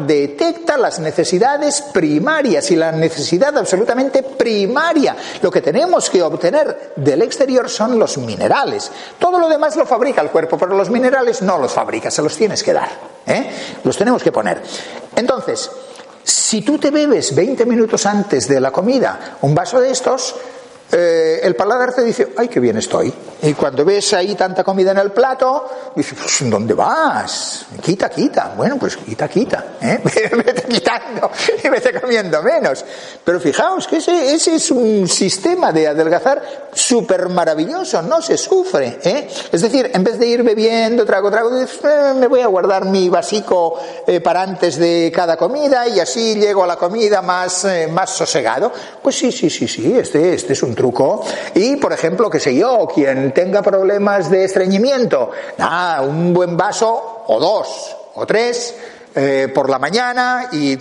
detecta 0.06 0.76
las 0.76 0.98
necesidades 0.98 1.82
primarias 1.82 2.70
y 2.70 2.76
la 2.76 2.92
necesidad 2.92 3.56
absolutamente 3.56 4.22
primaria. 4.22 5.16
Lo 5.42 5.50
que 5.50 5.60
tenemos 5.60 6.10
que 6.10 6.22
obtener 6.22 6.92
del 6.96 7.22
exterior 7.22 7.68
son 7.68 7.98
los 7.98 8.18
minerales. 8.18 8.90
Todo 9.18 9.38
lo 9.38 9.48
demás 9.48 9.76
lo 9.76 9.86
fabrica 9.86 10.20
el 10.20 10.30
cuerpo, 10.30 10.58
pero 10.58 10.76
los 10.76 10.90
minerales 10.90 11.42
no 11.42 11.58
los 11.58 11.72
fabrica, 11.72 12.10
se 12.10 12.22
los 12.22 12.36
tienes 12.36 12.62
que 12.62 12.72
dar. 12.72 12.90
¿eh? 13.26 13.50
Los 13.84 13.96
tenemos 13.96 14.22
que 14.22 14.32
poner. 14.32 14.62
Entonces, 15.16 15.70
si 16.22 16.62
tú 16.62 16.78
te 16.78 16.90
bebes 16.90 17.34
20 17.34 17.64
minutos 17.66 18.06
antes 18.06 18.48
de 18.48 18.60
la 18.60 18.70
comida 18.70 19.38
un 19.42 19.54
vaso 19.54 19.80
de 19.80 19.90
estos, 19.90 20.34
eh, 20.92 21.40
el 21.42 21.54
paladar 21.54 21.94
te 21.94 22.02
dice, 22.02 22.32
ay, 22.36 22.48
qué 22.48 22.58
bien 22.58 22.76
estoy. 22.76 23.12
Y 23.42 23.54
cuando 23.54 23.84
ves 23.84 24.12
ahí 24.12 24.34
tanta 24.34 24.64
comida 24.64 24.90
en 24.90 24.98
el 24.98 25.12
plato, 25.12 25.92
dices, 25.94 26.18
pues, 26.20 26.50
¿dónde 26.50 26.74
vas? 26.74 27.64
Quita, 27.80 28.10
quita. 28.10 28.54
Bueno, 28.56 28.76
pues 28.76 28.96
quita, 28.96 29.28
quita. 29.28 29.76
¿eh? 29.80 30.00
vete 30.04 30.62
quitando 30.62 31.30
y 31.62 31.68
vete 31.68 31.98
comiendo 31.98 32.42
menos. 32.42 32.84
Pero 33.24 33.40
fijaos 33.40 33.86
que 33.86 33.98
ese, 33.98 34.34
ese 34.34 34.56
es 34.56 34.70
un 34.70 35.08
sistema 35.08 35.72
de 35.72 35.88
adelgazar 35.88 36.42
súper 36.72 37.28
maravilloso, 37.28 38.02
no 38.02 38.20
se 38.20 38.36
sufre. 38.36 38.98
¿eh? 39.04 39.28
Es 39.52 39.62
decir, 39.62 39.90
en 39.94 40.02
vez 40.02 40.18
de 40.18 40.26
ir 40.26 40.42
bebiendo 40.42 41.06
trago, 41.06 41.30
trago, 41.30 41.56
eh, 41.56 41.66
me 42.16 42.26
voy 42.26 42.40
a 42.40 42.48
guardar 42.48 42.84
mi 42.86 43.08
vasico 43.08 43.78
para 44.24 44.42
antes 44.42 44.76
de 44.76 45.12
cada 45.14 45.36
comida 45.36 45.86
y 45.86 46.00
así 46.00 46.34
llego 46.34 46.64
a 46.64 46.66
la 46.66 46.76
comida 46.76 47.22
más, 47.22 47.66
más 47.90 48.10
sosegado. 48.10 48.72
Pues 49.02 49.16
sí, 49.16 49.30
sí, 49.30 49.48
sí, 49.48 49.68
sí, 49.68 49.96
este, 49.96 50.34
este 50.34 50.52
es 50.52 50.62
un 50.62 50.74
truco. 50.80 51.22
Y, 51.54 51.76
por 51.76 51.92
ejemplo, 51.92 52.30
qué 52.30 52.40
sé 52.40 52.54
yo, 52.54 52.88
quien 52.92 53.32
tenga 53.32 53.60
problemas 53.60 54.30
de 54.30 54.44
estreñimiento, 54.44 55.30
nada, 55.58 56.00
un 56.00 56.32
buen 56.32 56.56
vaso 56.56 57.24
o 57.26 57.38
dos 57.38 57.96
o 58.14 58.24
tres 58.24 58.74
eh, 59.14 59.48
por 59.54 59.68
la 59.68 59.78
mañana 59.78 60.48
y 60.52 60.78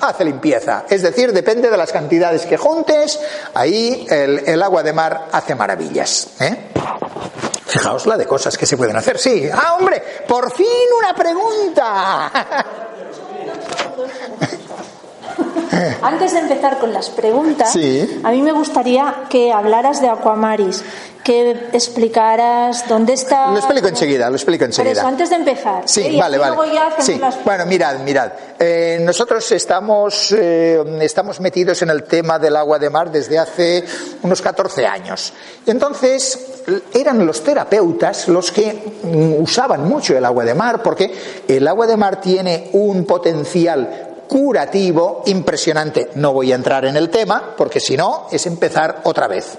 hace 0.00 0.24
limpieza. 0.24 0.84
Es 0.88 1.00
decir, 1.00 1.32
depende 1.32 1.70
de 1.70 1.76
las 1.78 1.92
cantidades 1.92 2.44
que 2.44 2.58
juntes, 2.58 3.18
ahí 3.54 4.06
el, 4.10 4.46
el 4.46 4.62
agua 4.62 4.82
de 4.82 4.92
mar 4.92 5.28
hace 5.32 5.54
maravillas. 5.54 6.28
¿eh? 6.38 6.68
Fijaos 7.64 8.04
la 8.06 8.18
de 8.18 8.26
cosas 8.26 8.58
que 8.58 8.66
se 8.66 8.76
pueden 8.76 8.96
hacer. 8.96 9.16
Sí, 9.18 9.48
ah, 9.50 9.76
hombre, 9.78 10.02
por 10.28 10.52
fin 10.52 10.66
una 10.98 11.14
pregunta. 11.14 12.32
Antes 16.02 16.32
de 16.32 16.40
empezar 16.40 16.78
con 16.78 16.92
las 16.92 17.10
preguntas, 17.10 17.72
Sí. 17.72 18.20
a 18.22 18.30
mí 18.30 18.42
me 18.42 18.52
gustaría 18.52 19.24
que 19.28 19.52
hablaras 19.52 20.00
de 20.00 20.08
Aquamaris, 20.08 20.82
que 21.24 21.50
explicaras 21.72 22.88
dónde 22.88 23.12
está. 23.12 23.50
Lo 23.50 23.58
explico 23.58 23.88
enseguida, 23.88 24.28
lo 24.30 24.36
explico 24.36 24.64
enseguida. 24.64 24.92
eso, 24.92 25.06
antes 25.06 25.28
de 25.30 25.36
empezar. 25.36 25.82
Sí, 25.84 26.00
¿eh? 26.02 26.18
Vale, 26.18 26.38
vale. 26.38 26.56
luego 26.56 26.72
ya 26.72 26.90
Sí. 26.98 27.16
las- 27.18 27.44
Bueno, 27.44 27.66
mirad, 27.66 27.98
mirad. 28.00 28.32
Eh, 28.58 28.98
nosotros 29.02 29.50
estamos, 29.52 30.32
eh, 30.32 30.82
estamos 31.02 31.38
metidos 31.40 31.82
en 31.82 31.90
el 31.90 32.04
tema 32.04 32.38
del 32.38 32.56
agua 32.56 32.78
de 32.78 32.88
mar 32.90 33.10
desde 33.12 33.38
hace 33.38 33.84
unos 34.22 34.40
14 34.40 34.86
años. 34.86 35.32
Entonces 35.66 36.38
eran 36.94 37.24
los 37.26 37.42
terapeutas 37.44 38.28
los 38.28 38.50
que 38.50 38.72
mm, 39.02 39.42
usaban 39.42 39.86
mucho 39.88 40.16
el 40.16 40.24
agua 40.24 40.44
de 40.44 40.54
mar 40.54 40.82
porque 40.82 41.12
el 41.46 41.66
agua 41.68 41.86
de 41.86 41.96
mar 41.96 42.20
tiene 42.20 42.70
un 42.72 43.04
potencial 43.04 44.09
curativo 44.30 45.24
impresionante. 45.26 46.10
No 46.14 46.32
voy 46.32 46.52
a 46.52 46.54
entrar 46.54 46.84
en 46.84 46.96
el 46.96 47.10
tema 47.10 47.56
porque 47.56 47.80
si 47.80 47.96
no 47.96 48.28
es 48.30 48.46
empezar 48.46 49.00
otra 49.02 49.26
vez 49.26 49.58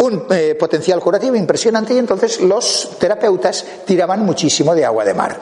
un 0.00 0.24
eh, 0.30 0.56
potencial 0.58 0.98
curativo 1.00 1.36
impresionante 1.36 1.94
y 1.94 1.98
entonces 1.98 2.40
los 2.40 2.96
terapeutas 2.98 3.64
tiraban 3.86 4.24
muchísimo 4.24 4.74
de 4.74 4.84
agua 4.84 5.04
de 5.04 5.14
mar. 5.14 5.38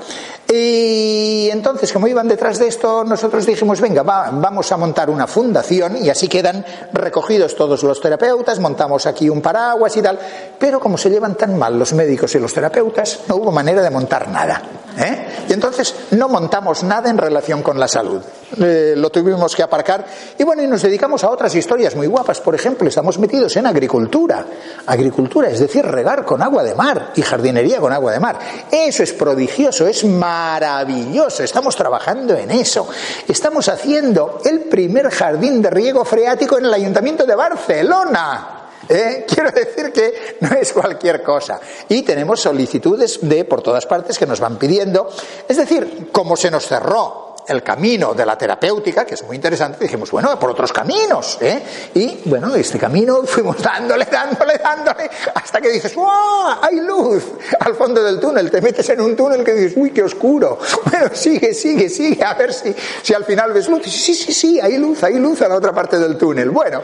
Y 0.51 1.49
entonces, 1.51 1.93
como 1.93 2.09
iban 2.09 2.27
detrás 2.27 2.59
de 2.59 2.69
esto, 2.69 3.05
nosotros 3.05 3.45
dijimos, 3.47 3.81
venga, 3.81 4.03
va- 4.03 4.31
vamos 4.33 4.73
a 4.73 4.77
montar 4.77 5.11
una 5.11 5.27
fundación 5.27 5.97
y 6.03 6.09
así 6.11 6.27
quedan 6.27 6.65
recogidos 6.93 7.55
todos 7.55 7.83
los 7.83 8.01
terapeutas, 8.01 8.59
montamos 8.59 9.07
aquí 9.07 9.29
un 9.29 9.41
paraguas 9.43 9.97
y 9.97 10.03
tal, 10.03 10.19
pero 10.59 10.81
como 10.81 10.97
se 10.99 11.11
llevan 11.11 11.35
tan 11.37 11.57
mal 11.59 11.79
los 11.79 11.93
médicos 11.93 12.35
y 12.35 12.39
los 12.39 12.53
terapeutas, 12.53 13.21
no 13.29 13.37
hubo 13.37 13.53
manera 13.53 13.83
de 13.83 13.91
montar 13.91 14.29
nada. 14.29 14.63
¿eh? 14.99 15.27
Y 15.49 15.53
entonces 15.53 15.95
no 16.13 16.29
montamos 16.29 16.83
nada 16.83 17.09
en 17.11 17.19
relación 17.19 17.63
con 17.63 17.79
la 17.79 17.87
salud. 17.87 18.21
Eh, 18.61 18.95
lo 18.97 19.11
tuvimos 19.11 19.55
que 19.55 19.63
aparcar 19.63 20.05
y 20.39 20.43
bueno, 20.43 20.63
y 20.63 20.67
nos 20.67 20.81
dedicamos 20.83 21.23
a 21.23 21.31
otras 21.31 21.55
historias 21.55 21.95
muy 21.95 22.07
guapas. 22.07 22.41
Por 22.41 22.55
ejemplo, 22.55 22.89
estamos 22.89 23.19
metidos 23.19 23.55
en 23.57 23.67
agricultura. 23.67 24.47
Agricultura, 24.87 25.49
es 25.49 25.61
decir, 25.61 25.85
regar 25.85 26.25
con 26.25 26.43
agua 26.43 26.63
de 26.63 26.75
mar 26.75 27.13
y 27.15 27.23
jardinería 27.23 27.79
con 27.79 27.93
agua 27.93 28.13
de 28.13 28.21
mar. 28.21 28.39
Eso 28.71 29.03
es 29.03 29.13
prodigioso, 29.13 29.87
es 29.87 30.05
maravilloso. 30.05 31.43
Estamos 31.43 31.77
trabajando 31.77 32.35
en 32.35 32.51
eso. 32.51 32.89
Estamos 33.27 33.69
haciendo 33.69 34.41
el 34.45 34.61
primer 34.61 35.11
jardín 35.11 35.61
de 35.61 35.71
riego 35.71 36.05
freático 36.05 36.59
en 36.59 36.65
el 36.65 36.75
Ayuntamiento 36.75 37.27
de 37.27 37.35
Barcelona. 37.35 38.55
¿Eh? 38.89 39.27
Quiero 39.29 39.51
decir 39.51 39.93
que 39.93 40.39
no 40.41 40.57
es 40.57 40.73
cualquier 40.73 41.23
cosa. 41.23 41.61
Y 41.89 42.03
tenemos 42.03 42.41
solicitudes 42.41 43.19
de 43.23 43.45
por 43.45 43.63
todas 43.63 43.87
partes 43.87 44.19
que 44.19 44.27
nos 44.27 44.41
van 44.41 44.57
pidiendo. 44.57 45.09
Es 45.47 45.57
decir, 45.57 46.09
como 46.13 46.37
se 46.37 46.51
nos 46.51 46.67
cerró 46.67 47.28
el 47.49 47.63
camino 47.63 48.15
de 48.15 48.27
la 48.27 48.37
terapéutica, 48.37 49.05
que 49.05 49.15
es 49.15 49.23
muy 49.25 49.37
interesante, 49.37 49.85
dijimos, 49.85 50.11
bueno, 50.11 50.39
por 50.39 50.51
otros 50.51 50.73
caminos. 50.73 51.39
¿eh? 51.41 51.63
Y 51.95 52.21
bueno, 52.27 52.55
este 52.55 52.79
camino 52.79 53.23
fuimos 53.25 53.63
dándole, 53.63 54.05
dándole, 54.05 54.59
dándole, 54.59 55.11
hasta 55.35 55.61
que 55.61 55.71
dices, 55.71 55.95
¡wow! 55.95 56.59
Hay 56.63 56.81
luz 56.81 57.25
al 57.61 57.75
fondo 57.75 58.03
del 58.03 58.21
túnel. 58.21 58.51
Te 58.51 58.61
metes 58.61 58.89
en 58.91 59.01
un 59.01 59.17
túnel 59.17 59.43
que 59.45 59.53
dices, 59.55 59.75
¡uy, 59.77 59.91
qué 59.91 60.03
oscuro! 60.03 60.59
Bueno, 60.89 61.11
sigue, 61.13 61.53
sigue, 61.53 61.89
sigue, 61.89 62.25
a 62.25 62.35
ver 62.35 62.53
si, 62.53 62.75
si 63.03 63.13
al 63.13 63.25
final 63.25 63.53
ves 63.53 63.69
luz. 63.69 63.81
Y 63.81 63.85
dices, 63.85 64.03
sí, 64.03 64.15
sí, 64.15 64.33
sí, 64.33 64.61
hay 64.61 64.79
luz, 64.79 65.03
hay 65.03 65.15
luz 65.15 65.43
a 65.43 65.49
la 65.49 65.57
otra 65.57 65.73
parte 65.73 65.99
del 65.99 66.17
túnel. 66.17 66.51
Bueno, 66.51 66.83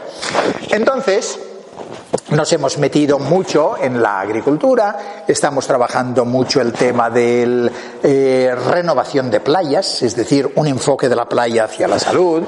entonces 0.69 1.39
nos 2.31 2.51
hemos 2.53 2.77
metido 2.77 3.19
mucho 3.19 3.75
en 3.81 4.01
la 4.01 4.19
agricultura, 4.19 5.23
estamos 5.27 5.65
trabajando 5.67 6.25
mucho 6.25 6.61
el 6.61 6.73
tema 6.73 7.09
de 7.09 7.71
renovación 8.69 9.29
de 9.29 9.39
playas, 9.39 10.01
es 10.01 10.15
decir, 10.15 10.51
un 10.55 10.67
enfoque 10.67 11.09
de 11.09 11.15
la 11.15 11.27
playa 11.27 11.65
hacia 11.65 11.87
la 11.87 11.99
salud. 11.99 12.43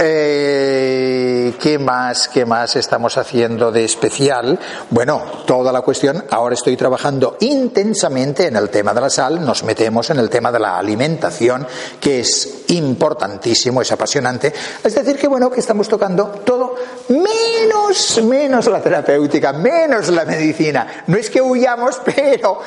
Eh, 0.00 1.54
¿Qué 1.58 1.76
más? 1.76 2.28
¿Qué 2.28 2.46
más 2.46 2.76
estamos 2.76 3.18
haciendo 3.18 3.72
de 3.72 3.84
especial? 3.84 4.56
Bueno, 4.90 5.22
toda 5.44 5.72
la 5.72 5.80
cuestión. 5.80 6.24
Ahora 6.30 6.54
estoy 6.54 6.76
trabajando 6.76 7.36
intensamente 7.40 8.46
en 8.46 8.54
el 8.54 8.70
tema 8.70 8.94
de 8.94 9.00
la 9.00 9.10
sal. 9.10 9.44
Nos 9.44 9.64
metemos 9.64 10.10
en 10.10 10.20
el 10.20 10.30
tema 10.30 10.52
de 10.52 10.60
la 10.60 10.78
alimentación, 10.78 11.66
que 12.00 12.20
es 12.20 12.64
importantísimo, 12.68 13.82
es 13.82 13.90
apasionante. 13.90 14.54
Es 14.84 14.94
decir, 14.94 15.18
que 15.18 15.26
bueno, 15.26 15.50
que 15.50 15.58
estamos 15.58 15.88
tocando 15.88 16.26
todo 16.44 16.76
menos, 17.08 18.22
menos 18.22 18.66
la 18.66 18.80
terapéutica, 18.80 19.52
menos 19.52 20.08
la 20.08 20.24
medicina. 20.24 21.04
No 21.06 21.16
es 21.16 21.30
que 21.30 21.40
huyamos, 21.40 22.00
pero 22.04 22.60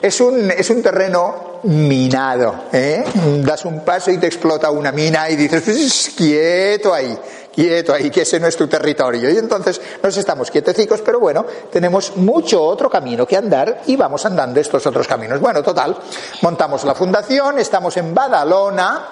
es 0.00 0.20
un, 0.20 0.50
es 0.50 0.68
un 0.70 0.82
terreno 0.82 1.60
minado. 1.64 2.64
¿eh? 2.72 3.04
Das 3.44 3.64
un 3.64 3.84
paso 3.84 4.10
y 4.10 4.18
te 4.18 4.26
explota 4.26 4.70
una 4.70 4.92
mina 4.92 5.28
y 5.30 5.36
dices, 5.36 5.62
"Pues, 5.64 6.12
quieto 6.16 6.94
ahí, 6.94 7.18
quieto 7.54 7.92
ahí, 7.92 8.10
que 8.10 8.22
ese 8.22 8.38
no 8.38 8.46
es 8.46 8.56
tu 8.56 8.68
territorio. 8.68 9.30
Y 9.30 9.36
entonces 9.36 9.80
nos 10.02 10.16
estamos 10.16 10.50
quietecicos, 10.50 11.00
pero 11.00 11.18
bueno, 11.18 11.44
tenemos 11.72 12.16
mucho 12.16 12.62
otro 12.62 12.88
camino 12.88 13.26
que 13.26 13.36
andar 13.36 13.82
y 13.86 13.96
vamos 13.96 14.24
andando 14.24 14.60
estos 14.60 14.86
otros 14.86 15.08
caminos. 15.08 15.40
Bueno, 15.40 15.62
total, 15.62 15.96
montamos 16.42 16.84
la 16.84 16.94
fundación, 16.94 17.58
estamos 17.58 17.96
en 17.96 18.14
Badalona, 18.14 19.08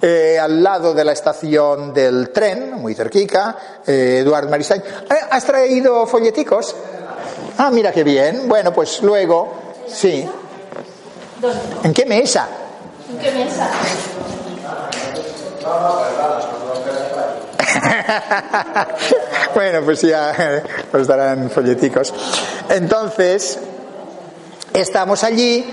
eh, 0.00 0.38
al 0.38 0.62
lado 0.62 0.92
de 0.92 1.04
la 1.04 1.12
estación 1.12 1.94
del 1.94 2.30
tren, 2.30 2.74
muy 2.74 2.94
cerquica, 2.94 3.56
eh, 3.86 4.18
Eduard. 4.20 4.52
Eh, 4.52 4.82
¿Has 5.30 5.44
traído 5.44 6.06
folleticos? 6.06 6.76
Ah, 7.58 7.70
mira 7.70 7.92
qué 7.92 8.04
bien. 8.04 8.46
Bueno, 8.46 8.72
pues 8.72 9.02
luego, 9.02 9.54
sí. 9.88 10.28
¿En 11.82 11.94
qué 11.94 12.04
mesa? 12.04 12.48
¿En 13.10 13.18
qué 13.18 13.30
mesa? 13.32 13.70
bueno, 19.54 19.82
pues 19.82 20.02
ya 20.02 20.62
os 20.92 21.06
darán 21.06 21.50
folleticos. 21.50 22.12
Entonces, 22.68 23.58
estamos 24.74 25.24
allí 25.24 25.64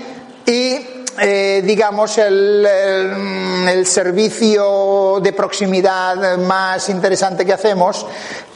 y 0.46 1.03
eh, 1.20 1.62
digamos, 1.64 2.18
el, 2.18 2.66
el, 2.66 3.68
el, 3.68 3.86
servicio 3.86 5.20
de 5.22 5.32
proximidad 5.32 6.38
más 6.38 6.88
interesante 6.88 7.44
que 7.44 7.52
hacemos, 7.52 8.04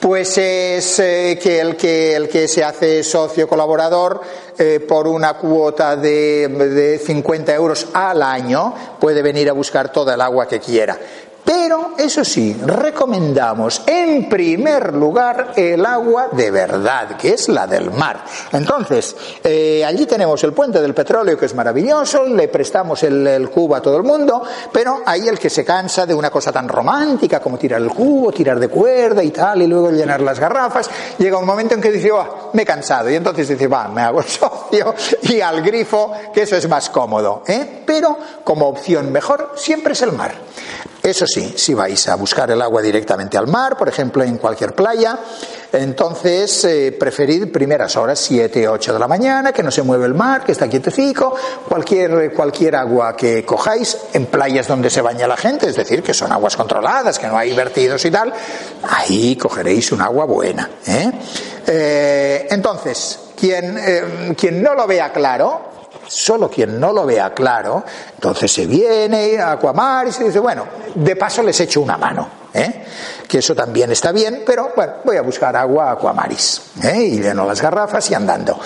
pues 0.00 0.38
es 0.38 0.98
eh, 0.98 1.38
que, 1.40 1.60
el 1.60 1.76
que 1.76 2.16
el 2.16 2.28
que 2.28 2.48
se 2.48 2.64
hace 2.64 3.04
socio 3.04 3.48
colaborador 3.48 4.20
eh, 4.58 4.80
por 4.80 5.06
una 5.06 5.34
cuota 5.34 5.96
de, 5.96 6.48
de 6.48 6.98
50 6.98 7.54
euros 7.54 7.88
al 7.92 8.22
año 8.22 8.74
puede 8.98 9.22
venir 9.22 9.48
a 9.50 9.52
buscar 9.52 9.92
toda 9.92 10.14
el 10.14 10.20
agua 10.20 10.48
que 10.48 10.58
quiera. 10.58 10.98
Pero, 11.44 11.92
eso 11.96 12.24
sí, 12.24 12.54
recomendamos 12.64 13.82
en 13.86 14.28
primer 14.28 14.94
lugar 14.94 15.52
el 15.56 15.84
agua 15.86 16.28
de 16.32 16.50
verdad, 16.50 17.16
que 17.16 17.30
es 17.34 17.48
la 17.48 17.66
del 17.66 17.90
mar. 17.90 18.22
Entonces, 18.52 19.16
eh, 19.42 19.84
allí 19.84 20.04
tenemos 20.04 20.42
el 20.44 20.52
puente 20.52 20.80
del 20.80 20.94
petróleo, 20.94 21.38
que 21.38 21.46
es 21.46 21.54
maravilloso, 21.54 22.24
le 22.24 22.48
prestamos 22.48 23.02
el, 23.02 23.26
el, 23.26 23.50
cubo 23.50 23.76
a 23.76 23.82
todo 23.82 23.96
el 23.96 24.02
mundo, 24.02 24.42
pero 24.72 25.02
hay 25.06 25.28
el 25.28 25.38
que 25.38 25.48
se 25.48 25.64
cansa 25.64 26.04
de 26.04 26.14
una 26.14 26.30
cosa 26.30 26.52
tan 26.52 26.68
romántica 26.68 27.40
como 27.40 27.58
tirar 27.58 27.80
el 27.80 27.90
cubo, 27.90 28.30
tirar 28.30 28.58
de 28.58 28.68
cuerda 28.68 29.22
y 29.22 29.30
tal, 29.30 29.62
y 29.62 29.66
luego 29.66 29.90
llenar 29.90 30.20
las 30.20 30.38
garrafas, 30.38 30.90
llega 31.18 31.38
un 31.38 31.46
momento 31.46 31.74
en 31.74 31.80
que 31.80 31.90
dice, 31.90 32.10
me 32.52 32.62
he 32.62 32.66
cansado, 32.66 33.10
y 33.10 33.14
entonces 33.16 33.48
dice, 33.48 33.66
va, 33.66 33.88
me 33.88 34.02
hago 34.02 34.22
socio 34.26 34.94
y 35.22 35.40
al 35.40 35.62
grifo, 35.62 36.12
que 36.32 36.42
eso 36.42 36.56
es 36.56 36.68
más 36.68 36.90
cómodo. 36.90 37.42
¿eh? 37.46 37.82
Pero, 37.86 38.18
como 38.44 38.68
opción 38.68 39.12
mejor, 39.12 39.52
siempre 39.56 39.92
es 39.92 40.02
el 40.02 40.12
mar. 40.12 40.34
Eso 41.02 41.26
sí, 41.28 41.54
si 41.56 41.74
vais 41.74 42.08
a 42.08 42.16
buscar 42.16 42.50
el 42.50 42.60
agua 42.60 42.82
directamente 42.82 43.38
al 43.38 43.46
mar, 43.46 43.76
por 43.76 43.88
ejemplo 43.88 44.22
en 44.24 44.38
cualquier 44.38 44.74
playa, 44.74 45.18
entonces 45.72 46.64
eh, 46.64 46.96
preferid 46.98 47.52
primeras 47.52 47.96
horas, 47.96 48.18
7, 48.18 48.68
8 48.68 48.92
de 48.94 48.98
la 48.98 49.06
mañana, 49.06 49.52
que 49.52 49.62
no 49.62 49.70
se 49.70 49.82
mueve 49.82 50.06
el 50.06 50.14
mar, 50.14 50.44
que 50.44 50.52
está 50.52 50.68
quietecico, 50.68 51.34
cualquier, 51.68 52.32
cualquier 52.32 52.76
agua 52.76 53.16
que 53.16 53.44
cojáis 53.44 53.96
en 54.12 54.26
playas 54.26 54.66
donde 54.66 54.90
se 54.90 55.02
baña 55.02 55.28
la 55.28 55.36
gente, 55.36 55.68
es 55.68 55.76
decir, 55.76 56.02
que 56.02 56.14
son 56.14 56.32
aguas 56.32 56.56
controladas, 56.56 57.18
que 57.18 57.26
no 57.26 57.36
hay 57.36 57.54
vertidos 57.54 58.04
y 58.04 58.10
tal, 58.10 58.32
ahí 58.82 59.36
cogeréis 59.36 59.92
un 59.92 60.00
agua 60.00 60.24
buena. 60.24 60.70
¿eh? 60.86 61.12
Eh, 61.66 62.46
entonces, 62.50 63.18
quien, 63.38 64.34
quien 64.36 64.62
no 64.62 64.74
lo 64.74 64.86
vea 64.86 65.12
claro, 65.12 65.77
Solo 66.08 66.48
quien 66.48 66.80
no 66.80 66.92
lo 66.92 67.04
vea 67.04 67.34
claro, 67.34 67.84
entonces 68.14 68.50
se 68.50 68.66
viene 68.66 69.38
a 69.38 69.52
Aquamar 69.52 70.08
y 70.08 70.12
se 70.12 70.24
dice, 70.24 70.40
bueno, 70.40 70.66
de 70.94 71.16
paso 71.16 71.42
les 71.42 71.60
echo 71.60 71.82
una 71.82 71.98
mano, 71.98 72.28
¿eh? 72.54 72.84
que 73.28 73.38
eso 73.38 73.54
también 73.54 73.92
está 73.92 74.10
bien, 74.10 74.42
pero 74.46 74.72
bueno, 74.74 74.94
voy 75.04 75.16
a 75.18 75.22
buscar 75.22 75.54
agua 75.54 75.92
a 75.92 76.88
¿eh? 76.88 77.02
y 77.02 77.20
lleno 77.20 77.44
las 77.44 77.60
garrafas 77.60 78.10
y 78.10 78.14
andando. 78.14 78.58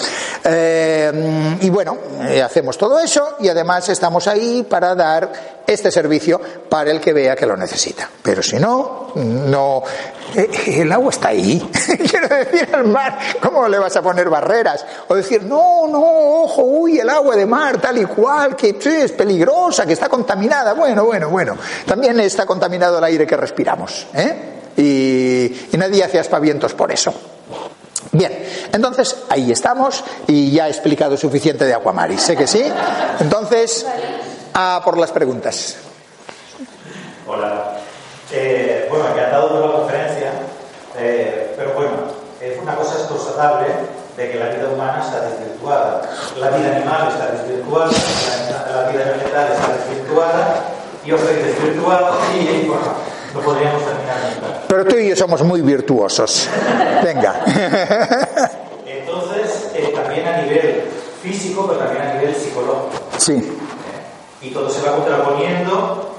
Eh, 0.45 1.59
y 1.61 1.68
bueno, 1.68 1.99
hacemos 2.45 2.78
todo 2.78 3.01
eso 3.01 3.36
y 3.40 3.49
además 3.49 3.88
estamos 3.88 4.28
ahí 4.28 4.64
para 4.68 4.95
dar 4.95 5.62
este 5.67 5.91
servicio 5.91 6.41
para 6.69 6.91
el 6.91 7.01
que 7.01 7.13
vea 7.13 7.35
que 7.37 7.47
lo 7.47 7.57
necesita. 7.57 8.09
Pero 8.23 8.43
si 8.43 8.57
no, 8.57 9.13
no. 9.15 9.83
eh, 10.35 10.51
El 10.81 10.93
agua 10.93 11.11
está 11.11 11.29
ahí. 11.29 11.61
Quiero 12.11 12.29
decir, 12.29 12.69
al 12.75 12.85
mar, 12.89 13.19
¿cómo 13.41 13.69
le 13.69 13.79
vas 13.79 13.95
a 13.97 14.03
poner 14.03 14.29
barreras? 14.29 14.85
O 15.09 15.15
decir, 15.15 15.43
no, 15.45 15.87
no, 15.89 16.01
ojo, 16.01 16.63
uy, 16.63 16.99
el 16.99 17.09
agua 17.09 17.37
de 17.37 17.47
mar, 17.47 17.81
tal 17.81 17.99
y 17.99 18.05
cual, 18.05 18.57
que 18.57 18.77
es 18.81 19.13
peligrosa, 19.13 19.87
que 19.87 19.93
está 19.95 20.09
contaminada. 20.09 20.75
Bueno, 20.75 21.05
bueno, 21.05 21.29
bueno. 21.31 21.57
También 21.87 22.19
está 22.21 22.45
contaminado 22.47 22.99
el 22.99 23.05
aire 23.05 23.27
que 23.27 23.37
respiramos. 23.37 24.07
¿eh? 24.15 24.37
Y, 24.77 25.75
y 25.75 25.77
nadie 25.79 26.03
hace 26.05 26.19
aspavientos 26.19 26.75
por 26.75 26.91
eso. 26.93 27.13
Bien, 28.15 28.45
entonces 28.73 29.17
ahí 29.31 29.53
estamos 29.53 30.05
y 30.27 30.51
ya 30.51 30.67
he 30.67 30.71
explicado 30.71 31.17
suficiente 31.17 31.65
de 31.65 31.73
Aquamaris, 31.73 32.21
sé 32.21 32.37
que 32.37 32.47
sí. 32.47 32.63
Entonces, 33.21 33.87
a 34.55 34.80
por 34.84 34.98
las 34.98 35.11
preguntas. 35.11 35.76
Hola. 37.26 37.78
Eh, 38.30 38.86
bueno, 38.88 39.09
encantado 39.09 39.61
de 39.61 39.66
la 39.66 39.72
conferencia, 39.72 40.32
eh, 40.98 41.55
pero 41.57 41.74
bueno, 41.74 41.90
eh, 42.40 42.59
una 42.62 42.74
cosa 42.74 42.98
es 42.98 43.03
constatable 43.03 43.66
de 44.16 44.30
que 44.30 44.38
la 44.38 44.48
vida 44.48 44.68
humana 44.68 45.03
está 45.05 45.20
desvirtuada, 45.28 46.03
la 46.38 46.50
vida 46.50 46.76
animal 46.76 47.09
está 47.09 47.26
desvirtuada, 47.32 47.90
la, 48.50 48.82
la 48.82 48.88
vida 48.90 49.05
vegetal 49.05 49.53
está 49.53 49.72
desvirtuada, 49.74 50.55
yo 51.05 51.18
soy 51.18 51.34
desvirtuado 51.34 52.14
y 52.34 52.66
bueno, 52.66 52.82
no 53.34 53.40
podríamos 53.40 53.82
terminar 53.84 54.16
nunca. 54.34 54.61
Pero 54.68 54.84
tú 54.86 54.96
y 54.96 55.09
yo 55.09 55.16
somos 55.16 55.42
muy 55.42 55.61
virtuosos. 55.61 56.48
Venga. 57.03 57.44
Entonces, 58.86 59.70
eh, 59.74 59.92
también 59.94 60.26
a 60.26 60.36
nivel 60.38 60.84
físico, 61.22 61.66
pero 61.66 61.80
también 61.80 62.03
a 62.03 62.14
nivel 62.14 62.34
psicológico. 62.34 63.03
Sí, 63.18 63.59
y 64.43 64.51
todo 64.51 64.68
se 64.70 64.82
va 64.88 64.97
contraponiendo 64.97 66.11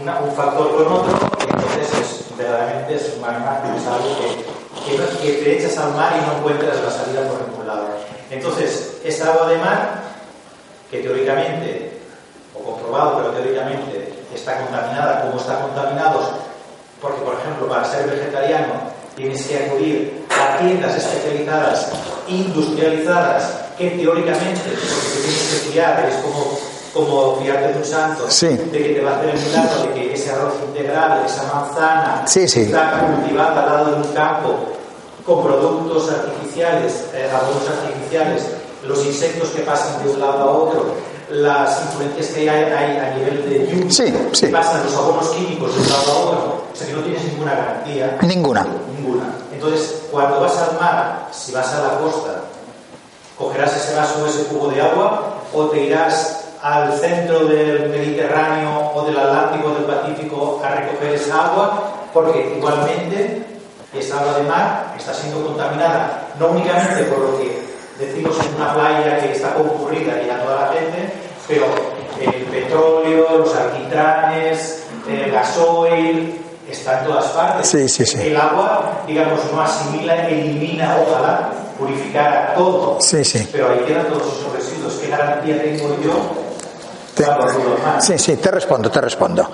una- 0.00 0.20
un 0.20 0.32
factor 0.32 0.76
con 0.76 0.92
otro 0.92 1.12
entonces 1.42 1.88
es, 2.00 2.36
verdaderamente 2.36 2.94
es 2.94 3.18
magmático, 3.18 3.76
es 3.76 3.86
algo 3.86 4.16
que, 4.18 4.90
que, 4.90 4.98
no- 4.98 5.20
que 5.20 5.32
te 5.44 5.58
echas 5.58 5.78
al 5.78 5.94
mar 5.94 6.12
y 6.16 6.26
no 6.26 6.38
encuentras 6.38 6.76
la 6.82 6.90
salida 6.90 7.22
por 7.28 7.46
ningún 7.48 7.66
lado. 7.66 7.86
Entonces, 8.30 8.98
esta 9.04 9.32
agua 9.32 9.48
de 9.48 9.58
mar, 9.58 10.00
que 10.90 10.98
teóricamente, 11.00 11.98
o 12.54 12.62
comprobado, 12.62 13.16
pero 13.18 13.30
teóricamente 13.32 14.14
está 14.34 14.58
contaminada, 14.60 15.22
como 15.22 15.40
está 15.40 15.60
contaminados, 15.60 16.26
porque 17.00 17.20
por 17.22 17.34
ejemplo, 17.34 17.66
para 17.68 17.84
ser 17.84 18.06
vegetariano 18.08 18.74
tienes 19.16 19.44
que 19.46 19.56
acudir 19.66 20.24
a 20.30 20.58
tiendas 20.58 20.94
especializadas, 20.96 21.88
industrializadas, 22.28 23.52
que 23.76 23.90
teóricamente, 23.90 24.60
porque 24.64 25.20
tienes 25.24 25.48
que 25.64 25.70
fiar, 25.72 26.06
es 26.08 26.14
como, 26.16 26.58
como 26.92 27.36
fiarte 27.36 27.68
de 27.72 27.78
un 27.78 27.84
santo, 27.84 28.24
Sí. 28.28 28.48
de 28.48 28.70
que 28.82 28.94
te 28.94 29.00
va 29.00 29.12
a 29.12 29.16
hacer 29.18 29.30
el 29.30 29.40
milagro, 29.40 29.82
de 29.82 29.88
que 29.94 30.14
ese 30.14 30.30
arroz 30.32 30.54
integral, 30.66 31.22
esa 31.24 31.42
manzana, 31.54 32.22
Sí, 32.26 32.48
sí. 32.48 32.62
está 32.62 33.06
cultivada 33.06 33.62
al 33.62 33.66
lado 33.72 33.84
de 33.92 33.96
un 34.08 34.12
campo 34.14 34.54
con 35.24 35.42
productos 35.44 36.10
artificiales, 36.10 37.04
eh, 37.14 37.30
abonos 37.32 37.62
artificiales, 37.68 38.42
los 38.84 39.04
insectos 39.04 39.50
que 39.50 39.62
pasan 39.62 40.02
de 40.02 40.10
un 40.10 40.20
lado 40.20 40.40
a 40.40 40.50
otro, 40.50 40.86
las 41.30 41.80
influencias 41.82 42.26
que 42.34 42.50
hay, 42.50 42.64
hay 42.72 42.96
a 42.98 43.14
nivel 43.14 43.48
de 43.48 43.66
lluvia, 43.70 43.90
Sí, 43.92 44.12
sí. 44.32 44.46
que 44.46 44.52
pasan 44.52 44.82
los 44.84 44.94
abonos 44.96 45.28
químicos 45.28 45.72
de 45.76 45.80
un 45.82 45.88
lado 45.88 46.10
a 46.12 46.16
otro, 46.16 46.64
o 46.72 46.76
sea 46.76 46.86
que 46.88 46.92
no 46.94 47.02
tienes 47.02 47.22
ninguna 47.24 47.54
garantía. 47.54 48.18
ninguna. 48.22 48.66
Ninguna. 48.96 49.24
Entonces, 49.52 49.94
cuando 50.10 50.40
vas 50.40 50.56
al 50.56 50.80
mar, 50.80 51.28
si 51.30 51.52
vas 51.52 51.72
a 51.72 51.82
la 51.82 51.98
costa, 51.98 52.40
cogerás 53.38 53.76
ese 53.76 53.94
vaso 53.94 54.22
o 54.24 54.26
ese 54.26 54.44
cubo 54.44 54.68
de 54.68 54.80
agua 54.82 55.34
o 55.54 55.64
te 55.66 55.84
irás 55.84 56.39
al 56.62 56.92
centro 56.98 57.46
del 57.46 57.88
Mediterráneo 57.88 58.92
o 58.94 59.02
del 59.04 59.18
Atlántico 59.18 59.68
o 59.68 59.74
del 59.74 59.84
Pacífico 59.84 60.62
a 60.64 60.70
recoger 60.70 61.14
esa 61.14 61.46
agua, 61.46 61.92
porque 62.12 62.54
igualmente 62.56 63.42
esa 63.94 64.20
agua 64.20 64.34
de 64.34 64.42
mar 64.44 64.94
está 64.96 65.14
siendo 65.14 65.44
contaminada, 65.46 66.28
no 66.38 66.48
únicamente 66.48 67.04
por 67.04 67.18
lo 67.18 67.38
que 67.38 67.60
decimos 67.98 68.36
en 68.46 68.54
una 68.56 68.74
playa 68.74 69.18
que 69.20 69.32
está 69.32 69.54
concurrida 69.54 70.22
y 70.22 70.30
a 70.30 70.42
toda 70.42 70.66
la 70.66 70.72
gente, 70.72 71.12
pero 71.48 71.66
el 72.20 72.42
petróleo, 72.44 73.38
los 73.38 73.54
alquitranes, 73.54 74.84
el 75.08 75.30
gasoil, 75.30 76.40
está 76.70 77.00
en 77.00 77.06
todas 77.06 77.24
partes. 77.28 77.68
Sí, 77.68 77.88
sí, 77.88 78.04
sí. 78.04 78.18
El 78.20 78.36
agua, 78.36 79.02
digamos, 79.06 79.40
no 79.52 79.62
asimila, 79.62 80.28
elimina, 80.28 80.96
ojalá, 81.06 81.50
purificara 81.78 82.54
todo. 82.54 82.98
Pero 83.50 83.70
ahí 83.70 83.80
quedan 83.86 84.06
todos 84.06 84.38
esos 84.38 84.52
residuos. 84.52 84.94
¿Qué 84.94 85.08
garantía 85.08 85.62
tengo 85.62 85.96
yo 86.02 86.49
Te-? 87.24 88.00
Sí, 88.00 88.18
sí, 88.18 88.36
te 88.36 88.50
respondo, 88.50 88.90
te 88.90 89.00
respondo. 89.00 89.50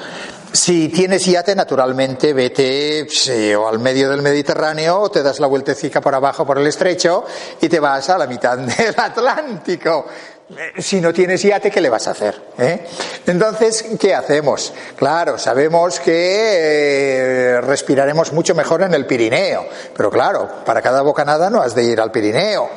Si 0.53 0.89
tienes 0.89 1.25
yate, 1.27 1.55
naturalmente 1.55 2.33
vete 2.33 3.07
sí, 3.11 3.53
o 3.55 3.69
al 3.69 3.79
medio 3.79 4.09
del 4.09 4.23
Mediterráneo 4.23 5.01
o 5.01 5.11
te 5.11 5.23
das 5.23 5.41
la 5.41 5.47
vueltecica 5.49 6.01
por 6.01 6.15
abajo 6.15 6.47
por 6.47 6.59
el 6.59 6.67
estrecho 6.67 7.25
y 7.61 7.69
te 7.69 7.81
vas 7.81 8.09
a 8.09 8.17
la 8.19 8.27
mitad 8.27 8.57
del 8.59 8.95
Atlántico. 8.97 10.07
Eh, 10.49 10.81
Si 10.81 11.01
no 11.01 11.13
tienes 11.13 11.43
yate, 11.43 11.71
¿qué 11.71 11.81
le 11.81 11.91
vas 11.91 12.07
a 12.07 12.13
hacer? 12.13 12.41
eh? 12.57 12.87
Entonces, 13.27 13.85
¿qué 13.99 14.15
hacemos? 14.15 14.73
Claro, 14.95 15.37
sabemos 15.37 15.99
que 15.99 17.57
eh, 17.57 17.61
respiraremos 17.61 18.33
mucho 18.33 18.55
mejor 18.55 18.83
en 18.83 18.95
el 18.95 19.05
Pirineo, 19.07 19.67
pero 19.95 20.09
claro, 20.11 20.49
para 20.65 20.81
cada 20.81 21.03
bocanada 21.03 21.51
no 21.51 21.61
has 21.61 21.75
de 21.75 21.83
ir 21.83 22.01
al 22.01 22.13
Pirineo. 22.13 22.71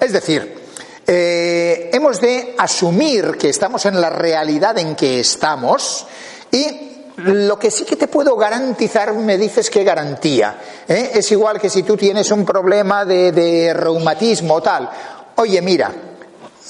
Es 0.00 0.12
decir, 0.12 0.63
eh, 1.06 1.90
hemos 1.92 2.20
de 2.20 2.54
asumir 2.58 3.36
que 3.38 3.50
estamos 3.50 3.84
en 3.86 4.00
la 4.00 4.10
realidad 4.10 4.78
en 4.78 4.94
que 4.94 5.20
estamos 5.20 6.06
y 6.50 6.84
lo 7.16 7.58
que 7.58 7.70
sí 7.70 7.84
que 7.84 7.96
te 7.96 8.08
puedo 8.08 8.36
garantizar, 8.36 9.14
me 9.14 9.38
dices 9.38 9.70
qué 9.70 9.84
garantía. 9.84 10.56
¿eh? 10.88 11.12
Es 11.14 11.30
igual 11.30 11.60
que 11.60 11.70
si 11.70 11.82
tú 11.82 11.96
tienes 11.96 12.30
un 12.30 12.44
problema 12.44 13.04
de, 13.04 13.32
de 13.32 13.72
reumatismo 13.72 14.54
o 14.54 14.62
tal. 14.62 14.90
Oye, 15.36 15.62
mira, 15.62 15.92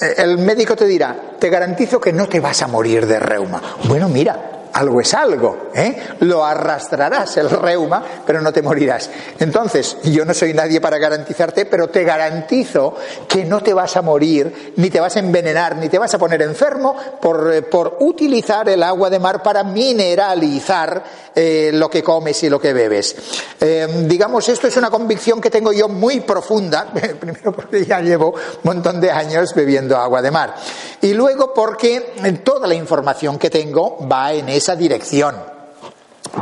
eh, 0.01 0.15
el 0.17 0.37
médico 0.37 0.75
te 0.75 0.85
dirá, 0.85 1.34
te 1.39 1.49
garantizo 1.49 1.99
que 1.99 2.13
no 2.13 2.27
te 2.27 2.39
vas 2.39 2.61
a 2.61 2.67
morir 2.67 3.05
de 3.05 3.19
reuma. 3.19 3.61
Bueno, 3.87 4.09
mira, 4.09 4.55
algo 4.75 4.99
es 4.99 5.13
algo, 5.13 5.69
¿eh? 5.73 5.95
Lo 6.19 6.43
arrastrarás 6.43 7.37
el 7.37 7.49
reuma, 7.49 8.03
pero 8.25 8.41
no 8.41 8.51
te 8.51 8.61
morirás. 8.61 9.09
Entonces, 9.39 9.97
yo 10.03 10.25
no 10.25 10.33
soy 10.33 10.53
nadie 10.53 10.81
para 10.81 10.97
garantizarte, 10.97 11.65
pero 11.65 11.87
te 11.87 12.03
garantizo 12.03 12.93
que 13.25 13.45
no 13.45 13.61
te 13.61 13.73
vas 13.73 13.95
a 13.95 14.01
morir, 14.01 14.73
ni 14.75 14.89
te 14.89 14.99
vas 14.99 15.15
a 15.15 15.19
envenenar, 15.19 15.77
ni 15.77 15.87
te 15.87 15.97
vas 15.97 16.13
a 16.13 16.17
poner 16.17 16.41
enfermo 16.41 16.93
por, 17.21 17.53
eh, 17.53 17.61
por 17.61 17.99
utilizar 18.01 18.67
el 18.67 18.83
agua 18.83 19.09
de 19.09 19.17
mar 19.17 19.41
para 19.41 19.63
mineralizar 19.63 21.01
eh, 21.33 21.71
lo 21.73 21.89
que 21.89 22.03
comes 22.03 22.43
y 22.43 22.49
lo 22.49 22.59
que 22.59 22.73
bebes. 22.73 23.15
Eh, 23.61 23.87
digamos, 24.07 24.49
esto 24.49 24.67
es 24.67 24.75
una 24.75 24.89
convicción 24.89 25.39
que 25.39 25.49
tengo 25.49 25.71
yo 25.71 25.87
muy 25.87 26.19
profunda, 26.19 26.87
primero 27.19 27.53
porque 27.53 27.85
ya 27.85 28.01
llevo 28.01 28.31
un 28.31 28.59
montón 28.63 28.99
de 28.99 29.09
años 29.09 29.53
bebiendo 29.55 29.95
agua 29.95 30.21
de 30.21 30.31
mar, 30.31 30.53
y 31.01 31.13
porque 31.53 32.13
eh, 32.23 32.31
toda 32.43 32.67
la 32.67 32.75
información 32.75 33.39
que 33.39 33.49
tengo 33.49 34.07
va 34.07 34.33
en 34.33 34.49
esa 34.49 34.75
dirección. 34.75 35.35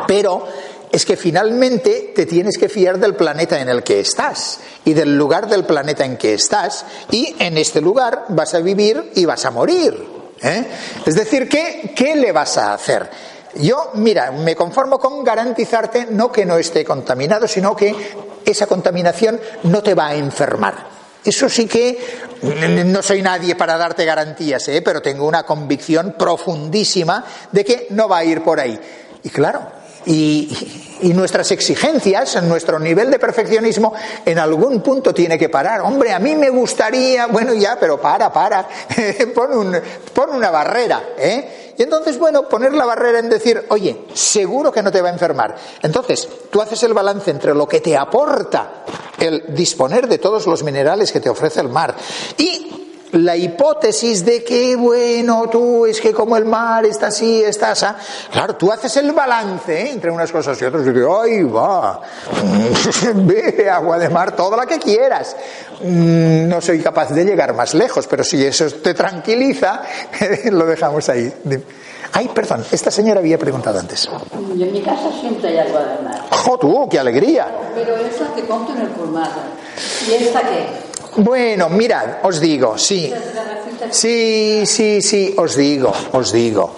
Pero 0.07 0.45
es 0.91 1.05
que 1.05 1.17
finalmente 1.17 2.11
te 2.15 2.25
tienes 2.25 2.57
que 2.57 2.69
fiar 2.69 2.99
del 2.99 3.15
planeta 3.15 3.59
en 3.59 3.69
el 3.69 3.83
que 3.83 3.99
estás 3.99 4.59
y 4.85 4.93
del 4.93 5.17
lugar 5.17 5.47
del 5.47 5.65
planeta 5.65 6.05
en 6.05 6.17
que 6.17 6.35
estás 6.35 6.85
y 7.09 7.35
en 7.39 7.57
este 7.57 7.81
lugar 7.81 8.25
vas 8.29 8.53
a 8.53 8.59
vivir 8.59 9.11
y 9.15 9.25
vas 9.25 9.45
a 9.45 9.51
morir. 9.51 10.05
¿eh? 10.41 10.65
Es 11.05 11.15
decir, 11.15 11.49
¿qué, 11.49 11.93
¿qué 11.95 12.15
le 12.15 12.31
vas 12.31 12.57
a 12.57 12.73
hacer? 12.73 13.09
Yo, 13.55 13.91
mira, 13.95 14.31
me 14.31 14.55
conformo 14.55 14.99
con 14.99 15.23
garantizarte 15.23 16.07
no 16.09 16.31
que 16.31 16.45
no 16.45 16.57
esté 16.57 16.83
contaminado, 16.83 17.47
sino 17.47 17.75
que 17.75 17.95
esa 18.45 18.67
contaminación 18.67 19.39
no 19.63 19.81
te 19.81 19.93
va 19.93 20.07
a 20.07 20.15
enfermar. 20.15 20.92
Eso 21.23 21.47
sí 21.47 21.67
que 21.67 21.97
no 22.85 23.01
soy 23.01 23.21
nadie 23.21 23.55
para 23.55 23.77
darte 23.77 24.03
garantías, 24.03 24.67
¿eh? 24.67 24.81
pero 24.81 25.01
tengo 25.01 25.25
una 25.25 25.43
convicción 25.43 26.15
profundísima 26.17 27.23
de 27.51 27.63
que 27.63 27.87
no 27.91 28.09
va 28.09 28.17
a 28.19 28.25
ir 28.25 28.43
por 28.43 28.59
ahí. 28.59 28.77
Y 29.23 29.29
claro, 29.29 29.61
y, 30.05 30.49
nuestras 31.13 31.51
exigencias, 31.51 32.41
nuestro 32.43 32.79
nivel 32.79 33.11
de 33.11 33.19
perfeccionismo, 33.19 33.93
en 34.25 34.39
algún 34.39 34.81
punto 34.81 35.13
tiene 35.13 35.37
que 35.37 35.49
parar. 35.49 35.81
Hombre, 35.81 36.11
a 36.13 36.19
mí 36.19 36.35
me 36.35 36.49
gustaría, 36.49 37.27
bueno, 37.27 37.53
ya, 37.53 37.77
pero 37.79 37.99
para, 37.99 38.31
para, 38.31 38.67
pon, 39.35 39.53
un, 39.53 39.81
pon 40.13 40.29
una 40.31 40.49
barrera, 40.49 41.03
¿eh? 41.17 41.62
Y 41.77 41.83
entonces, 41.83 42.19
bueno, 42.19 42.47
poner 42.47 42.73
la 42.73 42.85
barrera 42.85 43.19
en 43.19 43.29
decir, 43.29 43.65
oye, 43.69 44.05
seguro 44.13 44.71
que 44.71 44.83
no 44.83 44.91
te 44.91 45.01
va 45.01 45.09
a 45.09 45.13
enfermar. 45.13 45.55
Entonces, 45.81 46.27
tú 46.51 46.61
haces 46.61 46.83
el 46.83 46.93
balance 46.93 47.31
entre 47.31 47.55
lo 47.55 47.67
que 47.67 47.81
te 47.81 47.97
aporta 47.97 48.83
el 49.19 49.55
disponer 49.55 50.07
de 50.07 50.17
todos 50.17 50.45
los 50.47 50.63
minerales 50.63 51.11
que 51.11 51.19
te 51.19 51.29
ofrece 51.29 51.61
el 51.61 51.69
mar 51.69 51.95
y 52.37 52.92
la 53.13 53.35
hipótesis 53.35 54.25
de 54.25 54.43
que, 54.43 54.75
bueno, 54.75 55.47
tú 55.49 55.85
es 55.85 56.01
que 56.01 56.13
como 56.13 56.35
el 56.35 56.45
mar 56.45 56.85
está 56.85 57.07
así, 57.07 57.43
está 57.43 57.71
así. 57.71 57.85
Claro, 58.31 58.55
tú 58.55 58.71
haces 58.71 58.95
el 58.97 59.11
balance 59.11 59.81
¿eh? 59.81 59.91
entre 59.91 60.09
unas 60.11 60.31
cosas 60.31 60.59
y 60.61 60.65
otras 60.65 60.83
y 60.85 60.89
dices, 60.91 61.07
¡ay, 61.21 61.43
va! 61.43 62.01
Ve 63.15 63.69
agua 63.69 63.97
de 63.99 64.09
mar, 64.09 64.35
toda 64.35 64.57
la 64.57 64.65
que 64.65 64.79
quieras. 64.79 65.35
Mm, 65.81 66.47
No 66.47 66.59
soy 66.59 66.79
capaz 66.81 67.09
de 67.09 67.23
llegar 67.23 67.53
más 67.53 67.73
lejos, 67.73 68.07
pero 68.07 68.23
si 68.23 68.43
eso 68.43 68.65
te 68.69 68.93
tranquiliza, 68.93 69.81
lo 70.51 70.65
dejamos 70.65 71.07
ahí. 71.09 71.31
Ay, 72.15 72.29
perdón, 72.29 72.63
esta 72.71 72.91
señora 72.91 73.19
había 73.19 73.39
preguntado 73.39 73.79
antes. 73.79 74.07
Y 74.55 74.63
en 74.63 74.71
mi 74.71 74.81
casa 74.81 75.09
siempre 75.19 75.49
hay 75.49 75.57
agua 75.57 75.83
de 75.83 76.03
mar. 76.03 76.21
¡Jo, 76.29 76.57
tú, 76.59 76.87
qué 76.89 76.99
alegría! 76.99 77.47
Pero 77.73 77.97
la 77.97 78.35
que 78.35 78.45
compro 78.45 78.75
en 78.75 78.81
el 78.81 78.89
colmado. 78.89 79.41
¿Y 80.07 80.13
esta 80.13 80.41
qué? 80.41 81.21
Bueno, 81.21 81.69
mirad, 81.69 82.17
os 82.23 82.39
digo, 82.39 82.77
sí. 82.77 83.11
Sí, 83.89 84.63
sí, 84.65 85.01
sí, 85.01 85.33
os 85.37 85.55
digo, 85.55 85.91
os 86.11 86.31
digo. 86.31 86.75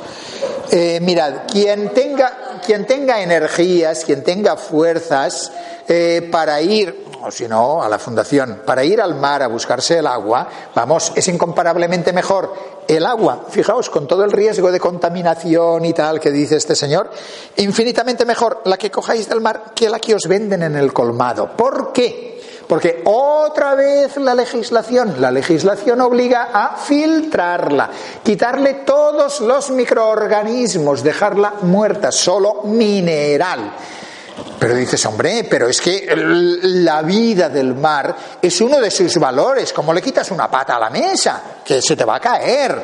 Eh, 0.71 0.99
mirad, 1.01 1.43
quien 1.51 1.89
tenga, 1.89 2.59
quien 2.65 2.86
tenga 2.86 3.21
energías, 3.21 4.03
quien 4.05 4.23
tenga 4.23 4.55
fuerzas 4.57 5.51
eh, 5.88 6.27
para 6.31 6.61
ir, 6.61 7.05
o 7.26 7.32
si 7.32 7.47
no, 7.47 7.82
a 7.82 7.89
la 7.89 7.97
fundación, 7.97 8.61
para 8.65 8.84
ir 8.84 9.01
al 9.01 9.15
mar 9.15 9.41
a 9.41 9.47
buscarse 9.47 9.97
el 9.97 10.07
agua, 10.07 10.47
vamos, 10.76 11.11
es 11.15 11.28
incomparablemente 11.28 12.13
mejor 12.13 12.53
el 12.88 13.05
agua, 13.05 13.45
fijaos, 13.49 13.89
con 13.89 14.07
todo 14.07 14.23
el 14.23 14.32
riesgo 14.32 14.71
de 14.71 14.80
contaminación 14.80 15.86
y 15.86 15.93
tal 15.93 16.19
que 16.19 16.30
dice 16.30 16.57
este 16.57 16.76
señor, 16.76 17.09
infinitamente 17.57 18.26
mejor 18.26 18.61
la 18.65 18.78
que 18.78 18.91
cojáis 18.91 19.28
del 19.28 19.41
mar 19.41 19.73
que 19.73 19.89
la 19.89 19.99
que 19.99 20.13
os 20.13 20.28
venden 20.28 20.61
en 20.61 20.76
el 20.76 20.93
colmado. 20.93 21.49
¿Por 21.57 21.91
qué? 21.91 22.36
Porque 22.67 23.01
otra 23.05 23.76
vez 23.76 24.17
la 24.17 24.36
legislación, 24.36 25.15
la 25.19 25.32
legislación 25.32 26.01
obliga 26.01 26.49
a 26.53 26.78
filtrarla, 26.78 27.89
quitarle 28.23 28.73
todos 28.86 29.41
los 29.41 29.71
microorganismos, 29.71 31.03
dejarla 31.03 31.55
muerta, 31.61 32.11
solo 32.11 32.63
mineral. 32.63 33.71
Pero 34.59 34.75
dices, 34.75 35.05
hombre, 35.05 35.45
pero 35.49 35.67
es 35.67 35.79
que 35.79 36.07
la 36.15 37.01
vida 37.01 37.49
del 37.49 37.75
mar 37.75 38.15
es 38.41 38.59
uno 38.61 38.79
de 38.79 38.89
sus 38.89 39.17
valores. 39.17 39.71
¿Cómo 39.71 39.93
le 39.93 40.01
quitas 40.01 40.31
una 40.31 40.49
pata 40.49 40.75
a 40.75 40.79
la 40.79 40.89
mesa? 40.89 41.41
Que 41.63 41.81
se 41.81 41.95
te 41.95 42.03
va 42.03 42.15
a 42.15 42.19
caer. 42.19 42.81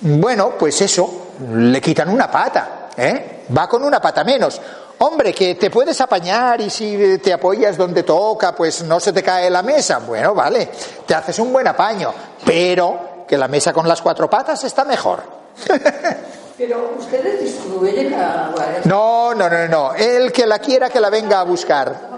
Bueno, 0.00 0.54
pues 0.58 0.80
eso, 0.82 1.28
le 1.54 1.80
quitan 1.80 2.08
una 2.10 2.30
pata. 2.30 2.88
¿eh? 2.96 3.44
Va 3.56 3.68
con 3.68 3.82
una 3.82 4.00
pata 4.00 4.24
menos. 4.24 4.60
Hombre, 4.98 5.32
que 5.32 5.54
te 5.56 5.70
puedes 5.70 6.00
apañar 6.00 6.60
y 6.60 6.70
si 6.70 7.18
te 7.18 7.32
apoyas 7.32 7.76
donde 7.76 8.02
toca, 8.02 8.54
pues 8.54 8.82
no 8.82 8.98
se 8.98 9.12
te 9.12 9.22
cae 9.22 9.50
la 9.50 9.62
mesa. 9.62 9.98
Bueno, 9.98 10.34
vale, 10.34 10.70
te 11.06 11.14
haces 11.14 11.38
un 11.38 11.52
buen 11.52 11.66
apaño, 11.66 12.12
pero 12.44 13.24
que 13.28 13.36
la 13.36 13.48
mesa 13.48 13.72
con 13.72 13.86
las 13.86 14.00
cuatro 14.00 14.30
patas 14.30 14.64
está 14.64 14.84
mejor. 14.84 15.22
Pero 16.58 16.94
ustedes 16.98 17.40
distribuyen 17.42 18.14
agua. 18.14 18.66
No, 18.84 19.34
no, 19.34 19.48
no, 19.48 19.68
no. 19.68 19.94
El 19.94 20.32
que 20.32 20.46
la 20.46 20.58
quiera 20.58 20.88
que 20.88 21.00
la 21.00 21.10
venga 21.10 21.40
a 21.40 21.44
buscar. 21.44 22.16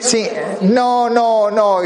Sí, 0.00 0.28
no, 0.60 1.08
no, 1.08 1.50
no. 1.50 1.80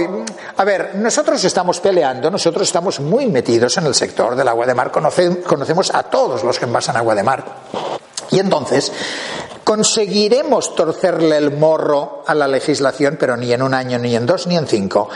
A 0.56 0.64
ver, 0.64 0.96
nosotros 0.96 1.42
estamos 1.44 1.80
peleando, 1.80 2.30
nosotros 2.30 2.64
estamos 2.66 3.00
muy 3.00 3.26
metidos 3.26 3.76
en 3.78 3.86
el 3.86 3.94
sector 3.94 4.34
del 4.34 4.48
agua 4.48 4.66
de 4.66 4.74
mar, 4.74 4.90
conocemos 4.90 5.94
a 5.94 6.02
todos 6.02 6.42
los 6.42 6.58
que 6.58 6.64
envasan 6.64 6.96
agua 6.96 7.14
de 7.14 7.22
mar. 7.22 7.44
Y 8.30 8.40
entonces, 8.40 8.92
conseguiremos 9.62 10.74
torcerle 10.74 11.36
el 11.36 11.56
morro 11.56 12.24
a 12.26 12.34
la 12.34 12.48
legislación, 12.48 13.16
pero 13.18 13.36
ni 13.36 13.52
en 13.52 13.62
un 13.62 13.72
año, 13.72 13.98
ni 13.98 14.16
en 14.16 14.26
dos, 14.26 14.46
ni 14.46 14.56
en 14.56 14.66
cinco, 14.66 15.08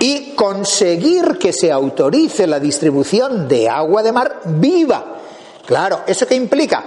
y 0.00 0.34
conseguir 0.34 1.38
que 1.38 1.52
se 1.52 1.70
autorice 1.70 2.46
la 2.46 2.58
distribución 2.58 3.46
de 3.46 3.68
agua 3.68 4.02
de 4.02 4.12
mar 4.12 4.40
viva. 4.44 5.21
Claro, 5.66 6.02
¿eso 6.06 6.26
qué 6.26 6.34
implica? 6.34 6.84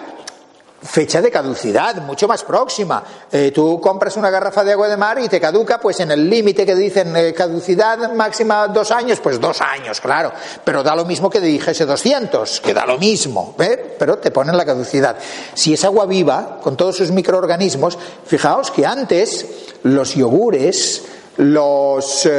fecha 0.86 1.22
de 1.22 1.32
caducidad 1.32 1.96
mucho 1.98 2.28
más 2.28 2.44
próxima. 2.44 3.04
Eh, 3.32 3.52
tú 3.54 3.80
compras 3.82 4.16
una 4.18 4.30
garrafa 4.30 4.64
de 4.64 4.74
agua 4.74 4.88
de 4.88 4.98
mar 4.98 5.20
y 5.20 5.28
te 5.28 5.42
caduca, 5.42 5.80
pues 5.80 6.00
en 6.00 6.12
el 6.12 6.30
límite 6.30 6.66
que 6.66 6.76
dicen 6.76 7.16
eh, 7.16 7.34
caducidad 7.34 8.14
máxima 8.14 8.68
dos 8.68 8.92
años, 8.92 9.20
pues 9.20 9.40
dos 9.40 9.62
años, 9.62 10.00
claro. 10.00 10.32
Pero 10.64 10.84
da 10.84 10.96
lo 10.96 11.06
mismo 11.06 11.30
que 11.30 11.40
dijese 11.40 11.86
200, 11.86 12.62
que 12.62 12.74
da 12.74 12.86
lo 12.86 12.98
mismo, 12.98 13.56
¿eh? 13.60 13.96
pero 13.98 14.18
te 14.20 14.32
ponen 14.32 14.56
la 14.56 14.66
caducidad. 14.66 15.18
Si 15.54 15.74
es 15.74 15.84
agua 15.84 16.06
viva, 16.06 16.60
con 16.62 16.78
todos 16.78 16.98
sus 16.98 17.12
microorganismos, 17.12 17.98
fijaos 18.26 18.72
que 18.72 18.86
antes 18.86 19.46
los 19.84 20.14
yogures, 20.16 21.04
los. 21.38 22.30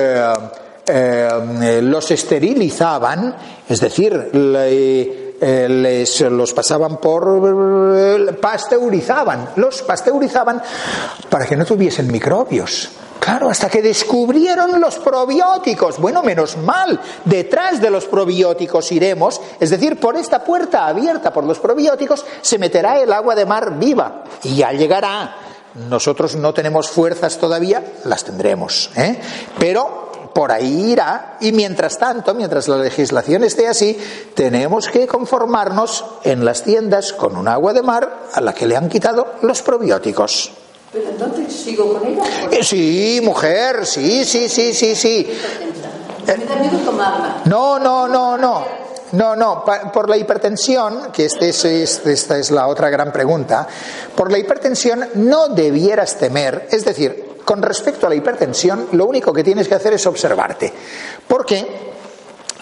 los 0.86 2.10
esterilizaban, 2.12 3.36
es 3.68 3.80
decir, 3.80 4.30
eh, 5.40 5.68
les 5.68 6.20
los 6.22 6.52
pasaban 6.52 6.98
por 6.98 8.36
pasteurizaban, 8.40 9.50
los 9.56 9.82
pasteurizaban 9.82 10.62
para 11.28 11.46
que 11.46 11.56
no 11.56 11.64
tuviesen 11.64 12.10
microbios. 12.10 12.90
Claro, 13.20 13.48
hasta 13.48 13.68
que 13.68 13.82
descubrieron 13.82 14.80
los 14.80 14.98
probióticos. 14.98 15.98
Bueno, 15.98 16.22
menos 16.22 16.56
mal, 16.58 17.00
detrás 17.24 17.80
de 17.80 17.90
los 17.90 18.04
probióticos 18.04 18.92
iremos, 18.92 19.40
es 19.58 19.70
decir, 19.70 19.98
por 19.98 20.16
esta 20.16 20.44
puerta 20.44 20.86
abierta 20.86 21.32
por 21.32 21.44
los 21.44 21.58
probióticos 21.58 22.24
se 22.40 22.58
meterá 22.58 23.00
el 23.00 23.12
agua 23.12 23.34
de 23.34 23.44
mar 23.44 23.78
viva 23.78 24.22
y 24.44 24.56
ya 24.56 24.70
llegará. 24.72 25.36
Nosotros 25.88 26.36
no 26.36 26.54
tenemos 26.54 26.88
fuerzas 26.88 27.36
todavía, 27.38 27.82
las 28.04 28.24
tendremos, 28.24 28.90
¿eh? 28.96 29.20
pero 29.58 30.06
por 30.36 30.52
ahí 30.52 30.92
irá 30.92 31.38
y 31.40 31.50
mientras 31.52 31.96
tanto, 31.96 32.34
mientras 32.34 32.68
la 32.68 32.76
legislación 32.76 33.42
esté 33.42 33.68
así, 33.68 33.98
tenemos 34.34 34.86
que 34.86 35.06
conformarnos 35.06 36.04
en 36.24 36.44
las 36.44 36.62
tiendas 36.62 37.14
con 37.14 37.38
un 37.38 37.48
agua 37.48 37.72
de 37.72 37.80
mar 37.80 38.24
a 38.34 38.42
la 38.42 38.52
que 38.52 38.66
le 38.66 38.76
han 38.76 38.90
quitado 38.90 39.36
los 39.40 39.62
probióticos. 39.62 40.52
Pero 40.92 41.08
entonces 41.08 41.50
sigo 41.50 41.90
con 41.94 42.06
ella. 42.06 42.22
Eh, 42.50 42.62
sí, 42.62 43.18
mujer, 43.24 43.86
sí, 43.86 44.26
sí, 44.26 44.50
sí, 44.50 44.74
sí, 44.74 44.94
sí. 44.94 45.26
No, 47.46 47.78
no, 47.78 48.06
no, 48.06 48.36
no. 48.36 48.64
No, 49.12 49.36
no, 49.36 49.64
por 49.90 50.10
la 50.10 50.18
hipertensión, 50.18 51.12
que 51.12 51.24
este 51.24 51.48
es, 51.48 51.64
esta 51.64 52.36
es 52.36 52.50
la 52.50 52.66
otra 52.66 52.90
gran 52.90 53.10
pregunta, 53.10 53.66
por 54.14 54.30
la 54.30 54.36
hipertensión 54.36 55.08
no 55.14 55.48
debieras 55.48 56.16
temer, 56.16 56.68
es 56.70 56.84
decir, 56.84 57.25
con 57.46 57.62
respecto 57.62 58.06
a 58.06 58.10
la 58.10 58.16
hipertensión, 58.16 58.88
lo 58.92 59.06
único 59.06 59.32
que 59.32 59.44
tienes 59.44 59.68
que 59.68 59.76
hacer 59.76 59.92
es 59.92 60.04
observarte. 60.04 60.72
Porque 61.28 61.64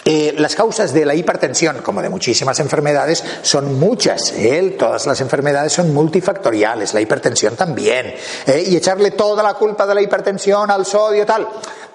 eh, 0.05 0.35
las 0.37 0.55
causas 0.55 0.93
de 0.93 1.03
la 1.03 1.15
hipertensión, 1.15 1.79
como 1.81 2.03
de 2.03 2.09
muchísimas 2.09 2.59
enfermedades, 2.59 3.23
son 3.41 3.79
muchas. 3.79 4.31
¿eh? 4.33 4.75
Todas 4.77 5.07
las 5.07 5.19
enfermedades 5.21 5.73
son 5.73 5.91
multifactoriales, 5.91 6.93
la 6.93 7.01
hipertensión 7.01 7.55
también. 7.55 8.13
¿eh? 8.45 8.63
Y 8.67 8.75
echarle 8.75 9.09
toda 9.11 9.41
la 9.41 9.55
culpa 9.55 9.87
de 9.87 9.95
la 9.95 10.03
hipertensión 10.03 10.69
al 10.69 10.85
sodio, 10.85 11.25
tal, 11.25 11.47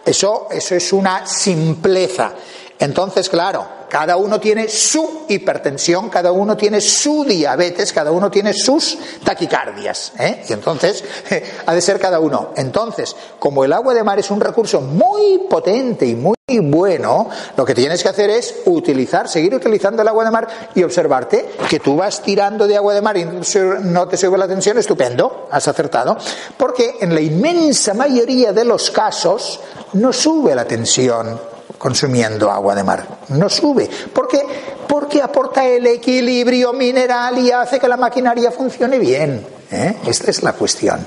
eso, 0.04 0.48
eso 0.50 0.74
es 0.74 0.92
una 0.92 1.24
simpleza. 1.24 2.32
Entonces, 2.80 3.28
claro, 3.28 3.66
cada 3.90 4.16
uno 4.16 4.40
tiene 4.40 4.68
su 4.68 5.26
hipertensión, 5.28 6.08
cada 6.08 6.32
uno 6.32 6.56
tiene 6.56 6.80
su 6.80 7.24
diabetes, 7.24 7.92
cada 7.92 8.10
uno 8.10 8.30
tiene 8.30 8.54
sus 8.54 8.96
taquicardias. 9.22 10.12
¿eh? 10.18 10.44
Y 10.48 10.52
entonces, 10.54 11.04
ha 11.66 11.74
de 11.74 11.80
ser 11.82 12.00
cada 12.00 12.20
uno. 12.20 12.52
Entonces, 12.56 13.14
como 13.38 13.64
el 13.64 13.72
agua 13.74 13.92
de 13.92 14.02
mar 14.02 14.18
es 14.18 14.30
un 14.30 14.40
recurso 14.40 14.80
muy 14.80 15.46
potente 15.50 16.06
y 16.06 16.14
muy 16.14 16.36
bueno, 16.62 17.28
lo 17.56 17.64
que 17.64 17.74
tienes 17.74 18.02
que 18.02 18.08
hacer 18.08 18.30
es 18.30 18.54
utilizar, 18.64 19.28
seguir 19.28 19.54
utilizando 19.54 20.00
el 20.00 20.08
agua 20.08 20.24
de 20.24 20.30
mar 20.30 20.48
y 20.74 20.82
observarte 20.82 21.50
que 21.68 21.80
tú 21.80 21.96
vas 21.96 22.22
tirando 22.22 22.66
de 22.66 22.76
agua 22.76 22.94
de 22.94 23.02
mar 23.02 23.16
y 23.16 23.24
no 23.24 24.08
te 24.08 24.16
sube 24.16 24.38
la 24.38 24.48
tensión, 24.48 24.78
estupendo, 24.78 25.48
has 25.50 25.68
acertado, 25.68 26.16
porque 26.56 26.96
en 27.00 27.14
la 27.14 27.20
inmensa 27.20 27.94
mayoría 27.94 28.52
de 28.52 28.64
los 28.64 28.90
casos 28.90 29.60
no 29.92 30.12
sube 30.12 30.54
la 30.54 30.64
tensión 30.64 31.49
consumiendo 31.80 32.50
agua 32.50 32.74
de 32.74 32.84
mar. 32.84 33.06
No 33.28 33.48
sube. 33.48 33.88
¿Por 34.12 34.28
qué? 34.28 34.42
Porque 34.86 35.22
aporta 35.22 35.64
el 35.64 35.86
equilibrio 35.86 36.74
mineral 36.74 37.38
y 37.38 37.50
hace 37.50 37.80
que 37.80 37.88
la 37.88 37.96
maquinaria 37.96 38.50
funcione 38.50 38.98
bien. 38.98 39.46
¿eh? 39.70 39.96
Esta 40.06 40.30
es 40.30 40.42
la 40.42 40.52
cuestión. 40.52 41.06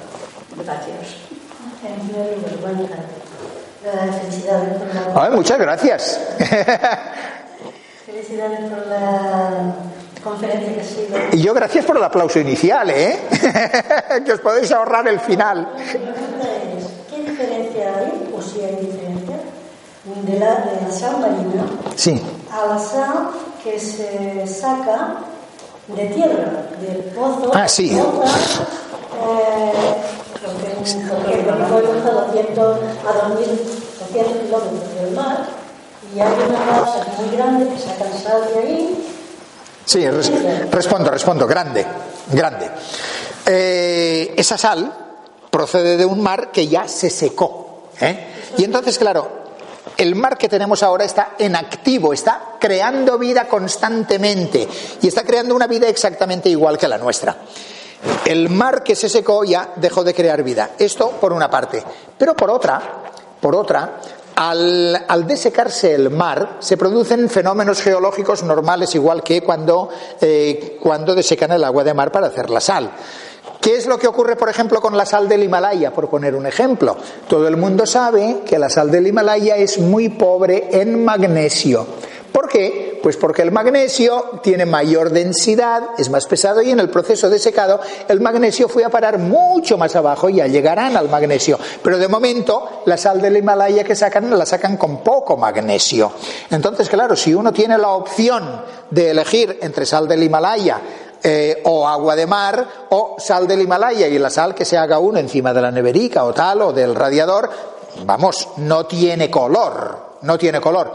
Gracias. 0.58 1.24
Ay, 5.16 5.32
muchas 5.32 5.60
gracias. 5.60 6.20
Felicidades 8.08 8.72
por 8.72 8.88
la 8.88 9.76
conferencia 10.24 11.30
que. 11.30 11.38
Y 11.38 11.42
yo 11.44 11.54
gracias 11.54 11.86
por 11.86 11.98
el 11.98 12.04
aplauso 12.04 12.40
inicial, 12.40 12.90
¿eh? 12.90 13.20
que 14.26 14.34
os 14.34 14.40
podéis 14.40 14.72
ahorrar 14.72 15.08
el 15.08 15.20
final. 15.20 15.68
Mi 15.78 15.84
pregunta 15.84 16.48
es, 16.78 16.86
¿qué 17.12 17.30
diferencia 17.30 17.94
hay, 17.96 18.34
o 18.36 18.42
si 18.42 18.62
hay 18.62 18.76
diferencia, 18.78 19.38
de 20.24 20.40
la, 20.40 20.56
de 20.56 20.82
la 20.82 20.92
sal 20.92 21.20
marina 21.20 21.66
Sí. 21.96 22.22
a 22.52 22.68
la 22.68 22.80
sal 22.80 23.30
que 23.64 23.80
se 23.80 24.46
saca 24.48 25.16
de 25.88 26.06
tierra, 26.08 26.68
del 26.80 26.98
pozo. 27.16 27.52
Ah, 27.54 27.68
sí. 27.68 27.98
Otra, 28.00 28.30
eh, 28.30 29.74
porque, 30.42 31.40
el 31.40 31.50
a 31.50 31.68
200, 31.68 32.78
a 33.06 33.28
2.200 33.30 34.42
kilómetros 34.42 34.96
del 35.02 35.12
mar 35.16 35.46
y 36.16 36.20
hay 36.20 36.34
una 36.50 36.60
balsa 36.82 37.06
muy 37.18 37.36
grande 37.36 37.68
que 37.74 37.80
sacan 37.82 38.14
sal 38.22 38.42
de 38.54 38.60
ahí. 38.60 39.10
Sí, 39.86 40.10
res- 40.10 40.32
respondo, 40.72 41.10
respondo, 41.12 41.46
grande, 41.48 41.86
grande. 42.32 42.70
Eh, 43.46 44.34
esa 44.38 44.58
sal 44.58 44.92
procede 45.50 45.98
de 45.98 46.06
un 46.06 46.22
mar 46.22 46.52
que 46.52 46.68
ya 46.68 46.88
se 46.88 47.10
secó. 47.10 47.84
¿eh? 48.00 48.28
Y 48.58 48.64
entonces, 48.64 48.98
claro, 48.98 49.43
el 49.98 50.16
mar 50.16 50.38
que 50.38 50.50
tenemos 50.50 50.84
ahora 50.84 51.06
está 51.06 51.34
en 51.38 51.56
activo, 51.56 52.14
está 52.14 52.56
creando 52.60 53.18
vida 53.18 53.48
constantemente 53.48 54.68
y 55.02 55.08
está 55.08 55.24
creando 55.24 55.56
una 55.56 55.68
vida 55.68 55.88
exactamente 55.88 56.50
igual 56.50 56.78
que 56.78 56.88
la 56.88 56.98
nuestra. 56.98 57.38
El 58.26 58.50
mar 58.50 58.84
que 58.84 58.96
se 58.96 59.10
secó 59.10 59.44
ya 59.44 59.74
dejó 59.76 60.04
de 60.04 60.14
crear 60.14 60.44
vida. 60.44 60.72
Esto 60.78 61.12
por 61.12 61.32
una 61.32 61.50
parte. 61.50 61.84
Pero 62.18 62.36
por 62.36 62.50
otra, 62.50 62.82
por 63.40 63.56
otra, 63.56 64.00
al, 64.36 65.06
al, 65.08 65.28
desecarse 65.28 65.94
el 65.94 66.10
mar 66.10 66.58
se 66.60 66.76
producen 66.76 67.30
fenómenos 67.30 67.82
geológicos 67.82 68.44
normales 68.44 68.96
igual 68.96 69.22
que 69.24 69.42
cuando, 69.42 69.90
eh, 70.20 70.78
cuando 70.82 71.14
desecan 71.16 71.52
el 71.52 71.64
agua 71.64 71.84
de 71.84 71.94
mar 71.94 72.12
para 72.12 72.28
hacer 72.28 72.50
la 72.50 72.60
sal. 72.60 72.92
¿Qué 73.64 73.78
es 73.78 73.86
lo 73.86 73.98
que 73.98 74.10
ocurre, 74.10 74.36
por 74.36 74.50
ejemplo, 74.50 74.82
con 74.82 74.98
la 74.98 75.06
sal 75.06 75.30
del 75.30 75.42
Himalaya, 75.42 75.94
por 75.94 76.10
poner 76.10 76.36
un 76.36 76.46
ejemplo? 76.46 76.98
Todo 77.30 77.48
el 77.48 77.56
mundo 77.56 77.86
sabe 77.86 78.42
que 78.46 78.60
la 78.60 78.70
sal 78.70 78.92
del 78.92 79.08
Himalaya 79.08 79.56
es 79.56 79.80
muy 79.80 80.10
pobre 80.10 80.68
en 80.72 81.06
magnesio. 81.06 81.88
¿Por 82.34 82.50
qué? 82.50 83.00
Pues 83.02 83.16
porque 83.16 83.42
el 83.42 83.54
magnesio 83.54 84.42
tiene 84.44 84.66
mayor 84.66 85.12
densidad, 85.12 85.82
es 85.98 86.10
más 86.10 86.26
pesado 86.26 86.62
y 86.62 86.72
en 86.72 86.82
el 86.82 86.90
proceso 86.90 87.30
de 87.30 87.40
secado 87.40 87.80
el 88.10 88.20
magnesio 88.20 88.68
fue 88.68 88.84
a 88.84 88.90
parar 88.90 89.18
mucho 89.18 89.78
más 89.78 89.96
abajo 89.96 90.28
y 90.28 90.36
ya 90.36 90.48
llegarán 90.48 90.98
al 90.98 91.08
magnesio. 91.08 91.58
Pero 91.82 91.98
de 91.98 92.10
momento 92.10 92.82
la 92.86 92.98
sal 92.98 93.22
del 93.22 93.38
Himalaya 93.38 93.86
que 93.86 93.96
sacan 93.96 94.38
la 94.38 94.46
sacan 94.46 94.76
con 94.76 95.02
poco 95.02 95.38
magnesio. 95.38 96.12
Entonces, 96.50 96.90
claro, 96.90 97.16
si 97.16 97.34
uno 97.34 97.54
tiene 97.54 97.78
la 97.78 97.92
opción 97.92 98.62
de 98.90 99.12
elegir 99.12 99.60
entre 99.62 99.86
sal 99.86 100.06
del 100.08 100.24
Himalaya 100.24 100.82
eh, 101.24 101.62
o 101.64 101.88
agua 101.88 102.16
de 102.16 102.28
mar 102.28 102.68
o 102.90 103.16
sal 103.18 103.48
del 103.48 103.62
Himalaya 103.62 104.08
y 104.08 104.20
la 104.20 104.30
sal 104.30 104.54
que 104.54 104.66
se 104.66 104.78
haga 104.78 105.00
uno 105.00 105.20
encima 105.20 105.54
de 105.54 105.62
la 105.62 105.72
neverica 105.72 106.26
o 106.26 106.34
tal 106.34 106.62
o 106.62 106.74
del 106.74 106.94
radiador, 106.94 107.50
vamos, 108.06 108.50
no 108.58 108.86
tiene 108.86 109.32
color, 109.32 110.18
no 110.22 110.38
tiene 110.38 110.60
color. 110.60 110.94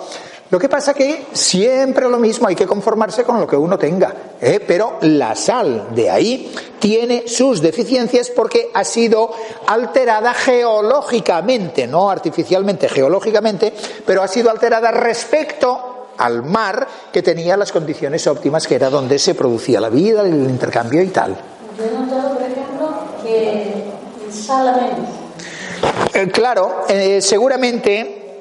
Lo 0.51 0.59
que 0.59 0.69
pasa 0.69 0.95
que 0.95 1.27
siempre 1.33 2.09
lo 2.09 2.19
mismo, 2.19 2.49
hay 2.49 2.55
que 2.55 2.67
conformarse 2.67 3.23
con 3.23 3.39
lo 3.39 3.47
que 3.47 3.57
uno 3.57 3.79
tenga, 3.79 4.15
¿eh? 4.41 4.61
pero 4.67 4.97
la 5.03 5.35
sal 5.35 5.89
de 5.95 6.11
ahí 6.11 6.55
tiene 6.79 7.29
sus 7.29 7.61
deficiencias 7.61 8.31
porque 8.31 8.71
ha 8.73 8.83
sido 8.83 9.31
alterada 9.67 10.33
geológicamente, 10.33 11.87
no 11.87 12.11
artificialmente, 12.11 12.89
geológicamente, 12.89 13.75
pero 14.07 14.23
ha 14.23 14.29
sido 14.29 14.51
alterada 14.51 14.91
respecto 14.91 15.98
al 16.19 16.43
mar 16.43 16.87
que 17.13 17.23
tenía 17.23 17.57
las 17.57 17.73
condiciones 17.73 18.27
óptimas, 18.27 18.67
que 18.67 18.75
era 18.75 18.91
donde 18.91 19.19
se 19.19 19.35
producía 19.35 19.81
la 19.81 19.89
vida, 19.89 20.23
el 20.23 20.35
intercambio 20.35 21.03
y 21.03 21.09
tal. 21.09 21.37
Yo 21.79 21.85
he 21.85 21.91
notado, 21.91 22.35
por 22.35 22.43
ejemplo, 22.43 22.91
que 23.23 23.85
sala 24.31 24.73
menos. 24.73 26.15
Eh, 26.15 26.29
claro, 26.31 26.85
eh, 26.89 27.21
seguramente, 27.23 28.41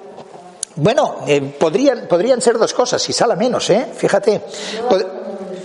bueno, 0.75 1.17
eh, 1.28 1.41
podrían, 1.59 2.07
podrían 2.07 2.41
ser 2.41 2.57
dos 2.57 2.73
cosas, 2.73 3.01
si 3.01 3.13
sala 3.13 3.36
menos, 3.36 3.69
¿eh? 3.69 3.88
Fíjate. 3.95 4.41
Pod 4.89 5.03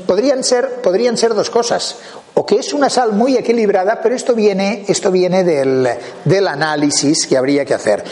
podrían 0.07 0.45
ser, 0.45 0.83
podrían 0.83 1.17
ser 1.17 1.35
dos 1.35 1.49
cosas. 1.49 1.97
O 2.35 2.45
que 2.45 2.57
es 2.57 2.73
una 2.73 2.91
sal 2.91 3.13
muy 3.13 3.37
equilibrada, 3.37 4.01
pero 4.03 4.15
esto 4.15 4.35
viene, 4.35 4.85
esto 4.89 5.11
viene 5.11 5.45
del, 5.45 5.89
del 6.25 6.49
análisis 6.49 7.27
que 7.27 7.37
habría 7.37 7.65
que 7.65 7.75
hacer. 7.75 8.05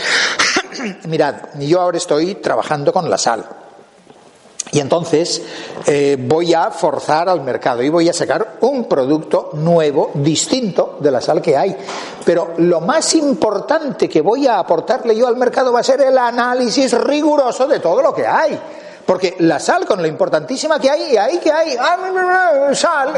Mirad, 1.09 1.35
yo 1.59 1.81
ahora 1.81 1.99
estoy 1.99 2.37
trabajando 2.37 2.93
con 2.93 3.11
la 3.11 3.19
sal. 3.19 3.45
Y 4.73 4.79
entonces 4.79 5.43
eh, 5.87 6.17
voy 6.19 6.55
a 6.55 6.71
forzar 6.71 7.29
al 7.29 7.41
mercado 7.41 7.83
y 7.83 7.89
voy 7.89 8.09
a 8.09 8.13
sacar 8.13 8.59
un 8.61 8.85
producto 8.85 9.51
nuevo, 9.55 10.13
distinto 10.15 10.97
de 11.01 11.11
la 11.11 11.21
sal 11.21 11.43
que 11.43 11.57
hay. 11.57 11.77
Pero 12.25 12.55
lo 12.59 12.81
más 12.81 13.15
importante 13.15 14.09
que 14.09 14.21
voy 14.21 14.47
a 14.47 14.59
aportarle 14.61 15.17
yo 15.17 15.27
al 15.27 15.37
mercado 15.37 15.73
va 15.73 15.81
a 15.81 15.85
ser 15.85 16.01
el 16.03 16.17
análisis 16.17 16.93
riguroso 16.93 17.67
de 17.67 17.81
todo 17.81 18.01
lo 18.01 18.15
que 18.15 18.27
hay. 18.27 18.59
Porque 19.05 19.35
la 19.41 19.59
sal, 19.59 19.87
con 19.87 20.01
lo 20.01 20.07
importantísima 20.07 20.79
que 20.79 20.89
hay, 20.89 21.15
y 21.15 21.17
ahí 21.17 21.39
que 21.39 21.51
hay, 21.51 21.77
ah, 21.77 22.71
sal, 22.73 23.15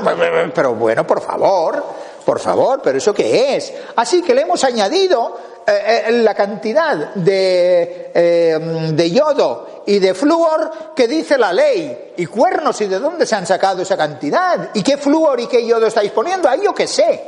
pero 0.54 0.74
bueno, 0.74 1.06
por 1.06 1.20
favor, 1.20 1.84
por 2.24 2.38
favor, 2.38 2.80
pero 2.82 2.96
¿eso 2.96 3.12
qué 3.12 3.56
es? 3.56 3.74
Así 3.96 4.22
que 4.22 4.34
le 4.34 4.42
hemos 4.42 4.64
añadido 4.64 5.36
eh, 5.66 6.04
eh, 6.06 6.12
la 6.12 6.34
cantidad 6.34 7.14
de, 7.14 8.10
eh, 8.14 8.58
de 8.92 9.10
yodo 9.10 9.82
y 9.86 9.98
de 9.98 10.14
flúor 10.14 10.94
que 10.94 11.06
dice 11.06 11.38
la 11.38 11.52
ley. 11.52 12.12
Y 12.16 12.26
cuernos, 12.26 12.80
¿y 12.80 12.86
de 12.86 12.98
dónde 12.98 13.26
se 13.26 13.34
han 13.34 13.46
sacado 13.46 13.82
esa 13.82 13.96
cantidad? 13.96 14.70
¿Y 14.74 14.82
qué 14.82 14.96
flúor 14.96 15.40
y 15.40 15.46
qué 15.46 15.64
yodo 15.66 15.86
estáis 15.86 16.10
poniendo? 16.10 16.48
Ahí 16.48 16.62
yo 16.64 16.74
qué 16.74 16.86
sé. 16.86 17.22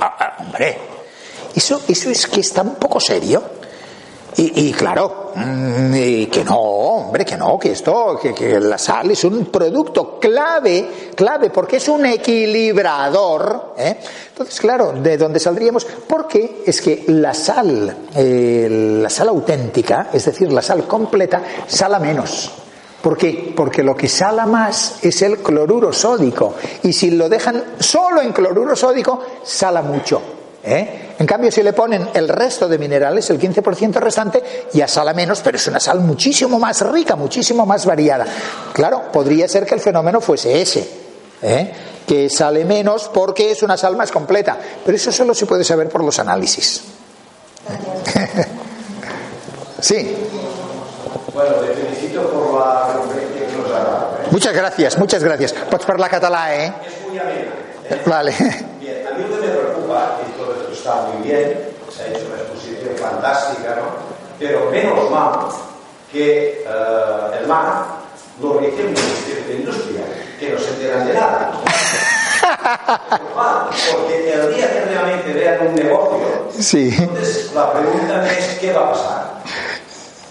Ah, 0.00 0.16
ah, 0.18 0.36
hombre, 0.40 0.76
eso, 1.54 1.80
eso 1.86 2.10
es 2.10 2.26
que 2.26 2.40
está 2.40 2.62
un 2.62 2.74
poco 2.74 2.98
serio. 2.98 3.42
Y, 4.38 4.68
y 4.68 4.72
claro, 4.72 5.32
mm, 5.34 5.92
que 6.30 6.44
no, 6.44 6.58
hombre, 6.58 7.24
que 7.24 7.38
no, 7.38 7.58
que 7.58 7.72
esto, 7.72 8.18
que, 8.20 8.34
que, 8.34 8.60
la 8.60 8.76
sal 8.76 9.10
es 9.10 9.24
un 9.24 9.46
producto 9.46 10.18
clave, 10.20 11.12
clave, 11.14 11.48
porque 11.48 11.76
es 11.76 11.88
un 11.88 12.04
equilibrador. 12.04 13.74
¿eh? 13.78 13.96
Entonces, 14.28 14.60
claro, 14.60 14.92
¿de 14.92 15.16
dónde 15.16 15.40
saldríamos? 15.40 15.86
Porque 16.06 16.62
es 16.66 16.82
que 16.82 17.04
la 17.08 17.32
sal, 17.32 18.08
eh, 18.14 18.98
la 19.00 19.08
sal 19.08 19.28
auténtica, 19.28 20.10
es 20.12 20.26
decir, 20.26 20.52
la 20.52 20.60
sal 20.60 20.86
completa, 20.86 21.42
sala 21.66 21.98
menos. 21.98 22.52
¿Por 23.00 23.16
qué? 23.16 23.54
Porque 23.56 23.82
lo 23.82 23.96
que 23.96 24.08
sala 24.08 24.44
más 24.44 24.98
es 25.02 25.22
el 25.22 25.38
cloruro 25.38 25.94
sódico. 25.94 26.56
Y 26.82 26.92
si 26.92 27.12
lo 27.12 27.30
dejan 27.30 27.76
solo 27.78 28.20
en 28.20 28.32
cloruro 28.32 28.76
sódico, 28.76 29.22
sala 29.44 29.80
mucho. 29.80 30.35
¿Eh? 30.68 31.14
En 31.18 31.26
cambio, 31.26 31.50
si 31.52 31.62
le 31.62 31.72
ponen 31.72 32.08
el 32.12 32.28
resto 32.28 32.66
de 32.66 32.76
minerales, 32.76 33.30
el 33.30 33.40
15% 33.40 33.94
restante, 33.94 34.42
ya 34.72 34.88
sala 34.88 35.14
menos, 35.14 35.40
pero 35.40 35.56
es 35.56 35.66
una 35.68 35.78
sal 35.78 36.00
muchísimo 36.00 36.58
más 36.58 36.80
rica, 36.90 37.14
muchísimo 37.14 37.64
más 37.64 37.86
variada. 37.86 38.26
Claro, 38.72 39.12
podría 39.12 39.46
ser 39.46 39.64
que 39.64 39.76
el 39.76 39.80
fenómeno 39.80 40.20
fuese 40.20 40.60
ese, 40.60 40.88
¿eh? 41.40 41.72
que 42.06 42.28
sale 42.28 42.64
menos 42.64 43.08
porque 43.14 43.52
es 43.52 43.62
una 43.62 43.76
sal 43.76 43.96
más 43.96 44.10
completa, 44.10 44.58
pero 44.84 44.96
eso 44.96 45.12
solo 45.12 45.34
se 45.34 45.46
puede 45.46 45.62
saber 45.62 45.88
por 45.88 46.02
los 46.02 46.18
análisis. 46.18 46.82
sí. 49.80 50.16
Bueno, 51.32 51.54
te 51.56 51.74
felicito 51.74 52.28
por 52.28 52.60
la 52.60 52.92
conferencia 52.98 53.46
que 53.46 53.56
nos 53.56 53.66
ha 53.68 53.78
dado. 53.78 54.18
¿eh? 54.20 54.26
Muchas 54.32 54.52
gracias, 54.52 54.98
muchas 54.98 55.22
gracias. 55.22 55.52
Pots 55.52 55.86
parlar 55.86 56.10
català, 56.10 56.56
eh? 56.56 56.72
Es 56.86 57.08
muy 57.08 57.18
amena. 57.18 57.52
¿eh? 57.88 58.02
Vale. 58.04 58.34
Bien, 58.80 59.06
a 59.06 59.16
mí 59.16 59.24
lo 59.28 59.40
que 59.40 59.46
me 59.46 59.52
preocupa, 59.54 60.18
está 60.76 61.02
muy 61.02 61.26
bien, 61.28 61.70
se 61.94 62.02
ha 62.02 62.06
hecho 62.08 62.26
una 62.26 62.36
exposición 62.42 62.96
fantástica, 62.96 63.76
¿no? 63.76 63.82
Pero 64.38 64.70
menos 64.70 65.10
mal 65.10 65.46
que 66.12 66.64
eh, 66.66 67.38
el 67.40 67.46
mar 67.46 67.84
lo 68.42 68.54
rige 68.58 68.80
el 68.82 68.88
Ministerio 68.88 69.44
de 69.48 69.54
Industria, 69.54 70.02
que 70.38 70.50
no 70.50 70.58
se 70.58 70.68
enteran 70.70 71.06
de 71.06 71.14
nada. 71.14 71.52
Porque 73.92 74.32
el 74.32 74.54
día 74.54 74.72
que 74.72 74.80
realmente 74.82 75.32
vean 75.32 75.66
un 75.68 75.74
negocio, 75.74 76.26
Sí. 76.58 76.94
entonces 76.98 77.52
la 77.54 77.72
pregunta 77.72 78.26
es 78.32 78.58
¿qué 78.58 78.72
va 78.72 78.80
a 78.86 78.92
pasar? 78.92 79.24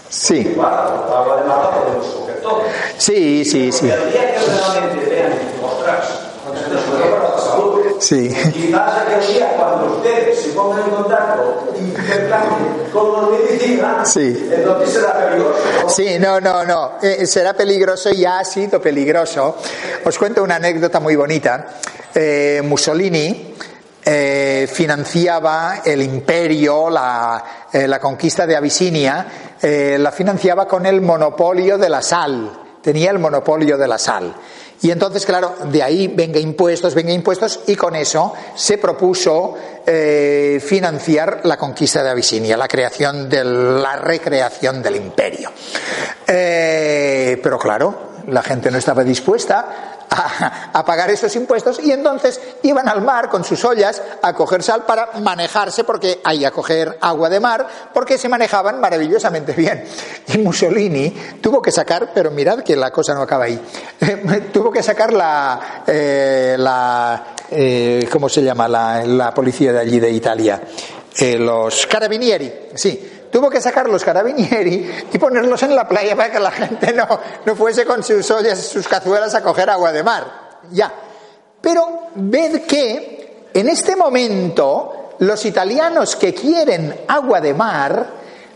Sí, 0.08 0.52
Claro, 0.54 1.06
la 1.10 1.18
agua 1.18 1.36
de 1.36 1.44
mar 1.48 1.58
la 1.64 1.70
podemos 1.80 2.06
coger 2.06 2.40
todo. 2.40 2.62
sí, 2.96 3.44
sí, 3.44 3.70
sí. 3.72 3.90
El 3.90 4.10
día 4.12 4.32
que 4.34 4.38
realmente 4.38 5.10
vean, 5.10 5.32
ostras, 5.62 6.08
esto 6.54 6.78
es 6.78 6.86
bueno 6.90 7.16
para 7.16 7.28
la 7.36 7.38
salud. 7.42 7.85
Sí. 8.00 8.28
Quizás 8.52 8.98
aquel 9.02 9.26
día 9.34 9.54
cuando 9.56 9.96
ustedes 9.96 10.40
se 10.42 10.48
pongan 10.50 10.84
en 10.84 10.90
contacto 10.90 11.74
y 11.78 12.90
con 12.92 13.12
los 13.12 13.30
medicinas, 13.30 14.12
Sí. 14.12 14.48
entonces 14.52 14.90
será 14.94 15.18
peligroso. 15.18 15.88
Sí, 15.88 16.18
no, 16.18 16.40
no, 16.40 16.64
no. 16.64 16.92
Eh, 17.02 17.26
será 17.26 17.54
peligroso 17.54 18.10
y 18.10 18.24
ha 18.24 18.44
sido 18.44 18.80
peligroso. 18.80 19.56
Os 20.04 20.18
cuento 20.18 20.42
una 20.42 20.56
anécdota 20.56 21.00
muy 21.00 21.16
bonita. 21.16 21.66
Eh, 22.14 22.62
Mussolini 22.64 23.54
eh, 24.04 24.68
financiaba 24.72 25.80
el 25.84 26.02
imperio, 26.02 26.88
la, 26.88 27.44
eh, 27.72 27.88
la 27.88 27.98
conquista 27.98 28.46
de 28.46 28.56
Abisinia, 28.56 29.26
eh, 29.60 29.96
la 29.98 30.12
financiaba 30.12 30.66
con 30.68 30.86
el 30.86 31.00
monopolio 31.00 31.76
de 31.76 31.88
la 31.88 32.00
sal. 32.02 32.50
Tenía 32.82 33.10
el 33.10 33.18
monopolio 33.18 33.76
de 33.76 33.88
la 33.88 33.98
sal. 33.98 34.32
Y 34.82 34.90
entonces, 34.90 35.24
claro, 35.24 35.54
de 35.70 35.82
ahí 35.82 36.08
venga 36.08 36.38
impuestos, 36.38 36.94
venga 36.94 37.12
impuestos, 37.12 37.60
y 37.66 37.76
con 37.76 37.96
eso 37.96 38.34
se 38.54 38.78
propuso 38.78 39.54
eh, 39.86 40.60
financiar 40.64 41.40
la 41.44 41.56
conquista 41.56 42.02
de 42.02 42.10
Abisinia, 42.10 42.56
la 42.56 42.68
creación 42.68 43.28
de 43.28 43.44
la 43.44 43.96
recreación 43.96 44.82
del 44.82 44.96
imperio. 44.96 45.50
Eh, 46.26 47.40
pero 47.42 47.58
claro, 47.58 48.10
la 48.28 48.42
gente 48.42 48.70
no 48.70 48.78
estaba 48.78 49.02
dispuesta 49.04 49.95
a, 50.10 50.84
pagar 50.84 51.10
esos 51.10 51.34
impuestos 51.36 51.80
y 51.82 51.90
entonces 51.90 52.40
iban 52.62 52.88
al 52.88 53.02
mar 53.02 53.28
con 53.28 53.44
sus 53.44 53.64
ollas 53.64 54.02
a 54.22 54.32
coger 54.32 54.62
sal 54.62 54.84
para 54.86 55.10
manejarse 55.20 55.84
porque 55.84 56.20
hay 56.24 56.44
a 56.44 56.50
coger 56.50 56.98
agua 57.00 57.28
de 57.28 57.40
mar 57.40 57.66
porque 57.92 58.18
se 58.18 58.28
manejaban 58.28 58.80
maravillosamente 58.80 59.52
bien 59.52 59.84
y 60.28 60.38
Mussolini 60.38 61.10
tuvo 61.40 61.60
que 61.60 61.72
sacar 61.72 62.10
pero 62.14 62.30
mirad 62.30 62.60
que 62.60 62.76
la 62.76 62.90
cosa 62.90 63.14
no 63.14 63.22
acaba 63.22 63.44
ahí 63.44 63.60
tuvo 64.52 64.70
que 64.70 64.82
sacar 64.82 65.12
la, 65.12 65.82
eh, 65.86 66.56
la 66.58 67.34
eh, 67.50 68.08
¿cómo 68.10 68.28
se 68.28 68.42
llama? 68.42 68.68
La, 68.68 69.04
la, 69.04 69.32
policía 69.32 69.72
de 69.72 69.80
allí 69.80 70.00
de 70.00 70.10
Italia 70.10 70.60
eh, 71.18 71.38
los 71.38 71.86
carabinieri 71.86 72.52
sí 72.74 73.15
tuvo 73.30 73.50
que 73.50 73.60
sacar 73.60 73.88
los 73.88 74.04
carabinieri 74.04 75.06
y 75.12 75.18
ponerlos 75.18 75.62
en 75.62 75.74
la 75.74 75.88
playa 75.88 76.16
para 76.16 76.30
que 76.30 76.40
la 76.40 76.50
gente 76.50 76.92
no, 76.92 77.06
no 77.44 77.56
fuese 77.56 77.84
con 77.84 78.02
sus 78.02 78.30
ollas, 78.30 78.58
sus 78.58 78.86
cazuelas 78.88 79.34
a 79.34 79.42
coger 79.42 79.70
agua 79.70 79.92
de 79.92 80.02
mar. 80.02 80.24
Ya. 80.70 80.92
Pero 81.60 82.08
ved 82.14 82.62
que 82.62 83.48
en 83.52 83.68
este 83.68 83.96
momento 83.96 85.14
los 85.18 85.44
italianos 85.44 86.16
que 86.16 86.34
quieren 86.34 87.04
agua 87.08 87.40
de 87.40 87.54
mar 87.54 88.06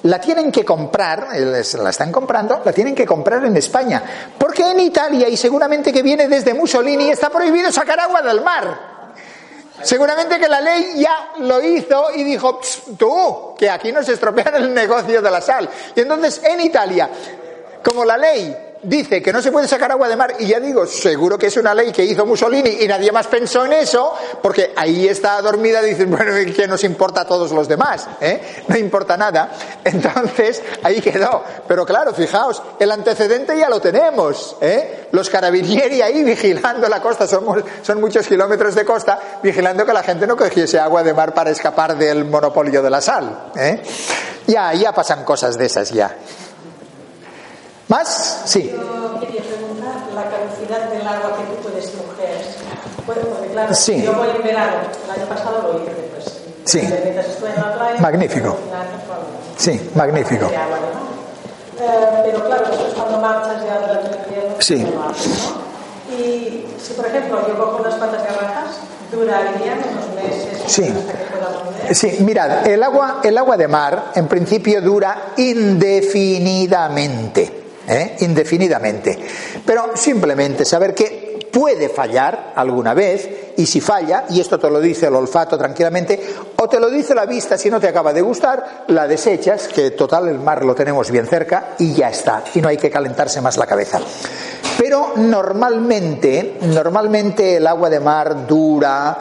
la 0.02 0.20
tienen 0.20 0.50
que 0.50 0.64
comprar, 0.64 1.28
eh, 1.34 1.62
la 1.78 1.90
están 1.90 2.10
comprando, 2.10 2.62
la 2.64 2.72
tienen 2.72 2.94
que 2.94 3.04
comprar 3.04 3.44
en 3.44 3.56
España. 3.56 4.02
Porque 4.38 4.70
en 4.70 4.80
Italia, 4.80 5.28
y 5.28 5.36
seguramente 5.36 5.92
que 5.92 6.02
viene 6.02 6.26
desde 6.26 6.54
Mussolini, 6.54 7.10
está 7.10 7.28
prohibido 7.28 7.70
sacar 7.70 8.00
agua 8.00 8.22
del 8.22 8.40
mar. 8.40 8.89
Seguramente 9.82 10.38
que 10.38 10.48
la 10.48 10.60
ley 10.60 10.94
ya 10.96 11.32
lo 11.38 11.60
hizo 11.62 12.14
y 12.14 12.24
dijo, 12.24 12.60
tú, 12.98 13.54
que 13.58 13.70
aquí 13.70 13.92
nos 13.92 14.08
estropean 14.08 14.54
el 14.56 14.74
negocio 14.74 15.22
de 15.22 15.30
la 15.30 15.40
sal. 15.40 15.68
Y 15.94 16.00
entonces 16.00 16.42
en 16.44 16.60
Italia, 16.60 17.10
como 17.82 18.04
la 18.04 18.16
ley 18.16 18.56
dice 18.82 19.22
que 19.22 19.32
no 19.32 19.42
se 19.42 19.52
puede 19.52 19.68
sacar 19.68 19.92
agua 19.92 20.08
de 20.08 20.16
mar, 20.16 20.34
y 20.38 20.46
ya 20.46 20.60
digo, 20.60 20.86
seguro 20.86 21.38
que 21.38 21.46
es 21.46 21.56
una 21.56 21.74
ley 21.74 21.92
que 21.92 22.04
hizo 22.04 22.24
Mussolini 22.24 22.78
y 22.80 22.88
nadie 22.88 23.12
más 23.12 23.26
pensó 23.26 23.64
en 23.64 23.74
eso, 23.74 24.14
porque 24.42 24.72
ahí 24.76 25.06
está 25.06 25.40
dormida, 25.42 25.82
dicen, 25.82 26.10
bueno, 26.16 26.32
¿qué 26.54 26.66
nos 26.66 26.84
importa 26.84 27.22
a 27.22 27.24
todos 27.26 27.52
los 27.52 27.68
demás? 27.68 28.08
¿Eh? 28.20 28.64
No 28.68 28.76
importa 28.76 29.16
nada. 29.16 29.50
Entonces, 29.84 30.62
ahí 30.82 31.00
quedó. 31.00 31.44
Pero 31.66 31.84
claro, 31.84 32.14
fijaos, 32.14 32.62
el 32.78 32.90
antecedente 32.90 33.56
ya 33.56 33.68
lo 33.68 33.80
tenemos. 33.80 34.56
¿eh? 34.60 35.08
Los 35.12 35.28
carabinieri 35.28 36.02
ahí 36.02 36.24
vigilando 36.30 36.88
la 36.88 37.00
costa, 37.00 37.26
son, 37.26 37.64
son 37.82 38.00
muchos 38.00 38.26
kilómetros 38.26 38.74
de 38.74 38.84
costa, 38.84 39.40
vigilando 39.42 39.84
que 39.84 39.92
la 39.92 40.02
gente 40.02 40.26
no 40.26 40.36
cogiese 40.36 40.78
agua 40.78 41.02
de 41.02 41.14
mar 41.14 41.34
para 41.34 41.50
escapar 41.50 41.96
del 41.96 42.24
monopolio 42.24 42.82
de 42.82 42.90
la 42.90 43.00
sal. 43.00 43.50
¿eh? 43.56 43.82
Ya, 44.46 44.72
ya 44.74 44.92
pasan 44.92 45.24
cosas 45.24 45.56
de 45.56 45.66
esas 45.66 45.90
ya. 45.90 46.16
¿Más? 47.90 48.42
Sí. 48.46 48.70
Yo 48.72 49.20
quería 49.20 49.42
preguntar 49.42 49.96
la 50.14 50.24
caducidad 50.30 50.88
del 50.90 51.06
agua 51.06 51.36
que 51.36 51.42
tú 51.44 51.56
puedes 51.68 51.90
coger. 51.90 52.40
Bueno, 53.04 53.20
porque 53.22 53.48
claro, 53.48 53.74
Sí. 53.74 54.02
yo 54.02 54.14
voy 54.14 54.28
en 54.34 54.42
verano, 54.44 54.76
el 55.04 55.10
año 55.10 55.26
pasado 55.28 55.60
lo 55.72 55.78
hice, 55.82 55.90
pues. 56.14 56.24
Sí. 56.64 56.80
Mientras 56.80 57.26
estuve 57.26 57.50
en 57.50 57.56
la 57.60 57.74
playa. 57.74 58.00
Magnífico. 58.00 58.56
Sí, 59.58 59.90
magnífico. 59.94 60.46
de 60.46 60.56
agua, 60.56 60.78
¿no? 60.78 61.10
Eh, 61.84 62.22
pero 62.24 62.44
claro, 62.46 62.64
después 62.70 62.94
cuando 62.94 63.18
marchas 63.18 63.62
ya 63.64 63.76
el 63.76 64.06
invierno, 64.06 64.54
Sí. 64.60 64.78
no. 64.78 65.12
Y 66.16 66.64
si, 66.80 66.92
por 66.94 67.04
ejemplo, 67.06 67.46
yo 67.48 67.58
cojo 67.58 67.78
unas 67.82 67.94
cuantas 67.96 68.22
garrafas, 68.22 68.76
durarían 69.10 69.80
unos 69.92 70.08
meses 70.14 70.62
Sí. 70.68 70.84
hasta 70.84 71.12
que 71.12 71.24
pueda 71.24 71.48
volver. 71.64 71.92
Sí, 71.94 72.16
mirad, 72.20 72.64
el 72.68 72.82
agua, 72.84 73.20
el 73.24 73.36
agua 73.36 73.56
de 73.56 73.66
mar 73.68 74.12
en 74.14 74.28
principio 74.28 74.80
dura 74.80 75.32
indefinidamente, 75.36 77.59
¿eh? 77.90 78.16
indefinidamente. 78.20 79.18
Pero 79.64 79.96
simplemente 79.96 80.64
saber 80.64 80.94
que 80.94 81.48
puede 81.52 81.88
fallar 81.88 82.52
alguna 82.54 82.94
vez 82.94 83.28
y 83.56 83.66
si 83.66 83.80
falla, 83.80 84.24
y 84.30 84.40
esto 84.40 84.58
te 84.58 84.70
lo 84.70 84.80
dice 84.80 85.06
el 85.06 85.14
olfato 85.14 85.58
tranquilamente, 85.58 86.18
o 86.56 86.68
te 86.68 86.80
lo 86.80 86.88
dice 86.88 87.14
la 87.14 87.26
vista 87.26 87.58
si 87.58 87.68
no 87.68 87.80
te 87.80 87.88
acaba 87.88 88.12
de 88.12 88.22
gustar, 88.22 88.84
la 88.88 89.06
desechas, 89.06 89.68
que 89.68 89.90
total 89.90 90.28
el 90.28 90.38
mar 90.38 90.64
lo 90.64 90.74
tenemos 90.74 91.10
bien 91.10 91.26
cerca 91.26 91.74
y 91.78 91.92
ya 91.94 92.08
está, 92.10 92.44
y 92.54 92.60
no 92.60 92.68
hay 92.68 92.76
que 92.76 92.90
calentarse 92.90 93.40
más 93.40 93.56
la 93.56 93.66
cabeza. 93.66 94.00
Pero 94.90 95.12
normalmente, 95.18 96.56
normalmente 96.62 97.58
el 97.58 97.66
agua 97.68 97.88
de 97.88 98.00
mar 98.00 98.44
dura 98.44 99.16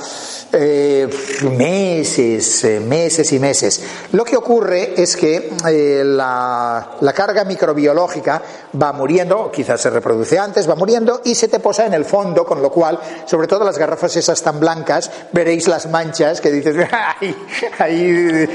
eh, 0.51 1.07
meses, 1.55 2.63
eh, 2.63 2.79
meses 2.79 3.31
y 3.33 3.37
meses. 3.37 3.79
Lo 4.13 4.25
que 4.25 4.35
ocurre 4.35 4.99
es 4.99 5.15
que 5.15 5.53
eh, 5.67 6.01
la, 6.03 6.97
carga 7.13 7.43
microbiológica 7.43 8.41
va 8.81 8.93
muriendo, 8.93 9.51
quizás 9.51 9.79
se 9.79 9.91
reproduce 9.91 10.39
antes, 10.39 10.67
va 10.67 10.73
muriendo 10.73 11.21
y 11.23 11.35
se 11.35 11.49
te 11.49 11.59
posa 11.59 11.85
en 11.85 11.93
el 11.93 12.03
fondo, 12.03 12.47
con 12.47 12.63
lo 12.63 12.71
cual, 12.71 12.99
sobre 13.25 13.45
todo 13.45 13.63
las 13.63 13.77
garrafas 13.77 14.15
esas 14.15 14.41
tan 14.41 14.59
blancas, 14.59 15.11
veréis 15.33 15.67
las 15.67 15.87
manchas 15.87 16.41
que 16.41 16.49
dices, 16.49 16.77
ahí, 17.19 17.35
ahí 17.77 18.49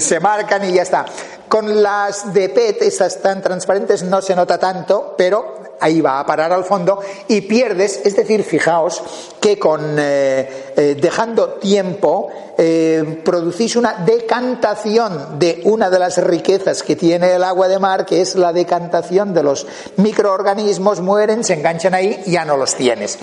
se 0.00 0.20
marcan 0.20 0.70
y 0.70 0.74
ya 0.74 0.82
está. 0.82 1.04
Con 1.48 1.82
las 1.82 2.32
de 2.32 2.48
PET, 2.48 2.82
esas 2.82 3.20
tan 3.20 3.42
transparentes, 3.42 4.04
no 4.04 4.22
se 4.22 4.36
nota 4.36 4.56
tanto, 4.56 5.16
pero 5.18 5.59
ahí 5.80 6.00
va 6.00 6.20
a 6.20 6.26
parar 6.26 6.52
al 6.52 6.64
fondo 6.64 7.00
y 7.28 7.40
pierdes, 7.42 8.00
es 8.04 8.16
decir, 8.16 8.44
fijaos 8.44 9.02
que 9.40 9.58
con 9.58 9.96
eh, 9.98 10.72
eh, 10.76 10.96
dejando 11.00 11.54
tiempo 11.54 12.28
eh, 12.56 13.22
producís 13.24 13.76
una 13.76 13.94
decantación 14.04 15.38
de 15.38 15.62
una 15.64 15.88
de 15.88 15.98
las 15.98 16.18
riquezas 16.18 16.82
que 16.82 16.94
tiene 16.94 17.34
el 17.34 17.42
agua 17.42 17.68
de 17.68 17.78
mar, 17.78 18.04
que 18.04 18.20
es 18.20 18.34
la 18.34 18.52
decantación 18.52 19.32
de 19.32 19.42
los 19.42 19.66
microorganismos, 19.96 21.00
mueren, 21.00 21.42
se 21.42 21.54
enganchan 21.54 21.94
ahí 21.94 22.22
ya 22.26 22.44
no 22.44 22.58
los 22.58 22.74
tienes. 22.74 23.18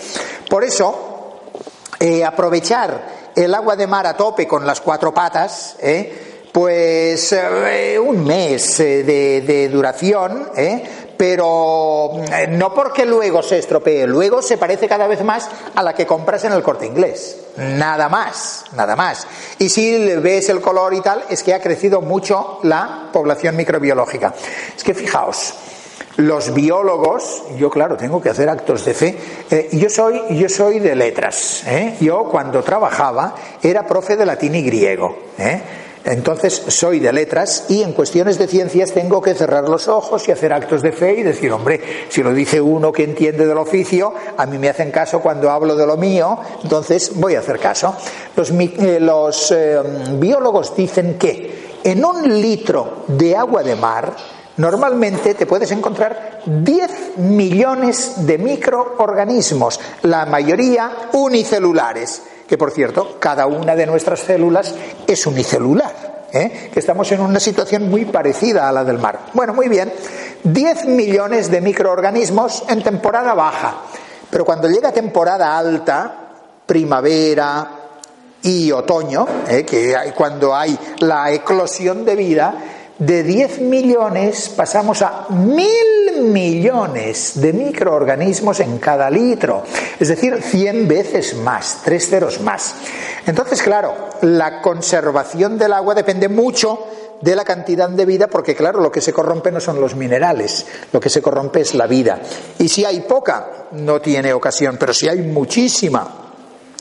Por 0.49 0.63
eso, 0.63 1.39
eh, 1.99 2.25
aprovechar 2.25 3.31
el 3.35 3.53
agua 3.53 3.75
de 3.75 3.85
mar 3.85 4.07
a 4.07 4.17
tope 4.17 4.47
con 4.47 4.65
las 4.65 4.81
cuatro 4.81 5.13
patas, 5.13 5.75
¿eh? 5.81 6.49
pues 6.51 7.31
eh, 7.33 7.99
un 7.99 8.25
mes 8.25 8.79
de, 8.79 9.43
de 9.45 9.69
duración, 9.69 10.49
¿eh? 10.55 11.06
Pero 11.17 12.11
eh, 12.31 12.47
no 12.47 12.73
porque 12.73 13.05
luego 13.05 13.41
se 13.41 13.57
estropee, 13.57 14.05
luego 14.07 14.41
se 14.41 14.57
parece 14.57 14.87
cada 14.87 15.07
vez 15.07 15.23
más 15.23 15.49
a 15.75 15.83
la 15.83 15.93
que 15.93 16.05
compras 16.05 16.43
en 16.43 16.53
el 16.53 16.63
corte 16.63 16.85
inglés. 16.85 17.37
Nada 17.57 18.07
más, 18.07 18.65
nada 18.75 18.95
más. 18.95 19.27
Y 19.57 19.69
si 19.69 19.97
le 19.97 20.17
ves 20.17 20.49
el 20.49 20.61
color 20.61 20.93
y 20.93 21.01
tal, 21.01 21.23
es 21.29 21.41
que 21.41 21.53
ha 21.53 21.61
crecido 21.61 22.01
mucho 22.01 22.59
la 22.63 23.09
población 23.11 23.55
microbiológica. 23.55 24.33
Es 24.75 24.83
que 24.83 24.93
fijaos, 24.93 25.55
los 26.17 26.53
biólogos, 26.53 27.43
yo 27.57 27.69
claro, 27.69 27.95
tengo 27.95 28.21
que 28.21 28.29
hacer 28.29 28.49
actos 28.49 28.85
de 28.85 28.93
fe. 28.93 29.17
Eh, 29.49 29.69
yo, 29.73 29.89
soy, 29.89 30.21
yo 30.31 30.49
soy 30.49 30.79
de 30.79 30.95
letras. 30.95 31.63
¿eh? 31.67 31.95
Yo 31.99 32.25
cuando 32.25 32.63
trabajaba 32.63 33.35
era 33.61 33.85
profe 33.85 34.15
de 34.15 34.25
latín 34.25 34.55
y 34.55 34.63
griego. 34.63 35.15
¿eh? 35.37 35.61
Entonces 36.07 36.63
soy 36.69 36.99
de 36.99 37.11
letras 37.11 37.65
y 37.67 37.83
en 37.83 37.91
cuestiones 37.91 38.37
de 38.37 38.47
ciencias 38.47 38.93
tengo 38.93 39.21
que 39.21 39.33
cerrar 39.33 39.67
los 39.67 39.89
ojos 39.89 40.25
y 40.25 40.31
hacer 40.31 40.53
actos 40.53 40.81
de 40.81 40.93
fe 40.93 41.19
y 41.19 41.23
decir, 41.23 41.51
hombre, 41.51 41.81
si 42.07 42.23
lo 42.23 42.33
dice 42.33 42.61
uno 42.61 42.93
que 42.93 43.03
entiende 43.03 43.45
del 43.45 43.57
oficio, 43.57 44.13
a 44.37 44.45
mí 44.45 44.57
me 44.57 44.69
hacen 44.69 44.89
caso 44.89 45.19
cuando 45.19 45.51
hablo 45.51 45.75
de 45.75 45.85
lo 45.85 45.97
mío, 45.97 46.39
entonces 46.63 47.11
voy 47.15 47.35
a 47.35 47.39
hacer 47.39 47.59
caso. 47.59 47.93
Los, 48.37 48.51
eh, 48.51 49.55
eh, 49.57 49.83
biólogos 50.13 50.73
dicen 50.77 51.17
que 51.17 51.77
en 51.83 52.05
un 52.05 52.41
litro 52.41 53.03
de 53.07 53.35
agua 53.35 53.61
de 53.61 53.75
mar, 53.75 54.15
normalmente 54.55 55.33
te 55.33 55.45
puedes 55.45 55.71
encontrar 55.71 56.39
10 56.45 57.17
millones 57.17 58.25
de 58.25 58.37
microorganismos, 58.37 59.77
la 60.03 60.25
mayoría 60.25 61.09
unicelulares, 61.11 62.21
que 62.47 62.57
por 62.57 62.71
cierto, 62.71 63.17
cada 63.19 63.45
una 63.47 63.75
de 63.75 63.85
nuestras 63.85 64.21
células 64.21 64.73
es 65.05 65.27
unicelular, 65.27 66.27
¿eh? 66.31 66.69
que 66.73 66.79
estamos 66.79 67.11
en 67.11 67.21
una 67.21 67.39
situación 67.39 67.89
muy 67.89 68.05
parecida 68.05 68.69
a 68.69 68.71
la 68.71 68.83
del 68.83 68.99
mar. 68.99 69.19
Bueno, 69.33 69.53
muy 69.53 69.67
bien, 69.67 69.91
10 70.43 70.85
millones 70.85 71.51
de 71.51 71.61
microorganismos 71.61 72.63
en 72.69 72.81
temporada 72.81 73.33
baja, 73.33 73.81
pero 74.29 74.45
cuando 74.45 74.69
llega 74.69 74.91
temporada 74.91 75.57
alta, 75.57 76.15
primavera, 76.65 77.77
y 78.43 78.71
otoño, 78.71 79.27
eh, 79.49 79.65
que 79.65 79.95
cuando 80.15 80.55
hay 80.55 80.77
la 80.99 81.31
eclosión 81.31 82.05
de 82.05 82.15
vida, 82.15 82.53
de 82.97 83.23
10 83.23 83.61
millones 83.61 84.49
pasamos 84.49 85.01
a 85.01 85.27
mil 85.29 85.96
millones 86.17 87.39
de 87.41 87.53
microorganismos 87.53 88.59
en 88.59 88.77
cada 88.77 89.09
litro, 89.09 89.63
es 89.99 90.07
decir, 90.07 90.41
100 90.41 90.87
veces 90.87 91.35
más, 91.35 91.81
tres 91.83 92.09
ceros 92.09 92.41
más. 92.41 92.75
Entonces, 93.25 93.61
claro, 93.61 93.93
la 94.21 94.61
conservación 94.61 95.57
del 95.57 95.73
agua 95.73 95.95
depende 95.95 96.29
mucho 96.29 96.85
de 97.21 97.35
la 97.35 97.43
cantidad 97.43 97.89
de 97.89 98.05
vida, 98.05 98.27
porque 98.27 98.55
claro, 98.55 98.81
lo 98.81 98.91
que 98.91 99.01
se 99.01 99.13
corrompe 99.13 99.51
no 99.51 99.59
son 99.59 99.81
los 99.81 99.95
minerales, 99.95 100.65
lo 100.91 100.99
que 100.99 101.09
se 101.09 101.21
corrompe 101.21 101.61
es 101.61 101.73
la 101.73 101.87
vida. 101.87 102.19
Y 102.59 102.69
si 102.69 102.85
hay 102.85 103.01
poca, 103.01 103.67
no 103.71 103.99
tiene 104.01 104.33
ocasión, 104.33 104.77
pero 104.79 104.93
si 104.93 105.07
hay 105.07 105.21
muchísima, 105.21 106.26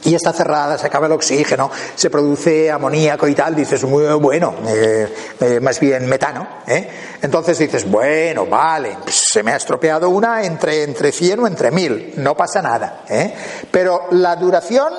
y 0.07 0.15
está 0.15 0.33
cerrada, 0.33 0.79
se 0.79 0.87
acaba 0.87 1.07
el 1.07 1.13
oxígeno, 1.13 1.71
se 1.95 2.11
produce 2.11 2.71
amoníaco 2.71 3.27
y 3.27 3.35
tal, 3.35 3.57
dices, 3.57 3.83
muy 3.85 4.07
bueno, 4.15 4.55
eh, 4.69 5.13
eh, 5.41 5.61
más 5.61 5.81
bien 5.81 6.07
metano. 6.07 6.47
¿eh? 6.67 6.89
Entonces 7.21 7.59
dices, 7.59 7.91
bueno, 7.91 8.47
vale, 8.47 8.99
se 9.09 9.43
me 9.43 9.53
ha 9.53 9.57
estropeado 9.57 10.09
una 10.09 10.45
entre, 10.45 10.85
entre 10.85 11.11
100 11.11 11.41
o 11.41 11.47
entre 11.49 11.73
1000, 11.73 12.15
no 12.19 12.37
pasa 12.37 12.63
nada. 12.63 13.03
¿eh? 13.09 13.35
Pero 13.71 14.07
la 14.13 14.37
duración, 14.37 14.93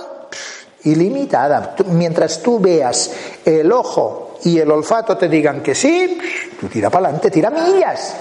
ilimitada. 0.84 1.76
Mientras 1.88 2.42
tú 2.42 2.60
veas 2.60 3.10
el 3.46 3.72
ojo 3.72 4.40
y 4.44 4.60
el 4.60 4.70
olfato 4.70 5.18
te 5.18 5.30
digan 5.30 5.62
que 5.62 5.74
sí, 5.74 6.20
tú 6.60 6.68
tira 6.68 6.90
para 6.90 7.06
adelante, 7.06 7.32
tira 7.32 7.50
millas. 7.50 8.14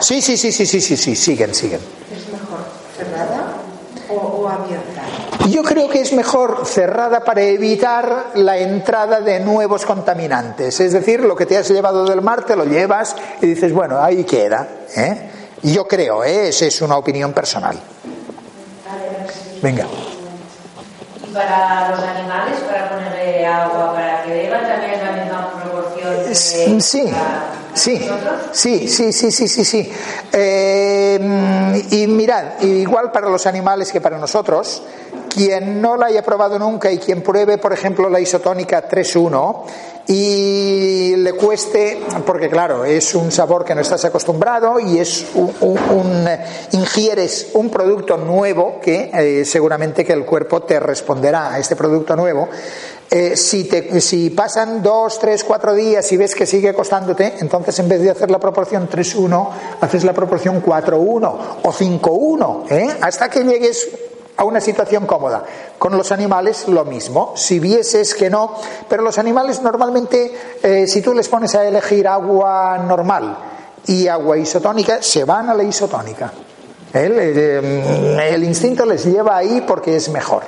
Sí, 0.00 0.22
sí, 0.22 0.36
sí, 0.36 0.52
sí, 0.52 0.66
sí, 0.66 0.80
sí, 0.80 0.96
sí, 0.96 1.16
siguen, 1.16 1.54
siguen. 1.54 1.80
¿Es 1.80 2.28
mejor 2.32 2.64
cerrada 2.96 3.41
o, 4.14 4.42
o 4.42 4.48
abierta? 4.48 5.02
Yo 5.48 5.62
creo 5.62 5.88
que 5.88 6.00
es 6.00 6.12
mejor 6.12 6.64
cerrada 6.64 7.24
para 7.24 7.42
evitar 7.42 8.26
la 8.34 8.58
entrada 8.58 9.20
de 9.20 9.40
nuevos 9.40 9.84
contaminantes. 9.84 10.78
Es 10.80 10.92
decir, 10.92 11.20
lo 11.20 11.34
que 11.34 11.46
te 11.46 11.58
has 11.58 11.68
llevado 11.68 12.04
del 12.04 12.22
mar 12.22 12.44
te 12.44 12.54
lo 12.54 12.64
llevas 12.64 13.16
y 13.40 13.46
dices, 13.46 13.72
bueno, 13.72 14.00
ahí 14.00 14.24
queda. 14.24 14.68
¿eh? 14.96 15.30
Yo 15.62 15.86
creo, 15.86 16.22
¿eh? 16.24 16.48
esa 16.48 16.66
es 16.66 16.80
una 16.82 16.96
opinión 16.96 17.32
personal. 17.32 17.76
Venga. 19.62 19.86
Y 21.24 21.32
para 21.32 21.90
los 21.90 22.00
animales, 22.00 22.58
para 22.60 22.88
ponerle 22.90 23.46
agua 23.46 23.94
para 23.94 24.22
que 24.24 24.30
beban, 24.30 24.66
también 24.66 24.92
es 24.92 25.02
la 25.02 25.12
misma 25.12 25.52
proporción. 25.52 26.24
que 26.24 26.34
Sí, 26.34 26.80
sí, 26.80 27.02
para 27.04 27.61
sí, 27.74 28.00
sí, 28.52 28.88
sí, 28.88 29.12
sí, 29.12 29.30
sí, 29.32 29.48
sí, 29.48 29.64
sí. 29.64 29.92
Eh, 30.32 31.84
y 31.90 32.06
mirad, 32.06 32.60
igual 32.62 33.10
para 33.12 33.28
los 33.28 33.46
animales 33.46 33.92
que 33.92 34.00
para 34.00 34.18
nosotros, 34.18 34.82
quien 35.34 35.80
no 35.80 35.96
la 35.96 36.06
haya 36.06 36.22
probado 36.22 36.58
nunca 36.58 36.90
y 36.90 36.98
quien 36.98 37.22
pruebe, 37.22 37.58
por 37.58 37.72
ejemplo, 37.72 38.08
la 38.08 38.20
isotónica 38.20 38.88
3.1 38.88 39.62
y 40.08 41.14
le 41.16 41.32
cueste, 41.34 42.00
porque 42.26 42.48
claro, 42.50 42.84
es 42.84 43.14
un 43.14 43.30
sabor 43.30 43.64
que 43.64 43.74
no 43.74 43.80
estás 43.82 44.04
acostumbrado 44.04 44.80
y 44.80 44.98
es 44.98 45.26
un, 45.34 45.52
un- 45.60 45.78
un- 45.90 46.28
ingieres 46.72 47.48
un 47.54 47.70
producto 47.70 48.16
nuevo 48.16 48.80
que 48.80 49.10
eh, 49.14 49.44
seguramente 49.44 50.04
que 50.04 50.12
el 50.12 50.24
cuerpo 50.24 50.62
te 50.62 50.80
responderá 50.80 51.52
a 51.54 51.58
este 51.60 51.76
producto 51.76 52.16
nuevo. 52.16 52.48
Eh, 53.14 53.36
si, 53.36 53.64
te, 53.64 54.00
si 54.00 54.30
pasan 54.30 54.82
dos, 54.82 55.18
tres, 55.18 55.44
cuatro 55.44 55.74
días 55.74 56.10
y 56.12 56.16
ves 56.16 56.34
que 56.34 56.46
sigue 56.46 56.72
costándote, 56.72 57.34
entonces 57.40 57.78
en 57.78 57.86
vez 57.86 58.00
de 58.00 58.10
hacer 58.10 58.30
la 58.30 58.38
proporción 58.38 58.88
3-1, 58.88 59.48
haces 59.82 60.04
la 60.04 60.14
proporción 60.14 60.62
4-1 60.62 61.36
o 61.62 61.72
5-1, 61.72 62.70
¿eh? 62.70 62.96
hasta 63.02 63.28
que 63.28 63.44
llegues 63.44 63.86
a 64.38 64.44
una 64.44 64.62
situación 64.62 65.04
cómoda. 65.04 65.44
Con 65.78 65.94
los 65.94 66.10
animales 66.10 66.68
lo 66.68 66.86
mismo, 66.86 67.34
si 67.36 67.58
vieses 67.58 68.14
que 68.14 68.30
no, 68.30 68.54
pero 68.88 69.02
los 69.02 69.18
animales 69.18 69.60
normalmente, 69.60 70.32
eh, 70.62 70.86
si 70.86 71.02
tú 71.02 71.12
les 71.12 71.28
pones 71.28 71.54
a 71.54 71.68
elegir 71.68 72.08
agua 72.08 72.78
normal 72.78 73.36
y 73.88 74.08
agua 74.08 74.38
isotónica, 74.38 75.02
se 75.02 75.24
van 75.24 75.50
a 75.50 75.54
la 75.54 75.64
isotónica. 75.64 76.32
El, 76.94 77.12
eh, 77.18 78.32
el 78.32 78.42
instinto 78.42 78.86
les 78.86 79.04
lleva 79.04 79.36
ahí 79.36 79.62
porque 79.66 79.96
es 79.96 80.08
mejor. 80.08 80.44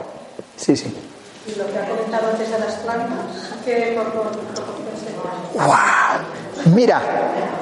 Sí, 0.57 0.75
sí. 0.79 1.13
Y 1.47 1.59
lo 1.59 1.67
que 1.71 1.79
ha 1.79 1.89
comentado 1.89 2.31
antes 2.31 2.51
de 2.51 2.59
las 2.59 2.75
plantas, 2.77 3.19
¿qué 3.65 3.99
proporción 4.01 4.45
sería? 4.99 5.65
¡Guau! 5.65 6.75
Mira, 6.75 7.03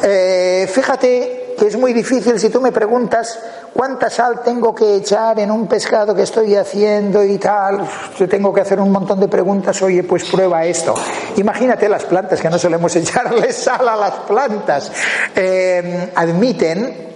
eh, 0.02 0.68
fíjate 0.72 1.54
que 1.58 1.66
es 1.66 1.76
muy 1.76 1.92
difícil 1.92 2.38
si 2.38 2.48
tú 2.50 2.60
me 2.60 2.70
preguntas 2.70 3.38
cuánta 3.72 4.08
sal 4.08 4.40
tengo 4.44 4.74
que 4.74 4.96
echar 4.96 5.40
en 5.40 5.50
un 5.50 5.66
pescado 5.66 6.14
que 6.14 6.22
estoy 6.22 6.54
haciendo 6.54 7.24
y 7.24 7.38
tal. 7.38 7.84
Yo 8.16 8.28
tengo 8.28 8.52
que 8.52 8.60
hacer 8.60 8.80
un 8.80 8.92
montón 8.92 9.18
de 9.18 9.28
preguntas. 9.28 9.82
Oye, 9.82 10.04
pues 10.04 10.24
prueba 10.24 10.64
esto. 10.64 10.94
Imagínate 11.36 11.88
las 11.88 12.04
plantas 12.04 12.40
que 12.40 12.48
no 12.48 12.58
solemos 12.58 12.94
echarle 12.96 13.52
sal 13.52 13.88
a 13.88 13.96
las 13.96 14.14
plantas. 14.20 14.92
Eh, 15.34 16.12
admiten 16.14 17.11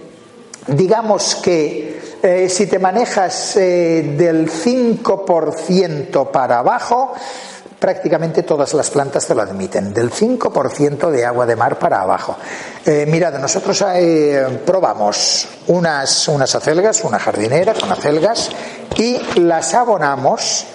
digamos 0.67 1.35
que 1.35 2.17
eh, 2.21 2.49
si 2.49 2.67
te 2.67 2.79
manejas 2.79 3.57
eh, 3.57 4.15
del 4.17 4.49
5% 4.49 6.31
para 6.31 6.59
abajo, 6.59 7.13
prácticamente 7.79 8.43
todas 8.43 8.73
las 8.73 8.89
plantas 8.89 9.27
te 9.27 9.35
lo 9.35 9.43
admiten, 9.43 9.93
del 9.93 10.11
5% 10.11 11.11
de 11.11 11.25
agua 11.25 11.45
de 11.45 11.55
mar 11.55 11.77
para 11.77 12.01
abajo. 12.01 12.35
Eh, 12.85 13.05
mirad, 13.07 13.37
nosotros 13.39 13.83
probamos 14.65 15.47
unas, 15.67 16.27
unas 16.27 16.55
acelgas, 16.55 17.03
una 17.03 17.19
jardinera 17.19 17.73
con 17.75 17.91
acelgas, 17.91 18.49
y 18.95 19.39
las 19.39 19.75
abonamos 19.75 20.65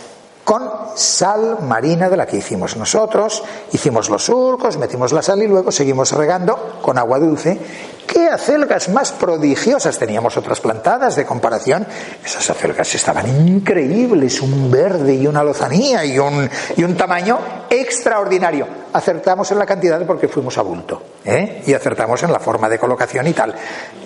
con 0.44 0.62
sal 0.96 1.58
marina 1.62 2.08
de 2.08 2.16
la 2.16 2.26
que 2.26 2.36
hicimos 2.36 2.76
nosotros, 2.76 3.42
hicimos 3.72 4.08
los 4.10 4.24
surcos, 4.24 4.76
metimos 4.76 5.12
la 5.12 5.22
sal 5.22 5.42
y 5.42 5.48
luego 5.48 5.70
seguimos 5.70 6.12
regando 6.12 6.78
con 6.82 6.98
agua 6.98 7.18
dulce. 7.18 7.58
¿Qué 8.06 8.28
acelgas 8.28 8.88
más 8.90 9.12
prodigiosas 9.12 9.98
teníamos 9.98 10.36
otras 10.36 10.60
plantadas 10.60 11.16
de 11.16 11.24
comparación? 11.24 11.86
Esas 12.24 12.50
acelgas 12.50 12.94
estaban 12.94 13.26
increíbles, 13.48 14.40
un 14.42 14.70
verde 14.70 15.14
y 15.14 15.26
una 15.26 15.42
lozanía 15.42 16.04
y 16.04 16.18
un, 16.18 16.48
y 16.76 16.84
un 16.84 16.96
tamaño 16.96 17.38
extraordinario. 17.70 18.66
Acertamos 18.92 19.50
en 19.52 19.58
la 19.58 19.66
cantidad 19.66 20.04
porque 20.06 20.28
fuimos 20.28 20.58
a 20.58 20.62
bulto 20.62 21.02
¿eh? 21.24 21.62
y 21.66 21.72
acertamos 21.72 22.22
en 22.22 22.32
la 22.32 22.38
forma 22.38 22.68
de 22.68 22.78
colocación 22.78 23.26
y 23.26 23.32
tal. 23.32 23.54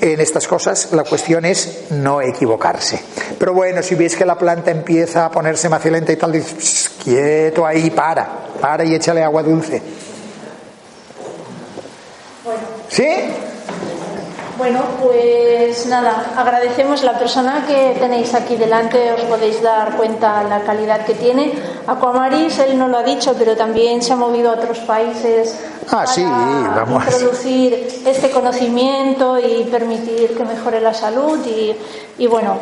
En 0.01 0.21
estas 0.21 0.47
cosas 0.47 0.93
la 0.93 1.03
cuestión 1.03 1.45
es 1.45 1.91
no 1.91 2.21
equivocarse. 2.21 3.01
Pero 3.39 3.55
bueno, 3.55 3.83
si 3.83 3.97
veis 3.97 4.15
que 4.15 4.25
la 4.25 4.39
planta 4.39 4.71
empieza 4.71 5.25
a 5.25 5.31
ponerse 5.31 5.69
macilenta 5.69 6.13
y 6.13 6.17
tal, 6.17 6.31
dices, 6.33 6.55
"Pss, 6.55 6.91
quieto 7.03 7.67
ahí, 7.67 7.91
para, 7.91 8.29
para 8.61 8.85
y 8.85 8.95
échale 8.95 9.23
agua 9.25 9.43
dulce. 9.43 9.83
¿Sí? 12.89 13.07
Bueno, 14.59 14.81
pues 15.03 15.85
nada, 15.87 16.33
agradecemos 16.35 17.03
la 17.03 17.19
persona 17.19 17.65
que 17.67 17.95
tenéis 17.99 18.33
aquí 18.35 18.57
delante, 18.57 19.13
os 19.13 19.21
podéis 19.23 19.61
dar 19.63 19.97
cuenta 19.97 20.43
la 20.45 20.61
calidad 20.63 21.05
que 21.05 21.13
tiene. 21.15 21.53
Aquamaris, 21.87 22.59
él 22.61 22.79
no 22.79 22.89
lo 22.89 22.97
ha 22.99 23.03
dicho, 23.03 23.35
pero 23.39 23.55
también 23.55 24.03
se 24.03 24.15
ha 24.15 24.17
movido 24.17 24.51
a 24.51 24.55
otros 24.55 24.79
países 24.79 25.59
Ah, 25.93 26.07
sí, 26.07 26.25
vamos. 26.25 27.05
introducir 27.05 28.03
este 28.07 28.31
conocimiento 28.31 29.39
y 29.39 29.65
permitir 29.65 30.35
que 30.37 30.45
mejore 30.45 30.81
la 30.81 30.95
salud 30.95 31.39
y, 31.47 31.77
y 32.19 32.27
bueno, 32.27 32.57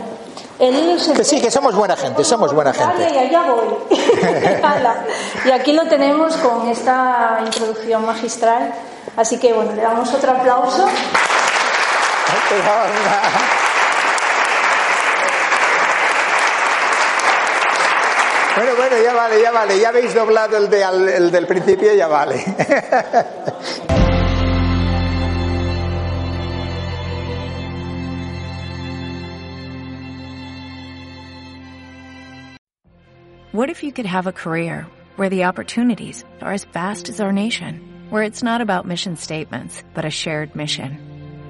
Que 0.59 1.25
sí, 1.25 1.41
que 1.41 1.51
somos 1.51 1.75
buena 1.75 1.97
gente, 1.97 2.25
somos 2.25 2.53
buena 2.53 2.73
gente. 2.73 3.09
Y 3.15 3.19
allá 3.19 3.43
voy. 3.43 3.75
Y 5.47 5.51
aquí 5.51 5.73
lo 5.73 5.87
tenemos 5.87 6.37
con 6.39 6.69
esta 6.69 7.39
introducción 7.45 8.05
magistral. 8.05 8.73
Así 9.17 9.39
que 9.39 9.53
bueno, 9.53 9.73
le 9.73 9.83
damos 9.83 10.13
otro 10.13 10.33
aplauso. 10.33 10.87
Bueno, 18.57 18.77
bueno, 18.77 18.97
ya 19.03 19.13
vale, 19.15 19.43
ya 19.43 19.51
vale, 19.51 19.81
ya 19.81 19.89
habéis 19.89 20.15
doblado 20.15 20.57
el, 20.57 20.71
de 20.71 20.83
el 21.17 21.31
del 21.33 21.47
principio, 21.47 21.93
ya 21.93 22.07
vale. 22.07 22.45
What 33.51 33.71
if 33.71 33.83
you 33.85 33.93
could 33.93 34.07
have 34.07 34.27
a 34.27 34.33
career 34.33 34.87
where 35.17 35.31
the 35.31 35.45
opportunities 35.45 36.25
are 36.41 36.53
as 36.53 36.65
vast 36.65 37.09
as 37.09 37.21
our 37.21 37.33
nation, 37.33 37.81
where 38.11 38.25
it's 38.25 38.43
not 38.43 38.61
about 38.61 38.85
mission 38.85 39.17
statements, 39.17 39.83
but 39.95 40.05
a 40.05 40.11
shared 40.11 40.57
mission? 40.57 41.14